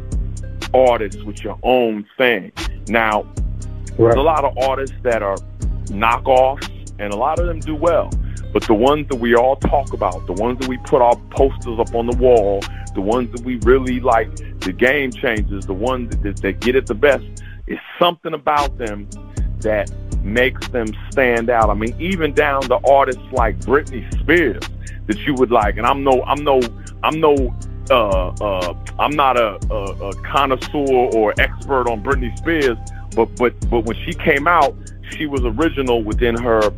artist 0.75 1.23
with 1.23 1.43
your 1.43 1.57
own 1.63 2.05
thing. 2.17 2.51
Now, 2.88 3.23
right. 3.23 3.97
there's 3.97 4.15
a 4.15 4.21
lot 4.21 4.43
of 4.43 4.57
artists 4.57 4.95
that 5.03 5.21
are 5.23 5.38
knockoffs, 5.85 6.69
and 6.99 7.13
a 7.13 7.17
lot 7.17 7.39
of 7.39 7.47
them 7.47 7.59
do 7.59 7.75
well. 7.75 8.09
But 8.53 8.63
the 8.63 8.73
ones 8.73 9.07
that 9.09 9.17
we 9.17 9.35
all 9.35 9.57
talk 9.57 9.93
about, 9.93 10.25
the 10.27 10.33
ones 10.33 10.59
that 10.59 10.69
we 10.69 10.77
put 10.77 11.01
our 11.01 11.15
posters 11.31 11.77
up 11.79 11.93
on 11.93 12.07
the 12.07 12.15
wall, 12.17 12.61
the 12.93 13.01
ones 13.01 13.31
that 13.33 13.45
we 13.45 13.57
really 13.63 13.99
like, 13.99 14.33
the 14.61 14.71
game 14.71 15.11
changers, 15.11 15.65
the 15.65 15.73
ones 15.73 16.15
that, 16.23 16.38
that 16.38 16.61
get 16.61 16.75
it 16.75 16.88
the 16.88 16.95
best, 16.95 17.25
is 17.67 17.79
something 17.99 18.33
about 18.33 18.77
them 18.77 19.09
that 19.59 19.91
makes 20.23 20.67
them 20.69 20.88
stand 21.11 21.49
out. 21.49 21.69
I 21.69 21.73
mean, 21.73 21.95
even 21.99 22.33
down 22.33 22.61
to 22.63 22.79
artists 22.88 23.21
like 23.31 23.59
Britney 23.59 24.09
Spears 24.21 24.63
that 25.07 25.17
you 25.19 25.33
would 25.35 25.51
like. 25.51 25.77
And 25.77 25.85
I'm 25.85 26.03
no, 26.03 26.23
I'm 26.23 26.43
no, 26.43 26.61
I'm 27.03 27.19
no, 27.19 27.53
uh, 27.89 28.30
uh, 28.30 28.74
I'm 29.00 29.15
not 29.15 29.38
a, 29.38 29.60
a, 29.69 30.10
a 30.10 30.21
connoisseur 30.24 31.10
or 31.15 31.34
expert 31.39 31.89
on 31.89 32.04
Britney 32.04 32.36
Spears, 32.38 32.78
but 33.15 33.36
but 33.36 33.54
but 33.69 33.86
when 33.86 33.95
she 34.06 34.13
came 34.13 34.48
out, 34.48 34.76
she 35.12 35.26
was 35.26 35.41
original 35.43 36.04
within 36.04 36.36
her, 36.36 36.74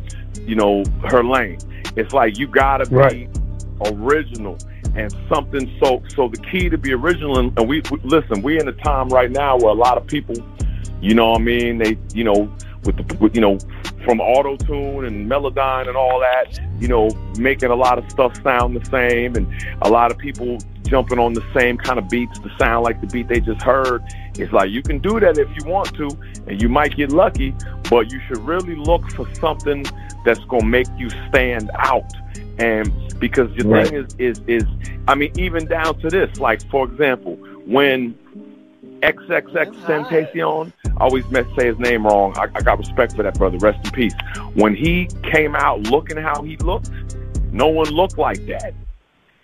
you 0.46 0.54
know, 0.54 0.84
her 1.08 1.24
lane. 1.24 1.58
It's 1.96 2.12
like 2.12 2.38
you 2.38 2.46
gotta 2.46 2.86
be 2.86 2.96
right. 2.96 3.38
original 3.86 4.58
and 4.94 5.14
something. 5.32 5.74
So, 5.82 6.02
so 6.14 6.28
the 6.28 6.38
key 6.50 6.68
to 6.68 6.78
be 6.78 6.92
original, 6.92 7.38
and, 7.38 7.68
we, 7.68 7.82
we 7.90 7.98
listen. 8.02 8.42
We're 8.42 8.60
in 8.60 8.68
a 8.68 8.72
time 8.72 9.08
right 9.08 9.30
now 9.30 9.56
where 9.56 9.70
a 9.70 9.74
lot 9.74 9.96
of 9.96 10.06
people, 10.06 10.34
you 11.00 11.14
know, 11.14 11.30
what 11.30 11.40
I 11.40 11.44
mean, 11.44 11.78
they, 11.78 11.98
you 12.12 12.24
know, 12.24 12.52
with 12.88 12.96
the, 12.96 13.16
with, 13.16 13.34
you 13.34 13.40
know, 13.40 13.58
from 14.04 14.18
auto 14.20 14.56
tune 14.56 15.04
and 15.04 15.30
melodyne 15.30 15.86
and 15.88 15.96
all 15.96 16.18
that, 16.18 16.58
you 16.80 16.88
know, 16.88 17.10
making 17.38 17.70
a 17.70 17.74
lot 17.74 17.98
of 17.98 18.10
stuff 18.10 18.42
sound 18.42 18.74
the 18.74 18.84
same, 18.86 19.36
and 19.36 19.46
a 19.82 19.90
lot 19.90 20.10
of 20.10 20.16
people 20.16 20.56
jumping 20.84 21.18
on 21.18 21.34
the 21.34 21.44
same 21.54 21.76
kind 21.76 21.98
of 21.98 22.08
beats 22.08 22.38
to 22.38 22.50
sound 22.58 22.82
like 22.82 22.98
the 23.02 23.06
beat 23.08 23.28
they 23.28 23.40
just 23.40 23.60
heard. 23.60 24.02
It's 24.36 24.52
like 24.52 24.70
you 24.70 24.82
can 24.82 25.00
do 25.00 25.20
that 25.20 25.36
if 25.36 25.48
you 25.56 25.70
want 25.70 25.94
to, 25.96 26.08
and 26.46 26.62
you 26.62 26.70
might 26.70 26.96
get 26.96 27.12
lucky, 27.12 27.54
but 27.90 28.10
you 28.10 28.20
should 28.26 28.38
really 28.38 28.74
look 28.74 29.10
for 29.12 29.26
something 29.34 29.84
that's 30.24 30.42
going 30.46 30.62
to 30.62 30.68
make 30.68 30.88
you 30.96 31.10
stand 31.28 31.70
out. 31.78 32.10
And 32.58 32.90
because 33.20 33.54
the 33.56 33.68
right. 33.68 33.86
thing 33.86 34.06
is, 34.18 34.38
is, 34.38 34.42
is, 34.46 34.64
I 35.06 35.14
mean, 35.14 35.32
even 35.38 35.66
down 35.66 36.00
to 36.00 36.08
this, 36.08 36.38
like, 36.40 36.68
for 36.70 36.86
example, 36.86 37.36
when 37.66 38.16
XXX 39.00 39.74
Tentacion, 39.84 40.72
I 40.86 41.04
always 41.04 41.28
meant 41.30 41.48
to 41.48 41.60
say 41.60 41.66
his 41.68 41.78
name 41.78 42.06
wrong. 42.06 42.34
I, 42.36 42.46
I 42.54 42.60
got 42.60 42.78
respect 42.78 43.14
for 43.14 43.22
that 43.22 43.38
brother. 43.38 43.58
Rest 43.58 43.84
in 43.84 43.90
peace. 43.92 44.14
When 44.54 44.74
he 44.74 45.08
came 45.32 45.54
out 45.54 45.80
looking 45.82 46.16
how 46.16 46.42
he 46.42 46.56
looked, 46.58 46.90
no 47.52 47.68
one 47.68 47.88
looked 47.90 48.18
like 48.18 48.44
that. 48.46 48.74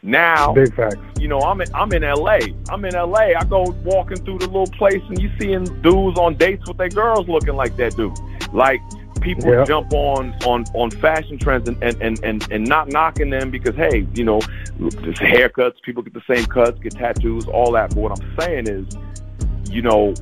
Now, 0.03 0.53
big 0.53 0.75
facts. 0.75 0.99
You 1.19 1.29
know, 1.29 1.41
I'm 1.41 1.63
in, 1.63 1.75
I'm 1.75 1.91
in 1.93 2.03
LA. 2.03 2.39
I'm 2.69 2.85
in 2.85 2.95
LA. 2.95 3.33
I 3.39 3.45
go 3.49 3.63
walking 3.85 4.19
through 4.19 4.39
the 4.41 4.47
little 4.47 4.67
place 4.67 5.03
and 5.09 5.19
you 5.19 5.31
seeing 5.41 5.65
dudes 5.81 6.19
on 6.19 6.37
dates 6.37 6.69
with 6.69 6.77
their 6.77 6.91
girls 6.91 7.27
looking 7.27 7.57
like 7.57 7.77
that 7.79 7.97
dude. 7.97 8.13
Like 8.53 8.81
people 9.23 9.51
yep. 9.51 9.67
jump 9.67 9.91
on 9.95 10.35
on 10.45 10.65
on 10.75 10.91
fashion 10.91 11.39
trends 11.39 11.67
and, 11.69 11.83
and 11.83 11.97
and 12.03 12.23
and 12.23 12.47
and 12.53 12.69
not 12.69 12.89
knocking 12.89 13.31
them 13.31 13.51
because 13.51 13.75
hey, 13.77 14.07
you 14.15 14.25
know, 14.25 14.41
there's 14.79 15.17
haircuts, 15.17 15.81
people 15.83 16.03
get 16.03 16.13
the 16.13 16.23
same 16.29 16.45
cuts, 16.45 16.79
get 16.81 16.95
tattoos, 16.95 17.47
all 17.47 17.73
that. 17.73 17.95
But 17.95 17.99
what 17.99 18.21
I'm 18.21 18.41
saying 18.41 18.69
is, 18.69 18.87
you 19.75 19.83
know, 19.83 20.15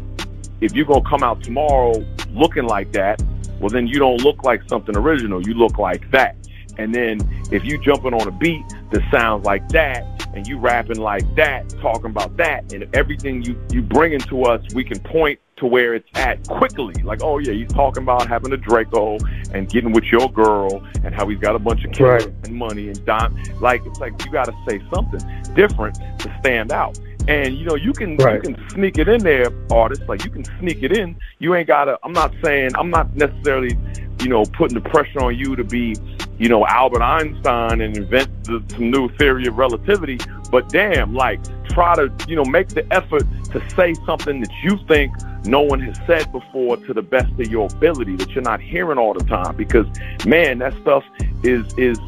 if 0.60 0.72
you're 0.72 0.86
gonna 0.86 1.08
come 1.08 1.22
out 1.22 1.42
tomorrow 1.42 1.92
looking 2.30 2.64
like 2.64 2.92
that, 2.92 3.22
well 3.60 3.68
then 3.68 3.86
you 3.86 3.98
don't 3.98 4.22
look 4.22 4.42
like 4.44 4.62
something 4.68 4.96
original. 4.96 5.46
You 5.46 5.54
look 5.54 5.78
like 5.78 6.10
that. 6.10 6.36
And 6.78 6.94
then 6.94 7.18
if 7.52 7.64
you 7.64 7.78
jumping 7.78 8.14
on 8.14 8.26
a 8.26 8.30
beat 8.30 8.64
that 8.90 9.02
sounds 9.10 9.44
like 9.44 9.68
that, 9.68 10.06
and 10.34 10.46
you 10.46 10.58
rapping 10.58 10.98
like 10.98 11.22
that, 11.36 11.68
talking 11.80 12.06
about 12.06 12.36
that, 12.38 12.72
and 12.72 12.88
everything 12.94 13.42
you 13.42 13.60
you 13.70 13.82
bringing 13.82 14.20
to 14.20 14.44
us, 14.44 14.62
we 14.74 14.82
can 14.84 14.98
point 15.00 15.38
to 15.56 15.66
where 15.66 15.94
it's 15.94 16.08
at 16.14 16.46
quickly. 16.48 16.94
Like, 17.02 17.22
oh 17.22 17.38
yeah, 17.38 17.52
he's 17.52 17.68
talking 17.68 18.02
about 18.02 18.26
having 18.26 18.52
a 18.52 18.56
Draco 18.56 19.18
and 19.52 19.68
getting 19.68 19.92
with 19.92 20.04
your 20.04 20.30
girl, 20.32 20.82
and 21.04 21.14
how 21.14 21.28
he's 21.28 21.38
got 21.38 21.54
a 21.54 21.58
bunch 21.58 21.84
of 21.84 21.92
kids 21.92 22.26
right. 22.26 22.34
and 22.44 22.54
money 22.54 22.88
and 22.88 23.04
dime. 23.04 23.36
Like, 23.60 23.84
it's 23.84 24.00
like 24.00 24.12
you 24.24 24.32
got 24.32 24.46
to 24.46 24.54
say 24.66 24.82
something 24.92 25.20
different 25.54 25.96
to 26.20 26.36
stand 26.40 26.72
out. 26.72 26.98
And 27.28 27.56
you 27.56 27.64
know, 27.64 27.74
you 27.74 27.92
can 27.92 28.16
right. 28.16 28.42
you 28.44 28.54
can 28.54 28.70
sneak 28.70 28.98
it 28.98 29.08
in 29.08 29.22
there, 29.22 29.46
artists. 29.70 30.04
Like 30.08 30.24
you 30.24 30.30
can 30.30 30.44
sneak 30.58 30.82
it 30.82 30.96
in. 30.96 31.16
You 31.38 31.54
ain't 31.54 31.68
gotta. 31.68 31.98
I'm 32.02 32.12
not 32.12 32.32
saying. 32.42 32.70
I'm 32.76 32.90
not 32.90 33.14
necessarily, 33.14 33.76
you 34.20 34.28
know, 34.28 34.44
putting 34.44 34.80
the 34.80 34.88
pressure 34.88 35.20
on 35.20 35.36
you 35.36 35.56
to 35.56 35.64
be 35.64 35.94
you 36.38 36.48
know, 36.48 36.66
Albert 36.66 37.02
Einstein 37.02 37.80
and 37.80 37.96
invent 37.96 38.44
the, 38.44 38.60
some 38.70 38.90
new 38.90 39.08
theory 39.16 39.46
of 39.46 39.56
relativity. 39.56 40.18
But 40.50 40.68
damn, 40.70 41.14
like, 41.14 41.40
try 41.68 41.94
to, 41.94 42.12
you 42.26 42.34
know, 42.34 42.44
make 42.44 42.68
the 42.70 42.84
effort 42.92 43.24
to 43.52 43.70
say 43.76 43.94
something 44.06 44.40
that 44.40 44.50
you 44.62 44.76
think 44.88 45.12
no 45.44 45.60
one 45.60 45.78
has 45.80 45.96
said 46.06 46.32
before 46.32 46.78
to 46.78 46.94
the 46.94 47.02
best 47.02 47.32
of 47.38 47.48
your 47.48 47.68
ability 47.72 48.16
that 48.16 48.30
you're 48.30 48.42
not 48.42 48.60
hearing 48.60 48.98
all 48.98 49.14
the 49.14 49.24
time. 49.24 49.56
Because 49.56 49.86
man, 50.26 50.58
that 50.58 50.74
stuff 50.80 51.04
is 51.42 51.72
is 51.76 51.98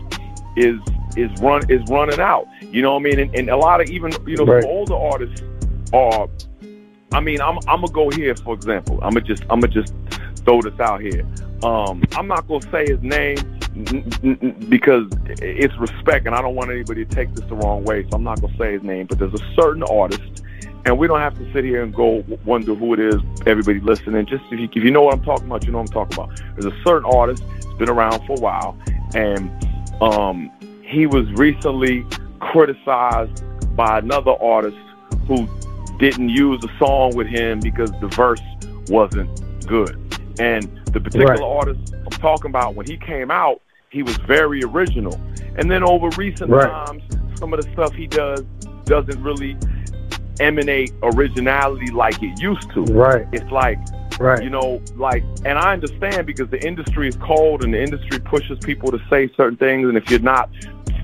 is 0.56 0.80
is 1.16 1.30
run 1.40 1.68
is 1.70 1.82
running 1.88 2.20
out. 2.20 2.46
You 2.60 2.82
know 2.82 2.94
what 2.94 3.00
I 3.00 3.02
mean? 3.02 3.18
And, 3.20 3.34
and 3.34 3.50
a 3.50 3.56
lot 3.56 3.80
of 3.80 3.88
even 3.88 4.12
you 4.26 4.36
know 4.36 4.44
right. 4.44 4.64
older 4.64 4.96
artists 4.96 5.42
are. 5.92 6.28
I 7.12 7.20
mean, 7.20 7.40
I'm 7.40 7.58
I'm 7.68 7.82
gonna 7.82 7.92
go 7.92 8.10
here 8.10 8.34
for 8.34 8.54
example. 8.54 8.98
I'm 9.02 9.14
gonna 9.14 9.20
just 9.20 9.42
I'm 9.50 9.60
gonna 9.60 9.72
just 9.72 9.94
throw 10.44 10.60
this 10.60 10.78
out 10.80 11.00
here. 11.00 11.26
Um, 11.62 12.02
I'm 12.12 12.26
not 12.26 12.46
gonna 12.48 12.70
say 12.70 12.86
his 12.86 13.00
name 13.02 13.36
because 14.68 15.08
it's 15.40 15.76
respect, 15.76 16.26
and 16.26 16.34
I 16.34 16.42
don't 16.42 16.54
want 16.54 16.70
anybody 16.70 17.04
to 17.04 17.14
take 17.14 17.34
this 17.34 17.44
the 17.46 17.54
wrong 17.54 17.84
way. 17.84 18.02
So 18.04 18.16
I'm 18.16 18.24
not 18.24 18.40
gonna 18.40 18.56
say 18.56 18.72
his 18.72 18.82
name, 18.82 19.06
but 19.06 19.18
there's 19.18 19.34
a 19.34 19.54
certain 19.54 19.82
artist, 19.84 20.44
and 20.84 20.98
we 20.98 21.06
don't 21.06 21.20
have 21.20 21.36
to 21.38 21.52
sit 21.52 21.64
here 21.64 21.82
and 21.82 21.94
go 21.94 22.24
wonder 22.44 22.74
who 22.74 22.94
it 22.94 23.00
is. 23.00 23.16
Everybody 23.46 23.80
listening, 23.80 24.26
just 24.26 24.44
if 24.50 24.60
you, 24.60 24.68
if 24.72 24.84
you 24.84 24.90
know 24.90 25.02
what 25.02 25.14
I'm 25.14 25.24
talking 25.24 25.46
about, 25.46 25.64
you 25.64 25.72
know 25.72 25.78
what 25.78 25.88
I'm 25.88 26.08
talking 26.08 26.24
about. 26.24 26.40
There's 26.56 26.72
a 26.72 26.84
certain 26.84 27.10
artist, 27.10 27.42
it's 27.56 27.66
been 27.74 27.88
around 27.88 28.24
for 28.26 28.36
a 28.36 28.40
while, 28.40 28.78
and 29.14 29.50
um, 30.00 30.50
he 30.94 31.06
was 31.06 31.30
recently 31.32 32.06
criticized 32.40 33.42
by 33.76 33.98
another 33.98 34.32
artist 34.40 34.76
who 35.26 35.48
didn't 35.98 36.28
use 36.28 36.62
a 36.64 36.78
song 36.78 37.14
with 37.16 37.26
him 37.26 37.60
because 37.60 37.90
the 38.00 38.06
verse 38.08 38.40
wasn't 38.88 39.28
good. 39.66 39.98
And 40.38 40.64
the 40.92 41.00
particular 41.00 41.34
Right. 41.34 41.42
artist 41.42 41.94
I'm 41.94 42.18
talking 42.20 42.50
about, 42.50 42.74
when 42.74 42.86
he 42.86 42.96
came 42.96 43.30
out, 43.30 43.60
he 43.90 44.02
was 44.02 44.16
very 44.18 44.62
original. 44.62 45.18
And 45.56 45.70
then 45.70 45.82
over 45.82 46.08
recent 46.16 46.50
Right. 46.50 46.70
times, 46.70 47.02
some 47.38 47.52
of 47.52 47.60
the 47.60 47.70
stuff 47.72 47.92
he 47.94 48.06
does 48.06 48.44
doesn't 48.84 49.22
really 49.22 49.56
emanate 50.40 50.92
originality 51.02 51.90
like 51.90 52.22
it 52.22 52.40
used 52.40 52.70
to. 52.74 52.82
Right. 52.82 53.26
It's 53.32 53.50
like 53.50 53.78
Right. 54.20 54.42
you 54.42 54.50
know, 54.50 54.80
like, 54.96 55.22
and 55.44 55.58
I 55.58 55.72
understand 55.72 56.26
because 56.26 56.48
the 56.50 56.64
industry 56.64 57.08
is 57.08 57.16
cold 57.16 57.64
and 57.64 57.74
the 57.74 57.82
industry 57.82 58.20
pushes 58.20 58.58
people 58.60 58.90
to 58.90 59.00
say 59.10 59.28
certain 59.36 59.56
things, 59.56 59.88
and 59.88 59.96
if 59.96 60.08
you're 60.10 60.20
not 60.20 60.48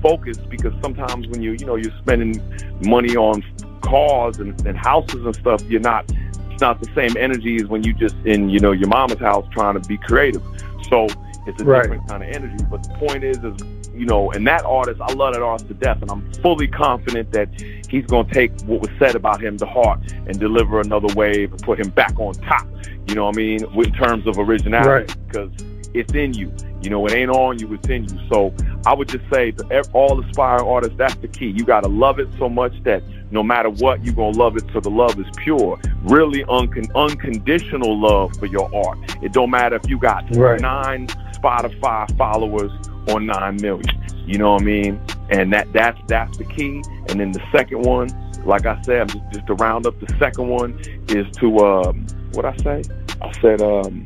focused, 0.01 0.47
because 0.49 0.73
sometimes 0.81 1.27
when 1.27 1.41
you, 1.41 1.51
you 1.51 1.65
know, 1.65 1.75
you're 1.75 1.95
spending 1.99 2.41
money 2.85 3.15
on 3.15 3.43
cars 3.81 4.37
and, 4.37 4.65
and 4.65 4.77
houses 4.77 5.25
and 5.25 5.35
stuff, 5.35 5.61
you're 5.63 5.81
not, 5.81 6.09
it's 6.49 6.61
not 6.61 6.79
the 6.79 6.89
same 6.95 7.15
energy 7.17 7.57
as 7.57 7.67
when 7.67 7.83
you 7.83 7.93
just 7.93 8.15
in, 8.25 8.49
you 8.49 8.59
know, 8.59 8.71
your 8.71 8.87
mama's 8.87 9.19
house 9.19 9.45
trying 9.51 9.79
to 9.79 9.87
be 9.87 9.97
creative. 9.97 10.41
So 10.89 11.07
it's 11.45 11.61
a 11.61 11.65
Right. 11.65 11.83
different 11.83 12.07
kind 12.07 12.23
of 12.23 12.29
energy. 12.29 12.63
But 12.69 12.83
the 12.83 12.93
point 12.95 13.23
is, 13.23 13.37
is 13.37 13.80
you 14.01 14.07
know, 14.07 14.31
and 14.31 14.47
that 14.47 14.65
artist, 14.65 14.99
I 14.99 15.13
love 15.13 15.35
that 15.35 15.43
artist 15.43 15.67
to 15.67 15.75
death, 15.75 16.01
and 16.01 16.09
I'm 16.09 16.33
fully 16.41 16.67
confident 16.67 17.31
that 17.33 17.49
he's 17.87 18.03
going 18.07 18.25
to 18.25 18.33
take 18.33 18.51
what 18.61 18.81
was 18.81 18.89
said 18.97 19.13
about 19.13 19.39
him 19.43 19.57
to 19.57 19.65
heart 19.67 19.99
and 20.25 20.39
deliver 20.39 20.79
another 20.81 21.13
wave 21.13 21.51
and 21.51 21.61
put 21.61 21.79
him 21.79 21.89
back 21.89 22.19
on 22.19 22.33
top. 22.33 22.67
You 23.07 23.13
know 23.13 23.25
what 23.25 23.35
I 23.35 23.37
mean? 23.37 23.63
In 23.63 23.93
terms 23.93 24.25
of 24.25 24.39
originality, 24.39 24.89
Right. 24.89 25.15
because 25.27 25.51
it's 25.93 26.13
in 26.13 26.33
you. 26.33 26.51
You 26.81 26.89
know, 26.89 27.05
it 27.05 27.13
ain't 27.13 27.29
on 27.29 27.59
you, 27.59 27.71
it's 27.75 27.87
in 27.89 28.05
you. 28.05 28.19
So 28.33 28.55
I 28.87 28.95
would 28.95 29.07
just 29.07 29.23
say 29.31 29.51
to 29.51 29.83
all 29.93 30.19
aspiring 30.19 30.65
artists, 30.67 30.95
that's 30.97 31.13
the 31.17 31.27
key. 31.27 31.49
You 31.55 31.63
got 31.63 31.83
to 31.83 31.89
love 31.89 32.17
it 32.19 32.27
so 32.39 32.49
much 32.49 32.73
that 32.85 33.03
no 33.29 33.43
matter 33.43 33.69
what, 33.69 34.03
you're 34.03 34.15
going 34.15 34.33
to 34.33 34.39
love 34.39 34.57
it 34.57 34.63
so 34.73 34.79
the 34.79 34.89
love 34.89 35.19
is 35.19 35.27
pure. 35.37 35.79
Really 36.05 36.43
uncon- 36.45 36.89
unconditional 36.95 37.99
love 37.99 38.35
for 38.37 38.47
your 38.47 38.67
art. 38.73 38.97
It 39.21 39.31
don't 39.31 39.51
matter 39.51 39.75
if 39.75 39.87
you 39.87 39.99
got 39.99 40.25
Right. 40.35 40.59
nine 40.59 41.07
Spotify 41.41 42.17
followers 42.17 42.71
or 43.09 43.19
nine 43.19 43.57
million. 43.61 43.85
You 44.25 44.37
know 44.37 44.53
what 44.53 44.61
I 44.61 44.65
mean? 44.65 45.01
And 45.29 45.51
that 45.53 45.71
that's 45.73 45.99
that's 46.07 46.37
the 46.37 46.43
key. 46.45 46.81
And 47.09 47.19
then 47.19 47.31
the 47.31 47.41
second 47.51 47.81
one, 47.81 48.07
like 48.45 48.65
I 48.65 48.81
said, 48.83 49.09
just, 49.09 49.19
just 49.31 49.47
to 49.47 49.53
round 49.55 49.85
up, 49.87 49.99
the 49.99 50.13
second 50.19 50.47
one 50.49 50.79
is 51.09 51.25
to 51.37 51.57
um, 51.59 52.05
what 52.33 52.45
I 52.45 52.55
say. 52.57 52.83
I 53.21 53.31
said 53.41 53.61
um, 53.61 54.05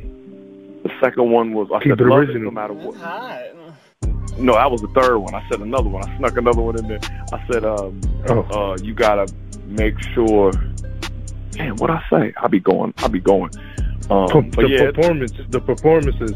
the 0.83 0.91
second 1.01 1.31
one 1.31 1.53
was 1.53 1.67
I 1.73 1.79
Keep 1.79 1.91
said 1.93 2.01
it 2.01 2.07
love 2.07 2.19
original. 2.19 2.43
no 2.45 2.51
matter 2.51 2.73
what. 2.73 2.93
That's 2.95 3.03
hot. 3.03 3.41
No, 4.37 4.53
that 4.53 4.69
was 4.69 4.81
the 4.81 4.89
third 4.99 5.17
one. 5.19 5.33
I 5.33 5.47
said 5.49 5.61
another 5.61 5.87
one. 5.89 6.03
I 6.09 6.17
snuck 6.17 6.35
another 6.37 6.61
one 6.61 6.77
in 6.77 6.87
there. 6.87 6.99
I 7.31 7.45
said 7.51 7.63
um, 7.65 8.01
Oh. 8.27 8.41
uh, 8.73 8.77
you 8.81 8.93
gotta 8.93 9.31
make 9.65 9.99
sure. 10.13 10.51
Man, 11.57 11.75
what 11.77 11.89
I 11.89 12.03
say? 12.09 12.33
I'll 12.37 12.49
be 12.49 12.59
going. 12.59 12.93
I'll 12.97 13.09
be 13.09 13.19
going. 13.21 13.49
Um, 14.09 14.27
P- 14.51 14.61
the 14.61 14.67
yeah, 14.69 14.91
performance, 14.91 15.31
the 15.49 15.59
performances. 15.61 16.33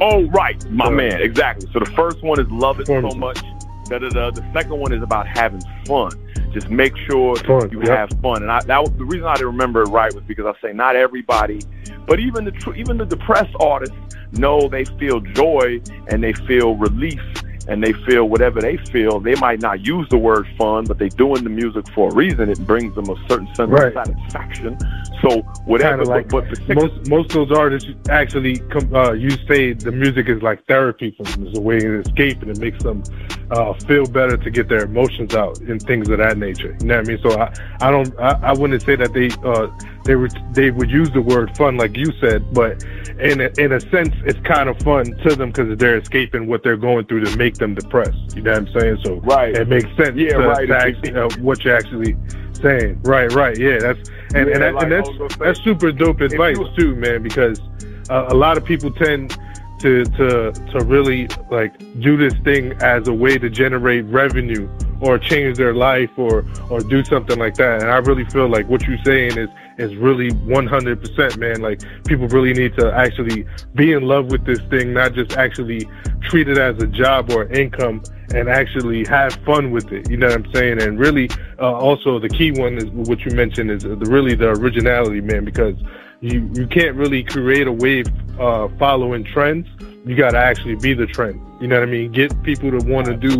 Oh, 0.00 0.26
right, 0.28 0.62
my 0.70 0.90
man, 0.90 1.20
exactly. 1.20 1.68
So 1.72 1.78
the 1.78 1.90
first 1.92 2.22
one 2.22 2.40
is 2.40 2.46
love 2.50 2.80
it 2.80 2.86
so 2.86 3.00
much. 3.00 3.40
Da, 3.86 3.98
da, 3.98 4.08
da. 4.10 4.30
The 4.30 4.46
second 4.52 4.78
one 4.78 4.92
is 4.92 5.02
about 5.02 5.26
having 5.26 5.62
fun. 5.86 6.10
Just 6.52 6.68
make 6.68 6.94
sure 7.10 7.36
Fun, 7.36 7.70
you 7.70 7.80
yep. 7.80 8.10
have 8.10 8.20
fun. 8.20 8.42
And 8.42 8.50
I, 8.50 8.62
that 8.64 8.80
was 8.80 8.90
the 8.98 9.04
reason 9.04 9.26
I 9.26 9.34
didn't 9.34 9.48
remember 9.48 9.82
it 9.82 9.88
right 9.88 10.12
was 10.14 10.24
because 10.24 10.46
I 10.46 10.60
say 10.60 10.72
not 10.72 10.96
everybody, 10.96 11.60
but 12.06 12.20
even 12.20 12.44
the 12.44 12.50
tr- 12.50 12.74
even 12.74 12.98
the 12.98 13.06
depressed 13.06 13.54
artists 13.60 13.96
know 14.32 14.68
they 14.68 14.84
feel 14.84 15.20
joy 15.20 15.80
and 16.08 16.22
they 16.22 16.32
feel 16.32 16.74
relief 16.76 17.20
and 17.68 17.82
they 17.82 17.92
feel 17.92 18.28
whatever 18.28 18.60
they 18.60 18.78
feel. 18.90 19.20
They 19.20 19.34
might 19.36 19.60
not 19.60 19.84
use 19.86 20.08
the 20.08 20.18
word 20.18 20.46
fun, 20.56 20.84
but 20.84 20.98
they're 20.98 21.08
doing 21.08 21.44
the 21.44 21.50
music 21.50 21.84
for 21.94 22.10
a 22.10 22.14
reason. 22.14 22.48
It 22.48 22.58
brings 22.66 22.94
them 22.94 23.08
a 23.08 23.16
certain 23.28 23.48
sense 23.54 23.70
Right. 23.70 23.94
of 23.94 24.06
satisfaction. 24.06 24.78
So 25.22 25.42
whatever, 25.64 26.04
like 26.04 26.28
but, 26.28 26.46
but 26.66 26.76
most 26.76 27.08
most 27.08 27.34
of 27.34 27.48
those 27.48 27.58
artists 27.58 27.90
actually 28.08 28.58
come. 28.70 28.94
Uh, 28.94 29.12
you 29.12 29.30
say 29.48 29.72
the 29.72 29.92
music 29.92 30.28
is 30.28 30.40
like 30.42 30.64
therapy 30.66 31.14
for 31.16 31.24
them. 31.24 31.46
It's 31.46 31.58
a 31.58 31.60
way 31.60 31.78
of 31.78 32.06
escape, 32.06 32.40
and 32.42 32.50
it 32.50 32.58
makes 32.58 32.82
them 32.82 33.02
uh, 33.50 33.74
feel 33.86 34.06
better 34.06 34.36
to 34.36 34.50
get 34.50 34.68
their 34.68 34.84
emotions 34.84 35.34
out 35.34 35.58
and 35.60 35.82
things 35.82 36.08
of 36.08 36.18
that 36.18 36.38
nature. 36.38 36.76
You 36.80 36.86
know 36.86 36.96
what 36.98 37.04
I 37.04 37.08
mean? 37.08 37.18
So 37.22 37.38
I, 37.38 37.52
I 37.80 37.90
don't. 37.90 38.18
I, 38.18 38.50
I 38.50 38.52
wouldn't 38.52 38.82
say 38.82 38.96
that 38.96 39.12
they 39.12 39.28
uh, 39.44 39.66
they 40.08 40.16
would 40.16 40.32
they 40.54 40.70
would 40.70 40.90
use 40.90 41.10
the 41.10 41.20
word 41.20 41.54
fun 41.54 41.76
like 41.76 41.94
you 41.94 42.10
said, 42.18 42.54
but 42.54 42.82
in 43.20 43.42
a, 43.42 43.50
in 43.58 43.72
a 43.72 43.80
sense, 43.92 44.14
it's 44.24 44.40
kind 44.40 44.70
of 44.70 44.78
fun 44.78 45.04
to 45.18 45.36
them 45.36 45.50
because 45.50 45.76
they're 45.78 45.98
escaping 45.98 46.46
what 46.46 46.62
they're 46.62 46.78
going 46.78 47.04
through 47.04 47.26
to 47.26 47.36
make 47.36 47.56
them 47.56 47.74
depressed. 47.74 48.34
You 48.34 48.40
know 48.40 48.52
what 48.52 48.68
I'm 48.74 48.80
saying? 48.80 48.98
So 49.04 49.16
Right. 49.16 49.54
it 49.54 49.68
makes 49.68 49.94
sense. 49.98 50.16
Yeah, 50.16 50.38
to, 50.38 50.48
right. 50.48 50.66
to 50.66 50.76
actually, 50.76 51.14
uh, 51.14 51.28
what 51.42 51.62
you're 51.62 51.76
actually 51.76 52.16
saying. 52.54 53.00
Right, 53.02 53.30
right. 53.34 53.58
Yeah, 53.58 53.78
that's 53.80 54.08
and 54.34 54.48
Yeah, 54.48 54.54
and, 54.54 54.62
that, 54.62 54.74
like 54.74 54.82
and 54.84 54.92
that's 54.92 55.36
that's 55.36 55.62
super 55.62 55.92
dope 55.92 56.22
advice 56.22 56.56
too, 56.78 56.96
man. 56.96 57.22
Because 57.22 57.60
uh, 58.08 58.28
a 58.30 58.34
lot 58.34 58.56
of 58.56 58.64
people 58.64 58.90
tend 58.90 59.36
to 59.80 60.04
to 60.04 60.52
to 60.52 60.84
really 60.86 61.28
like 61.50 61.78
do 62.00 62.16
this 62.16 62.34
thing 62.44 62.72
as 62.80 63.08
a 63.08 63.12
way 63.12 63.36
to 63.36 63.50
generate 63.50 64.06
revenue 64.06 64.68
or 65.00 65.18
change 65.18 65.56
their 65.58 65.74
life 65.74 66.10
or 66.16 66.46
or 66.70 66.80
do 66.80 67.04
something 67.04 67.38
like 67.38 67.56
that. 67.56 67.82
And 67.82 67.90
I 67.90 67.98
really 67.98 68.24
feel 68.24 68.48
like 68.48 68.68
what 68.68 68.82
you're 68.86 69.04
saying 69.04 69.36
is 69.38 69.48
is 69.78 69.94
really 69.96 70.30
100%, 70.30 71.38
man. 71.38 71.60
Like 71.60 71.80
people 72.04 72.28
really 72.28 72.52
need 72.52 72.76
to 72.78 72.92
actually 72.92 73.46
be 73.74 73.92
in 73.92 74.02
love 74.02 74.30
with 74.30 74.44
this 74.44 74.58
thing, 74.70 74.92
not 74.92 75.14
just 75.14 75.36
actually 75.36 75.88
treat 76.22 76.48
it 76.48 76.58
as 76.58 76.82
a 76.82 76.86
job 76.86 77.30
or 77.30 77.44
income 77.52 78.02
and 78.34 78.48
actually 78.48 79.06
have 79.06 79.32
fun 79.46 79.70
with 79.70 79.90
it. 79.92 80.10
You 80.10 80.16
know 80.16 80.26
what 80.26 80.36
I'm 80.36 80.52
saying? 80.52 80.82
And 80.82 80.98
really, 80.98 81.30
uh, 81.58 81.72
also 81.72 82.18
the 82.18 82.28
key 82.28 82.50
one 82.52 82.76
is 82.76 82.86
what 82.86 83.20
you 83.20 83.30
mentioned 83.30 83.70
is 83.70 83.84
the, 83.84 83.96
really 83.96 84.34
the 84.34 84.50
originality, 84.50 85.20
man, 85.20 85.44
because 85.44 85.76
you, 86.20 86.50
you 86.54 86.66
can't 86.66 86.96
really 86.96 87.22
create 87.22 87.66
a 87.66 87.72
wave 87.72 88.06
uh, 88.38 88.68
following 88.78 89.24
trends. 89.24 89.66
You 90.04 90.16
got 90.16 90.30
to 90.30 90.38
actually 90.38 90.74
be 90.76 90.94
the 90.94 91.06
trend. 91.06 91.40
You 91.60 91.68
know 91.68 91.78
what 91.78 91.88
I 91.88 91.90
mean? 91.90 92.12
Get 92.12 92.42
people 92.42 92.70
to 92.70 92.84
want 92.86 93.06
to 93.06 93.16
do 93.16 93.38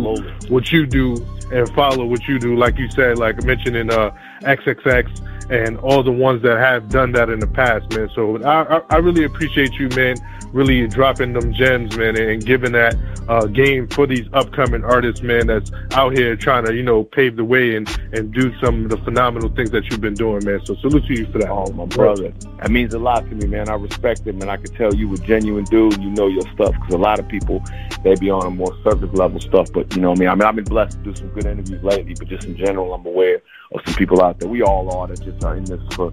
what 0.49 0.71
you 0.71 0.85
do 0.85 1.15
and 1.51 1.69
follow 1.73 2.05
what 2.05 2.27
you 2.27 2.39
do. 2.39 2.55
Like 2.55 2.77
you 2.77 2.89
said, 2.91 3.17
like 3.17 3.43
mentioning 3.43 3.91
uh, 3.91 4.11
XXX 4.41 5.38
and 5.49 5.77
all 5.79 6.03
the 6.03 6.11
ones 6.11 6.43
that 6.43 6.59
have 6.59 6.89
done 6.89 7.11
that 7.13 7.29
in 7.29 7.39
the 7.39 7.47
past, 7.47 7.89
man. 7.95 8.09
So 8.13 8.41
I, 8.43 8.81
I, 8.89 8.97
really 8.97 9.23
appreciate 9.23 9.73
you, 9.73 9.89
man, 9.89 10.15
really 10.53 10.85
dropping 10.87 11.33
them 11.33 11.53
gems, 11.53 11.97
man, 11.97 12.15
and 12.17 12.45
giving 12.45 12.71
that 12.73 12.95
uh, 13.27 13.45
game 13.47 13.87
for 13.87 14.05
these 14.05 14.27
upcoming 14.33 14.83
artists, 14.83 15.23
man, 15.23 15.47
that's 15.47 15.71
out 15.93 16.15
here 16.15 16.35
trying 16.35 16.65
to, 16.65 16.75
you 16.75 16.83
know, 16.83 17.03
pave 17.03 17.35
the 17.35 17.43
way 17.43 17.75
and, 17.75 17.89
and 18.13 18.31
do 18.31 18.53
some 18.59 18.83
of 18.85 18.91
the 18.91 18.97
phenomenal 18.97 19.49
things 19.49 19.71
that 19.71 19.89
you've 19.89 20.01
been 20.01 20.13
doing, 20.13 20.45
man. 20.45 20.63
So 20.65 20.75
salute 20.75 21.05
to 21.07 21.13
you 21.17 21.25
for 21.31 21.39
that. 21.39 21.49
Oh, 21.49 21.71
my 21.73 21.85
brother. 21.85 22.31
That 22.59 22.69
means 22.69 22.93
a 22.93 22.99
lot 22.99 23.27
to 23.27 23.35
me, 23.35 23.47
man. 23.47 23.69
I 23.69 23.73
respect 23.73 24.27
it, 24.27 24.35
man. 24.35 24.49
I 24.49 24.57
can 24.57 24.73
tell 24.75 24.93
you 24.93 25.11
a 25.13 25.17
genuine 25.17 25.63
dude. 25.65 26.01
You 26.01 26.11
know 26.11 26.27
your 26.27 26.43
stuff 26.53 26.73
because 26.73 26.93
a 26.93 26.97
lot 26.97 27.19
of 27.19 27.27
people, 27.27 27.63
they 28.03 28.13
be 28.15 28.29
on 28.29 28.45
a 28.45 28.51
more 28.51 28.75
surface 28.83 29.13
level 29.13 29.39
stuff. 29.39 29.71
But, 29.73 29.95
you 29.95 30.01
know 30.01 30.11
what 30.11 30.19
I 30.19 30.21
mean? 30.21 30.29
I 30.29 30.35
mean, 30.35 30.43
I've 30.43 30.55
been 30.55 30.65
blessed 30.65 31.03
to 31.03 31.11
do 31.11 31.15
some 31.15 31.29
good 31.29 31.45
interviews 31.45 31.83
lately, 31.83 32.13
but 32.13 32.27
just 32.27 32.45
in 32.45 32.55
general, 32.55 32.93
I'm 32.93 33.05
aware 33.05 33.41
some 33.85 33.93
people 33.95 34.21
out 34.21 34.39
there. 34.39 34.49
We 34.49 34.61
all 34.63 34.91
are 34.95 35.07
that 35.07 35.21
just 35.21 35.43
are 35.43 35.55
in 35.55 35.63
this 35.65 35.81
for, 35.95 36.11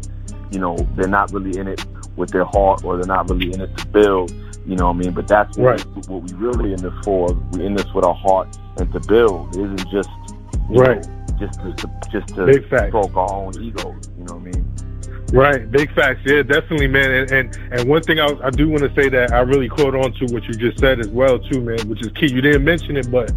you 0.51 0.59
know, 0.59 0.77
they're 0.97 1.09
not 1.09 1.33
really 1.33 1.59
in 1.59 1.69
it 1.69 1.85
with 2.17 2.31
their 2.31 2.45
heart 2.45 2.85
or 2.85 2.97
they're 2.97 3.07
not 3.07 3.29
really 3.31 3.53
in 3.53 3.61
it 3.61 3.77
to 3.79 3.87
build. 3.89 4.33
You 4.67 4.75
know 4.77 4.89
what 4.89 4.97
I 4.97 4.99
mean? 4.99 5.13
But 5.13 5.29
that's 5.29 5.57
what, 5.57 5.65
Right. 5.85 5.87
we, 5.95 6.15
what 6.15 6.23
we 6.31 6.33
really 6.37 6.73
in 6.73 6.83
this 6.83 6.93
for. 7.05 7.33
We're 7.53 7.63
in 7.67 7.75
this 7.75 7.87
with 7.95 8.05
our 8.05 8.15
heart 8.15 8.57
and 8.79 8.93
to 8.93 9.01
build. 9.01 9.57
It 9.57 9.61
isn't 9.63 9.91
just, 9.91 10.09
Right. 10.69 11.05
know, 11.07 11.37
just 11.39 11.61
to, 11.61 11.73
to 11.75 11.91
just 12.11 12.29
to 12.35 12.47
Big 12.47 12.69
facts. 12.69 12.89
stroke 12.89 13.17
our 13.17 13.33
own 13.33 13.53
egos. 13.63 14.11
You 14.19 14.25
know 14.25 14.35
what 14.35 14.43
I 14.43 14.51
mean? 14.51 14.73
Right, 15.33 15.71
big 15.71 15.93
facts. 15.93 16.21
Yeah, 16.25 16.43
definitely, 16.43 16.87
man. 16.87 17.11
And 17.11 17.31
and, 17.33 17.59
and 17.73 17.89
one 17.89 18.01
thing 18.03 18.21
I, 18.21 18.29
I 18.45 18.51
do 18.51 18.69
want 18.69 18.83
to 18.85 18.95
say 19.01 19.09
that 19.09 19.33
I 19.33 19.41
really 19.41 19.69
caught 19.69 19.95
on 19.95 20.13
to 20.15 20.27
what 20.33 20.45
you 20.45 20.55
just 20.55 20.79
said 20.79 21.01
as 21.01 21.09
well, 21.09 21.39
too, 21.41 21.61
man, 21.61 21.81
which 21.89 22.01
is 22.01 22.13
key. 22.13 22.33
You 22.33 22.41
didn't 22.41 22.65
mention 22.65 22.97
it, 22.97 23.11
but 23.11 23.33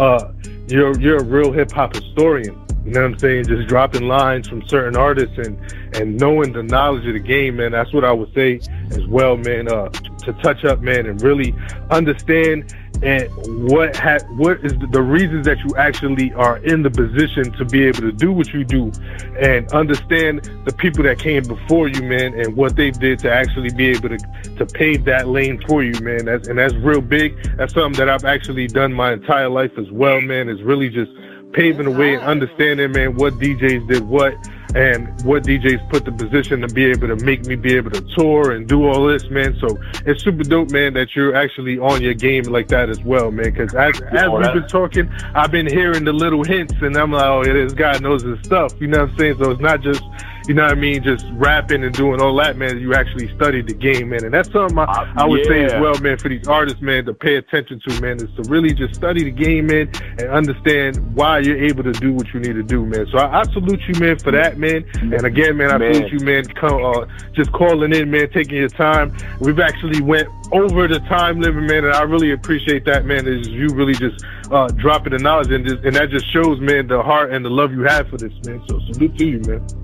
uh, 0.00 0.30
you're 0.68 0.98
you're 1.00 1.18
a 1.18 1.24
real 1.24 1.50
hip 1.52 1.70
hop 1.72 1.94
historian. 1.96 2.56
You 2.84 2.92
know 2.92 3.02
what 3.02 3.12
I'm 3.12 3.18
saying? 3.18 3.46
Just 3.46 3.68
dropping 3.68 4.08
lines 4.08 4.48
from 4.48 4.66
certain 4.66 4.96
artists 4.96 5.38
and 5.38 5.58
and 5.94 6.18
knowing 6.18 6.52
the 6.52 6.62
knowledge 6.62 7.06
of 7.06 7.12
the 7.12 7.20
game, 7.20 7.56
man. 7.56 7.72
That's 7.72 7.92
what 7.92 8.04
I 8.04 8.12
would 8.12 8.32
say 8.34 8.60
as 8.90 9.06
well, 9.06 9.36
man. 9.36 9.68
Uh, 9.68 9.88
to 9.88 10.32
touch 10.34 10.64
up, 10.64 10.80
man, 10.80 11.06
and 11.06 11.20
really 11.22 11.54
understand 11.90 12.72
and 13.02 13.28
what 13.68 13.96
ha- 13.96 14.18
what 14.36 14.64
is 14.64 14.72
the, 14.90 15.02
reasons 15.02 15.44
that 15.44 15.58
you 15.58 15.74
actually 15.76 16.32
are 16.34 16.58
in 16.58 16.82
the 16.82 16.90
position 16.90 17.50
to 17.52 17.64
be 17.64 17.84
able 17.84 18.00
to 18.00 18.12
do 18.12 18.32
what 18.32 18.52
you 18.52 18.64
do 18.64 18.92
and 19.40 19.70
understand 19.72 20.48
the 20.64 20.72
people 20.78 21.02
that 21.02 21.18
came 21.18 21.42
before 21.42 21.88
you 21.88 22.02
man 22.02 22.38
and 22.38 22.56
what 22.56 22.76
they 22.76 22.90
did 22.92 23.18
to 23.18 23.30
actually 23.30 23.70
be 23.70 23.88
able 23.88 24.08
to 24.08 24.18
to 24.56 24.64
pave 24.64 25.04
that 25.04 25.26
lane 25.26 25.60
for 25.66 25.82
you 25.82 25.92
man 26.00 26.26
that's, 26.26 26.46
and 26.46 26.58
that's 26.58 26.74
real 26.76 27.00
big 27.00 27.36
that's 27.56 27.74
something 27.74 27.98
that 27.98 28.08
I've 28.08 28.24
actually 28.24 28.68
done 28.68 28.92
my 28.92 29.12
entire 29.12 29.48
life 29.48 29.72
as 29.76 29.90
well 29.90 30.20
man 30.20 30.48
is 30.48 30.62
really 30.62 30.88
just 30.88 31.10
paving 31.52 31.84
the 31.84 31.90
way 31.90 32.14
and 32.14 32.22
understanding 32.22 32.92
man 32.92 33.14
what 33.14 33.34
DJs 33.34 33.88
did 33.88 34.08
what 34.08 34.34
and 34.74 35.22
what 35.24 35.42
DJs 35.42 35.88
put 35.90 36.04
the 36.04 36.12
position 36.12 36.60
to 36.62 36.68
be 36.68 36.86
able 36.86 37.08
to 37.08 37.16
make 37.24 37.44
me 37.44 37.56
be 37.56 37.74
able 37.76 37.90
to 37.90 38.00
tour 38.16 38.52
and 38.52 38.66
do 38.66 38.88
all 38.88 39.06
this, 39.06 39.28
man. 39.28 39.56
So 39.60 39.78
it's 40.06 40.22
super 40.22 40.44
dope, 40.44 40.70
man, 40.70 40.94
that 40.94 41.14
you're 41.14 41.34
actually 41.34 41.78
on 41.78 42.00
your 42.02 42.14
game 42.14 42.44
like 42.44 42.68
that 42.68 42.88
as 42.88 43.00
well, 43.02 43.30
man. 43.30 43.52
Because 43.52 43.74
as, 43.74 44.00
as 44.00 44.30
we've 44.30 44.52
been 44.54 44.68
talking, 44.68 45.10
I've 45.34 45.50
been 45.50 45.66
hearing 45.66 46.04
the 46.04 46.12
little 46.12 46.42
hints, 46.42 46.74
and 46.80 46.96
I'm 46.96 47.12
like, 47.12 47.24
oh, 47.24 47.44
yeah, 47.44 47.52
this 47.52 47.74
guy 47.74 47.98
knows 47.98 48.22
his 48.22 48.38
stuff. 48.40 48.72
You 48.80 48.86
know 48.86 49.00
what 49.00 49.10
I'm 49.10 49.18
saying? 49.18 49.36
So 49.42 49.50
it's 49.50 49.60
not 49.60 49.82
just 49.82 50.02
you 50.48 50.54
know 50.54 50.62
what 50.62 50.72
I 50.72 50.74
mean, 50.74 51.02
just 51.02 51.24
rapping 51.32 51.84
and 51.84 51.94
doing 51.94 52.20
all 52.20 52.34
that, 52.36 52.56
man, 52.56 52.78
you 52.78 52.94
actually 52.94 53.32
studied 53.36 53.68
the 53.68 53.74
game, 53.74 54.10
man. 54.10 54.24
And 54.24 54.34
that's 54.34 54.50
something 54.50 54.78
I, 54.78 54.82
uh, 54.82 55.12
I 55.16 55.26
would 55.26 55.40
yeah. 55.40 55.48
say 55.48 55.64
as 55.64 55.80
well, 55.80 55.98
man, 56.00 56.18
for 56.18 56.28
these 56.28 56.48
artists, 56.48 56.80
man, 56.80 57.04
to 57.06 57.14
pay 57.14 57.36
attention 57.36 57.80
to, 57.86 58.00
man, 58.00 58.16
is 58.16 58.30
to 58.36 58.50
really 58.50 58.74
just 58.74 58.94
study 58.94 59.24
the 59.24 59.30
game, 59.30 59.66
man, 59.66 59.90
and 60.18 60.28
understand 60.28 61.14
why 61.14 61.38
you're 61.38 61.62
able 61.62 61.84
to 61.84 61.92
do 61.92 62.12
what 62.12 62.32
you 62.34 62.40
need 62.40 62.54
to 62.54 62.62
do, 62.62 62.84
man. 62.84 63.06
So 63.12 63.18
I, 63.18 63.40
I 63.40 63.44
salute 63.52 63.80
you, 63.86 64.00
man, 64.00 64.18
for 64.18 64.32
that, 64.32 64.58
man. 64.58 64.84
And 64.94 65.24
again, 65.24 65.56
man, 65.56 65.70
I 65.70 65.78
man. 65.78 65.94
salute 65.94 66.12
you, 66.12 66.20
man, 66.20 66.44
come, 66.46 66.84
uh, 66.84 67.06
just 67.32 67.52
calling 67.52 67.94
in, 67.94 68.10
man, 68.10 68.30
taking 68.30 68.56
your 68.56 68.68
time. 68.68 69.16
We've 69.40 69.60
actually 69.60 70.00
went 70.02 70.28
over 70.52 70.88
the 70.88 70.98
time 71.00 71.40
limit, 71.40 71.64
man, 71.64 71.84
and 71.84 71.94
I 71.94 72.02
really 72.02 72.32
appreciate 72.32 72.84
that, 72.86 73.04
man. 73.04 73.26
Is 73.26 73.48
you 73.48 73.68
really 73.68 73.94
just 73.94 74.24
uh, 74.50 74.68
dropping 74.68 75.12
the 75.12 75.18
knowledge, 75.18 75.50
and, 75.50 75.66
just, 75.66 75.84
and 75.84 75.94
that 75.96 76.10
just 76.10 76.30
shows, 76.32 76.60
man, 76.60 76.88
the 76.88 77.02
heart 77.02 77.32
and 77.32 77.44
the 77.44 77.50
love 77.50 77.72
you 77.72 77.82
have 77.82 78.08
for 78.08 78.18
this, 78.18 78.32
man. 78.44 78.62
So 78.68 78.80
salute 78.92 79.16
to 79.18 79.26
you, 79.26 79.40
man. 79.46 79.81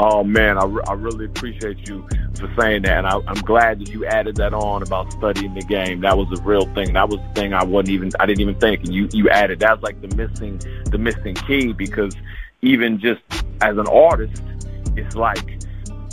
Oh 0.00 0.24
man, 0.24 0.58
I, 0.58 0.64
re- 0.64 0.82
I 0.88 0.94
really 0.94 1.26
appreciate 1.26 1.88
you 1.88 2.06
for 2.36 2.52
saying 2.58 2.82
that, 2.82 2.98
and 2.98 3.06
I, 3.06 3.14
am 3.14 3.40
glad 3.42 3.78
that 3.80 3.90
you 3.90 4.04
added 4.04 4.36
that 4.36 4.52
on 4.52 4.82
about 4.82 5.12
studying 5.12 5.54
the 5.54 5.62
game. 5.62 6.00
That 6.00 6.18
was 6.18 6.36
a 6.36 6.42
real 6.42 6.66
thing. 6.74 6.94
That 6.94 7.08
was 7.08 7.20
the 7.20 7.40
thing 7.40 7.54
I 7.54 7.62
wasn't 7.62 7.90
even 7.90 8.10
I 8.18 8.26
didn't 8.26 8.40
even 8.40 8.56
think, 8.56 8.80
and 8.80 8.92
you 8.92 9.08
you 9.12 9.30
added 9.30 9.60
that's 9.60 9.82
like 9.82 10.00
the 10.00 10.08
missing 10.16 10.60
the 10.86 10.98
missing 10.98 11.34
key 11.34 11.72
because 11.72 12.14
even 12.62 12.98
just 12.98 13.22
as 13.60 13.78
an 13.78 13.86
artist, 13.86 14.42
it's 14.96 15.14
like 15.14 15.62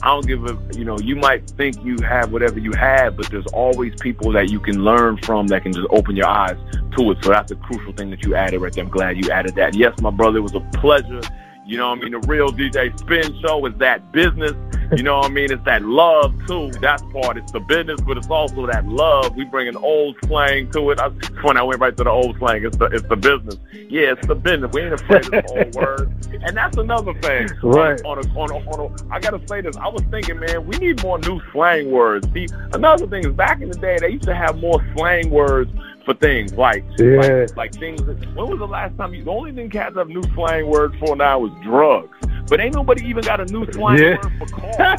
I 0.03 0.07
don't 0.07 0.27
give 0.27 0.45
a, 0.45 0.57
you 0.77 0.85
know, 0.85 0.97
you 0.99 1.15
might 1.15 1.49
think 1.51 1.83
you 1.83 1.97
have 2.03 2.31
whatever 2.31 2.59
you 2.59 2.73
have, 2.73 3.17
but 3.17 3.29
there's 3.29 3.45
always 3.47 3.93
people 3.99 4.31
that 4.33 4.49
you 4.49 4.59
can 4.59 4.83
learn 4.83 5.17
from 5.17 5.47
that 5.47 5.63
can 5.63 5.73
just 5.73 5.87
open 5.91 6.15
your 6.15 6.27
eyes 6.27 6.57
to 6.97 7.11
it. 7.11 7.17
So 7.23 7.29
that's 7.29 7.51
a 7.51 7.55
crucial 7.55 7.93
thing 7.93 8.09
that 8.09 8.23
you 8.25 8.35
added 8.35 8.61
right 8.61 8.73
there. 8.73 8.83
I'm 8.83 8.89
glad 8.89 9.23
you 9.23 9.31
added 9.31 9.55
that. 9.55 9.75
Yes, 9.75 9.99
my 10.01 10.09
brother, 10.09 10.39
it 10.39 10.41
was 10.41 10.55
a 10.55 10.59
pleasure 10.79 11.21
you 11.65 11.77
know 11.77 11.89
what 11.89 11.99
I 11.99 12.01
mean? 12.01 12.11
The 12.11 12.27
real 12.27 12.49
DJ 12.51 12.97
Spin 12.99 13.39
show 13.41 13.65
is 13.65 13.73
that 13.77 14.11
business. 14.11 14.53
You 14.95 15.03
know 15.03 15.19
what 15.19 15.31
I 15.31 15.33
mean? 15.33 15.51
It's 15.51 15.63
that 15.63 15.83
love 15.83 16.33
too. 16.47 16.69
That 16.81 17.01
part. 17.13 17.37
It's 17.37 17.51
the 17.51 17.61
business, 17.61 18.01
but 18.01 18.17
it's 18.17 18.27
also 18.27 18.67
that 18.67 18.85
love. 18.87 19.35
We 19.37 19.45
bring 19.45 19.69
an 19.69 19.77
old 19.77 20.17
slang 20.25 20.69
to 20.71 20.91
it. 20.91 20.99
I, 20.99 21.09
funny, 21.41 21.59
I 21.59 21.63
went 21.63 21.79
right 21.79 21.95
to 21.95 22.03
the 22.03 22.09
old 22.09 22.37
slang. 22.39 22.65
It's 22.65 22.75
the 22.75 22.85
it's 22.85 23.07
the 23.07 23.15
business. 23.15 23.55
Yeah, 23.71 24.13
it's 24.13 24.27
the 24.27 24.35
business. 24.35 24.69
We 24.73 24.81
ain't 24.81 24.93
afraid 24.93 25.25
of 25.25 25.31
the 25.31 25.45
old 25.47 25.75
word. 25.81 26.43
And 26.43 26.57
that's 26.57 26.75
another 26.75 27.13
thing. 27.21 27.47
Right. 27.63 28.01
On, 28.03 28.17
a, 28.17 28.21
on, 28.37 28.51
a, 28.51 28.69
on 28.69 28.91
a, 28.91 29.13
I 29.13 29.19
gotta 29.21 29.39
say 29.47 29.61
this. 29.61 29.77
I 29.77 29.87
was 29.87 30.01
thinking, 30.11 30.39
man, 30.39 30.67
we 30.67 30.77
need 30.77 31.01
more 31.03 31.19
new 31.19 31.39
slang 31.53 31.89
words. 31.89 32.27
See, 32.33 32.47
another 32.73 33.07
thing 33.07 33.25
is 33.25 33.33
back 33.33 33.61
in 33.61 33.69
the 33.69 33.77
day 33.77 33.97
they 34.01 34.09
used 34.09 34.25
to 34.25 34.35
have 34.35 34.57
more 34.57 34.85
slang 34.95 35.29
words 35.29 35.71
for 36.05 36.13
things 36.13 36.53
like, 36.53 36.83
yeah. 36.97 37.45
like 37.55 37.57
like 37.57 37.73
things. 37.73 38.01
When 38.01 38.47
was 38.49 38.59
the 38.59 38.67
last 38.67 38.97
time 38.97 39.13
you? 39.13 39.23
The 39.23 39.31
only 39.31 39.51
thing 39.51 39.69
cats 39.69 39.95
have 39.95 40.09
new 40.09 40.23
slang 40.33 40.67
words 40.67 40.95
for 40.99 41.15
now 41.15 41.45
is 41.45 41.51
drugs. 41.63 42.17
But 42.47 42.59
ain't 42.59 42.75
nobody 42.75 43.05
even 43.07 43.23
got 43.23 43.39
a 43.39 43.45
new 43.45 43.71
slang 43.71 43.97
yeah. 43.97 44.15
word 44.15 44.33
for 44.39 44.45
car. 44.47 44.97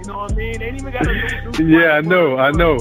you 0.00 0.06
know 0.06 0.18
what 0.18 0.32
I 0.32 0.34
mean? 0.34 0.62
Ain't 0.62 0.80
even 0.80 0.92
got 0.92 1.06
a 1.06 1.12
new. 1.12 1.64
new 1.64 1.78
yeah, 1.78 1.92
I 1.92 2.00
know, 2.00 2.36
I 2.38 2.50
know. 2.50 2.78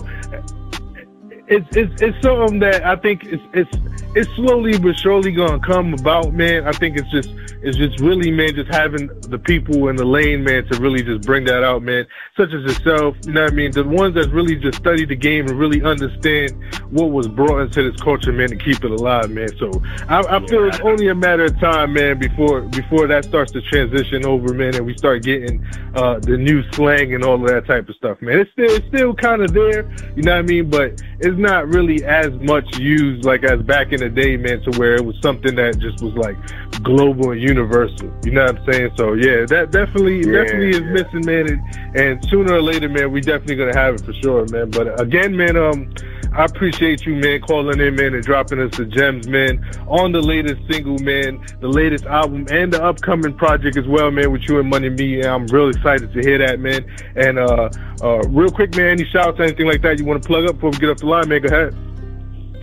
It's 1.52 1.76
it's 1.76 2.02
it's 2.02 2.22
something 2.22 2.60
that 2.60 2.86
I 2.86 2.96
think 2.96 3.26
it's 3.26 3.44
it's 3.54 3.78
it's 4.16 4.34
slowly 4.36 4.78
but 4.80 4.98
surely 4.98 5.34
gonna 5.34 5.60
come 5.60 5.94
about, 5.94 6.34
man. 6.34 6.66
I 6.66 6.72
think 6.72 6.98
it's 6.98 7.10
just 7.12 7.30
it's 7.64 7.78
just 7.78 8.00
really, 8.00 8.32
man, 8.32 8.56
just 8.56 8.74
having 8.74 9.08
the 9.22 9.38
people 9.38 9.88
in 9.90 9.96
the 9.96 10.06
lane, 10.06 10.44
man, 10.44 10.66
to 10.68 10.80
really 10.80 11.04
just 11.04 11.28
bring 11.28 11.46
that 11.46 11.64
out, 11.64 11.84
man. 11.84 12.08
Such 12.36 12.54
as 12.54 12.64
yourself, 12.64 13.16
you 13.26 13.34
know 13.34 13.44
what 13.44 13.52
I 13.52 13.56
mean? 13.56 13.72
The 13.72 13.84
ones 13.84 14.16
that 14.16 14.32
really 14.32 14.56
just 14.56 14.80
study 14.80 15.06
the 15.06 15.16
game 15.16 15.48
and 15.48 15.60
really 15.60 15.84
understand 15.84 16.52
what 16.90 17.12
was 17.12 17.28
brought 17.28 17.60
into 17.62 17.90
this 17.90 18.02
culture, 18.02 18.32
man, 18.32 18.50
to 18.50 18.56
keep 18.56 18.84
it 18.84 18.92
alive, 18.92 19.30
man. 19.30 19.50
So 19.58 19.72
I, 20.10 20.22
I 20.22 20.46
feel 20.48 20.66
it's 20.68 20.80
only 20.80 21.10
a 21.10 21.16
matter 21.16 21.46
of 21.46 21.60
time, 21.60 21.94
man, 21.94 22.18
before 22.18 22.62
before 22.62 23.08
that 23.08 23.26
starts 23.26 23.52
to 23.52 23.62
transition 23.62 24.26
over, 24.26 24.54
man, 24.54 24.76
and 24.76 24.86
we 24.86 24.98
start 24.98 25.24
getting 25.24 25.66
uh, 25.96 26.20
the 26.20 26.38
new 26.38 26.64
slang 26.72 27.14
and 27.14 27.24
all 27.24 27.36
of 27.36 27.48
that 27.48 27.68
type 27.68 27.88
of 27.90 27.96
stuff, 27.96 28.22
man. 28.22 28.40
It's 28.40 28.52
still 28.52 28.72
it's 28.72 28.88
still 28.88 29.14
kind 29.14 29.42
of 29.44 29.54
there, 29.54 29.90
you 30.16 30.24
know 30.24 30.32
what 30.32 30.40
I 30.40 30.42
mean? 30.42 30.70
But 30.70 31.02
it's 31.20 31.38
not 31.42 31.68
really 31.68 32.04
as 32.04 32.32
much 32.42 32.78
used 32.78 33.26
like 33.26 33.44
as 33.44 33.62
back 33.62 33.92
in 33.92 34.00
the 34.00 34.10
day, 34.10 34.38
man, 34.38 34.62
to 34.64 34.80
where 34.80 34.96
it 34.96 35.06
was 35.06 35.16
something 35.22 35.56
that 35.56 35.80
just 35.80 36.02
was 36.02 36.14
like 36.14 36.38
global 36.84 37.32
and 37.32 37.42
universal. 37.42 38.12
You 38.24 38.32
know 38.32 38.46
what 38.46 38.60
I'm 38.60 38.72
saying? 38.72 38.92
So 38.98 39.14
yeah, 39.14 39.46
that 39.48 39.72
definitely 39.72 40.20
yeah, 40.20 40.44
definitely 40.44 40.70
is 40.70 40.80
yeah. 40.80 40.92
missing, 40.92 41.26
man. 41.26 41.48
And, 41.50 42.00
and, 42.00 42.30
sooner 42.30 42.54
or 42.54 42.62
later, 42.62 42.90
man, 42.90 43.12
we 43.12 43.22
definitely 43.22 43.56
gonna 43.56 43.78
have 43.78 43.96
it 43.96 44.02
for 44.02 44.14
sure, 44.22 44.46
man. 44.50 44.70
But 44.70 45.00
again, 45.02 45.36
man, 45.36 45.58
um, 45.58 45.94
I 46.34 46.46
appreciate 46.46 47.06
you, 47.06 47.16
man, 47.16 47.42
calling 47.42 47.80
in, 47.82 47.96
man, 47.96 48.14
and 48.14 48.24
dropping 48.24 48.62
us 48.62 48.78
the 48.78 48.86
gems, 48.86 49.28
man, 49.28 49.64
on 49.88 50.14
the 50.14 50.22
latest 50.22 50.62
single, 50.72 50.98
man, 51.00 51.46
the 51.60 51.68
latest 51.68 52.06
album, 52.06 52.48
and 52.50 52.72
the 52.72 52.82
upcoming 52.82 53.36
project 53.36 53.76
as 53.76 53.86
well, 53.86 54.10
man, 54.12 54.32
with 54.32 54.44
you 54.48 54.60
and 54.60 54.70
Money 54.70 54.88
B. 54.88 55.20
And 55.20 55.26
I'm 55.26 55.46
real 55.48 55.68
excited 55.68 56.14
to 56.14 56.20
hear 56.22 56.38
that, 56.38 56.62
man. 56.62 56.86
And 57.18 57.38
uh, 57.38 57.70
uh, 58.02 58.20
real 58.30 58.50
quick, 58.50 58.76
man, 58.78 58.92
any 58.92 59.06
shouts, 59.06 59.42
anything 59.42 59.68
like 59.68 59.82
that 59.82 60.00
you 60.00 60.06
want 60.06 60.24
to 60.24 60.28
plug 60.28 60.46
up 60.46 60.56
before 60.56 60.70
we 60.70 60.78
get 60.78 60.90
off 60.90 60.98
the 60.98 61.06
line, 61.06 61.21
man? 61.28 61.42
Go 61.42 61.48
ahead. 61.48 61.76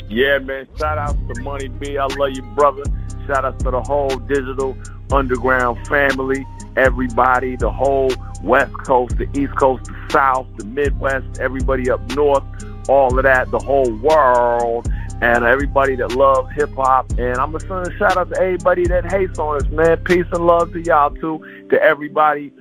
Yeah, 0.09 0.39
man. 0.39 0.67
Shout 0.79 0.99
out 0.99 1.17
to 1.35 1.43
Money 1.43 1.69
B. 1.69 1.99
I 1.99 2.07
love 2.07 2.31
you, 2.31 2.43
brother. 2.55 2.83
Shout 3.27 3.45
out 3.45 3.59
to 3.61 3.71
the 3.71 3.83
whole 3.83 4.17
digital 4.17 4.77
underground 5.13 5.87
family, 5.87 6.47
everybody, 6.77 7.57
the 7.57 7.71
whole 7.71 8.11
West 8.43 8.73
Coast, 8.85 9.17
the 9.19 9.29
East 9.39 9.55
Coast, 9.57 9.85
the 9.85 9.95
South, 10.11 10.47
the 10.57 10.65
Midwest, 10.65 11.39
everybody 11.41 11.91
up 11.91 12.01
north, 12.13 12.45
all 12.89 13.17
of 13.19 13.23
that, 13.25 13.51
the 13.51 13.59
whole 13.59 13.91
world, 13.97 14.91
and 15.21 15.45
everybody 15.45 15.97
that 15.97 16.13
loves 16.13 16.51
hip 16.55 16.71
hop. 16.75 17.11
And 17.19 17.37
I'm 17.37 17.53
gonna 17.53 17.61
send 17.61 17.87
a 17.87 17.99
shout 17.99 18.17
out 18.17 18.31
to 18.31 18.41
everybody 18.41 18.87
that 18.87 19.11
hates 19.11 19.39
on 19.39 19.57
us, 19.57 19.69
man. 19.69 19.99
Peace 19.99 20.27
and 20.33 20.47
love 20.47 20.73
to 20.73 20.81
y'all 20.81 21.11
too, 21.11 21.67
to 21.71 21.83
everybody 21.83 22.53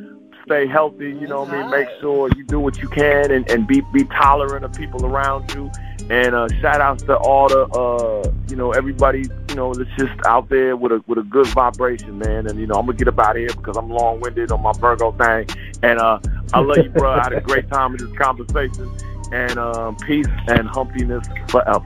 stay 0.48 0.66
healthy. 0.66 1.10
You 1.10 1.28
know 1.28 1.42
what 1.42 1.52
I 1.52 1.62
mean? 1.62 1.72
Make 1.72 1.88
sure 2.00 2.30
you 2.36 2.44
do 2.44 2.60
what 2.60 2.78
you 2.82 2.88
can 2.88 3.32
and, 3.32 3.50
and 3.52 3.68
be 3.68 3.82
be 3.94 4.06
tolerant 4.06 4.66
of 4.66 4.74
people 4.74 5.06
around 5.06 5.54
you. 5.54 5.70
And 6.10 6.34
uh, 6.34 6.48
shout 6.62 6.80
outs 6.80 7.04
to 7.04 7.18
all 7.18 7.50
the 7.50 7.66
uh, 7.66 8.32
you 8.50 8.56
know 8.56 8.72
everybody 8.72 9.26
you 9.50 9.56
know 9.56 9.74
that's 9.74 9.90
just 9.98 10.14
out 10.26 10.50
there 10.50 10.76
with 10.76 10.92
a 10.92 11.04
with 11.06 11.20
a 11.20 11.24
good 11.24 11.48
vibration, 11.48 12.18
man. 12.18 12.48
And 12.48 12.60
you 12.60 12.66
know 12.66 12.76
I'm 12.76 12.86
gonna 12.86 12.98
get 12.98 13.08
up 13.08 13.20
out 13.20 13.36
of 13.36 13.38
here 13.38 13.50
because 13.50 13.78
I'm 13.78 13.90
long 13.90 14.22
winded 14.22 14.52
on 14.52 14.62
my 14.62 14.72
Virgo 14.80 15.12
thing. 15.12 15.48
And 15.84 16.00
uh, 16.00 16.20
I 16.54 16.60
love 16.60 16.78
you, 16.78 16.90
bro. 16.90 17.12
I 17.12 17.24
had 17.24 17.34
a 17.34 17.42
great 17.42 17.70
time 17.70 17.96
in 17.96 18.06
this 18.06 18.18
conversation. 18.18 18.90
And 19.32 19.58
um, 19.60 19.98
peace 19.98 20.26
and 20.48 20.70
humpiness 20.70 21.28
forever. 21.50 21.86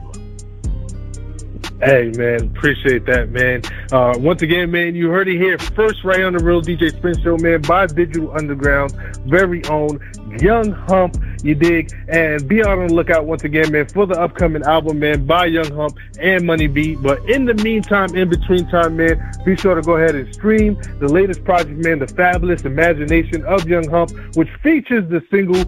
Hey 1.82 2.12
man, 2.16 2.44
appreciate 2.44 3.06
that 3.06 3.30
man. 3.32 3.60
Uh, 3.90 4.16
once 4.16 4.40
again, 4.42 4.70
man, 4.70 4.94
you 4.94 5.08
heard 5.08 5.26
it 5.26 5.36
here 5.36 5.58
first 5.58 6.04
right 6.04 6.22
on 6.22 6.32
the 6.32 6.38
Real 6.38 6.62
DJ 6.62 6.96
Spin 6.96 7.20
Show, 7.24 7.36
man, 7.38 7.60
by 7.62 7.88
Digital 7.88 8.30
Underground, 8.36 8.92
very 9.26 9.64
own 9.64 9.98
Young 10.40 10.72
Hump. 10.72 11.16
You 11.42 11.56
dig? 11.56 11.92
And 12.08 12.46
be 12.46 12.62
on 12.62 12.86
the 12.86 12.94
lookout 12.94 13.26
once 13.26 13.42
again, 13.42 13.72
man, 13.72 13.88
for 13.88 14.06
the 14.06 14.14
upcoming 14.14 14.62
album, 14.62 15.00
man, 15.00 15.26
by 15.26 15.46
Young 15.46 15.72
Hump 15.74 15.98
and 16.20 16.46
Money 16.46 16.68
B. 16.68 16.94
But 16.94 17.28
in 17.28 17.46
the 17.46 17.54
meantime, 17.54 18.14
in 18.14 18.28
between 18.28 18.68
time, 18.68 18.96
man, 18.96 19.32
be 19.44 19.56
sure 19.56 19.74
to 19.74 19.82
go 19.82 19.96
ahead 19.96 20.14
and 20.14 20.32
stream 20.32 20.80
the 21.00 21.08
latest 21.08 21.44
project, 21.44 21.84
man, 21.84 21.98
The 21.98 22.06
Fabulous 22.06 22.62
Imagination 22.62 23.44
of 23.44 23.68
Young 23.68 23.88
Hump, 23.88 24.12
which 24.36 24.48
features 24.62 25.08
the 25.10 25.20
single 25.32 25.64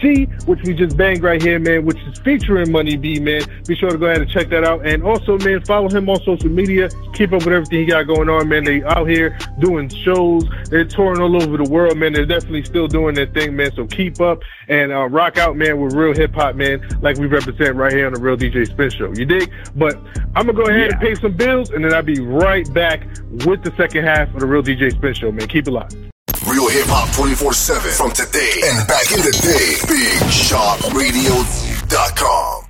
She, 0.00 0.24
which 0.44 0.60
we 0.64 0.74
just 0.74 0.96
banged 0.96 1.22
right 1.22 1.40
here, 1.40 1.58
man, 1.58 1.86
which 1.86 1.98
is 2.08 2.18
featuring 2.20 2.70
Money 2.70 2.96
B, 2.96 3.18
man. 3.18 3.42
Be 3.66 3.74
sure 3.74 3.90
to 3.90 3.96
go 3.96 4.06
ahead 4.06 4.20
and 4.20 4.30
check 4.30 4.50
that 4.50 4.64
out. 4.64 4.86
And 4.86 5.02
also, 5.02 5.38
man, 5.38 5.64
follow 5.64 5.88
him 5.88 6.08
on 6.08 6.18
social 6.24 6.50
media. 6.50 6.90
Keep 7.14 7.32
up 7.32 7.44
with 7.44 7.54
everything 7.54 7.80
he 7.80 7.86
got 7.86 8.02
going 8.06 8.28
on, 8.28 8.48
man. 8.48 8.64
They 8.64 8.82
out 8.82 9.08
here 9.08 9.38
doing 9.60 9.88
shows. 9.88 10.44
They're 10.68 10.84
touring 10.84 11.22
all 11.22 11.42
over 11.42 11.56
the 11.56 11.70
world, 11.70 11.96
man. 11.96 12.12
They're 12.12 12.26
definitely 12.26 12.64
still 12.64 12.88
doing 12.88 13.14
their 13.14 13.26
thing, 13.26 13.56
man. 13.56 13.72
So 13.74 13.86
keep 13.86 14.03
up 14.20 14.42
and 14.68 14.92
uh, 14.92 15.08
rock 15.08 15.38
out, 15.38 15.56
man, 15.56 15.80
with 15.80 15.94
real 15.94 16.14
hip 16.14 16.34
hop, 16.34 16.56
man, 16.56 16.86
like 17.00 17.16
we 17.18 17.26
represent 17.26 17.76
right 17.76 17.92
here 17.92 18.06
on 18.06 18.12
the 18.12 18.20
Real 18.20 18.36
DJ 18.36 18.66
Spin 18.66 18.90
Show. 18.90 19.12
You 19.14 19.24
dig? 19.24 19.50
But 19.74 19.96
I'm 20.34 20.44
gonna 20.46 20.52
go 20.52 20.64
ahead 20.64 20.90
yeah. 20.90 20.92
and 20.92 21.00
pay 21.00 21.14
some 21.14 21.34
bills, 21.36 21.70
and 21.70 21.82
then 21.84 21.94
I'll 21.94 22.02
be 22.02 22.20
right 22.20 22.70
back 22.72 23.06
with 23.46 23.62
the 23.62 23.72
second 23.76 24.04
half 24.04 24.34
of 24.34 24.40
the 24.40 24.46
Real 24.46 24.62
DJ 24.62 24.92
Spin 24.92 25.14
Show, 25.14 25.32
man. 25.32 25.48
Keep 25.48 25.68
it 25.68 25.72
locked. 25.72 25.96
Real 26.46 26.68
hip 26.68 26.86
hop 26.86 27.10
24 27.14 27.54
7 27.54 27.90
from 27.92 28.10
today 28.12 28.60
and 28.64 28.86
back 28.86 29.10
in 29.12 29.18
the 29.18 29.32
day. 29.42 29.76
BigShopRadio.com. 29.88 32.63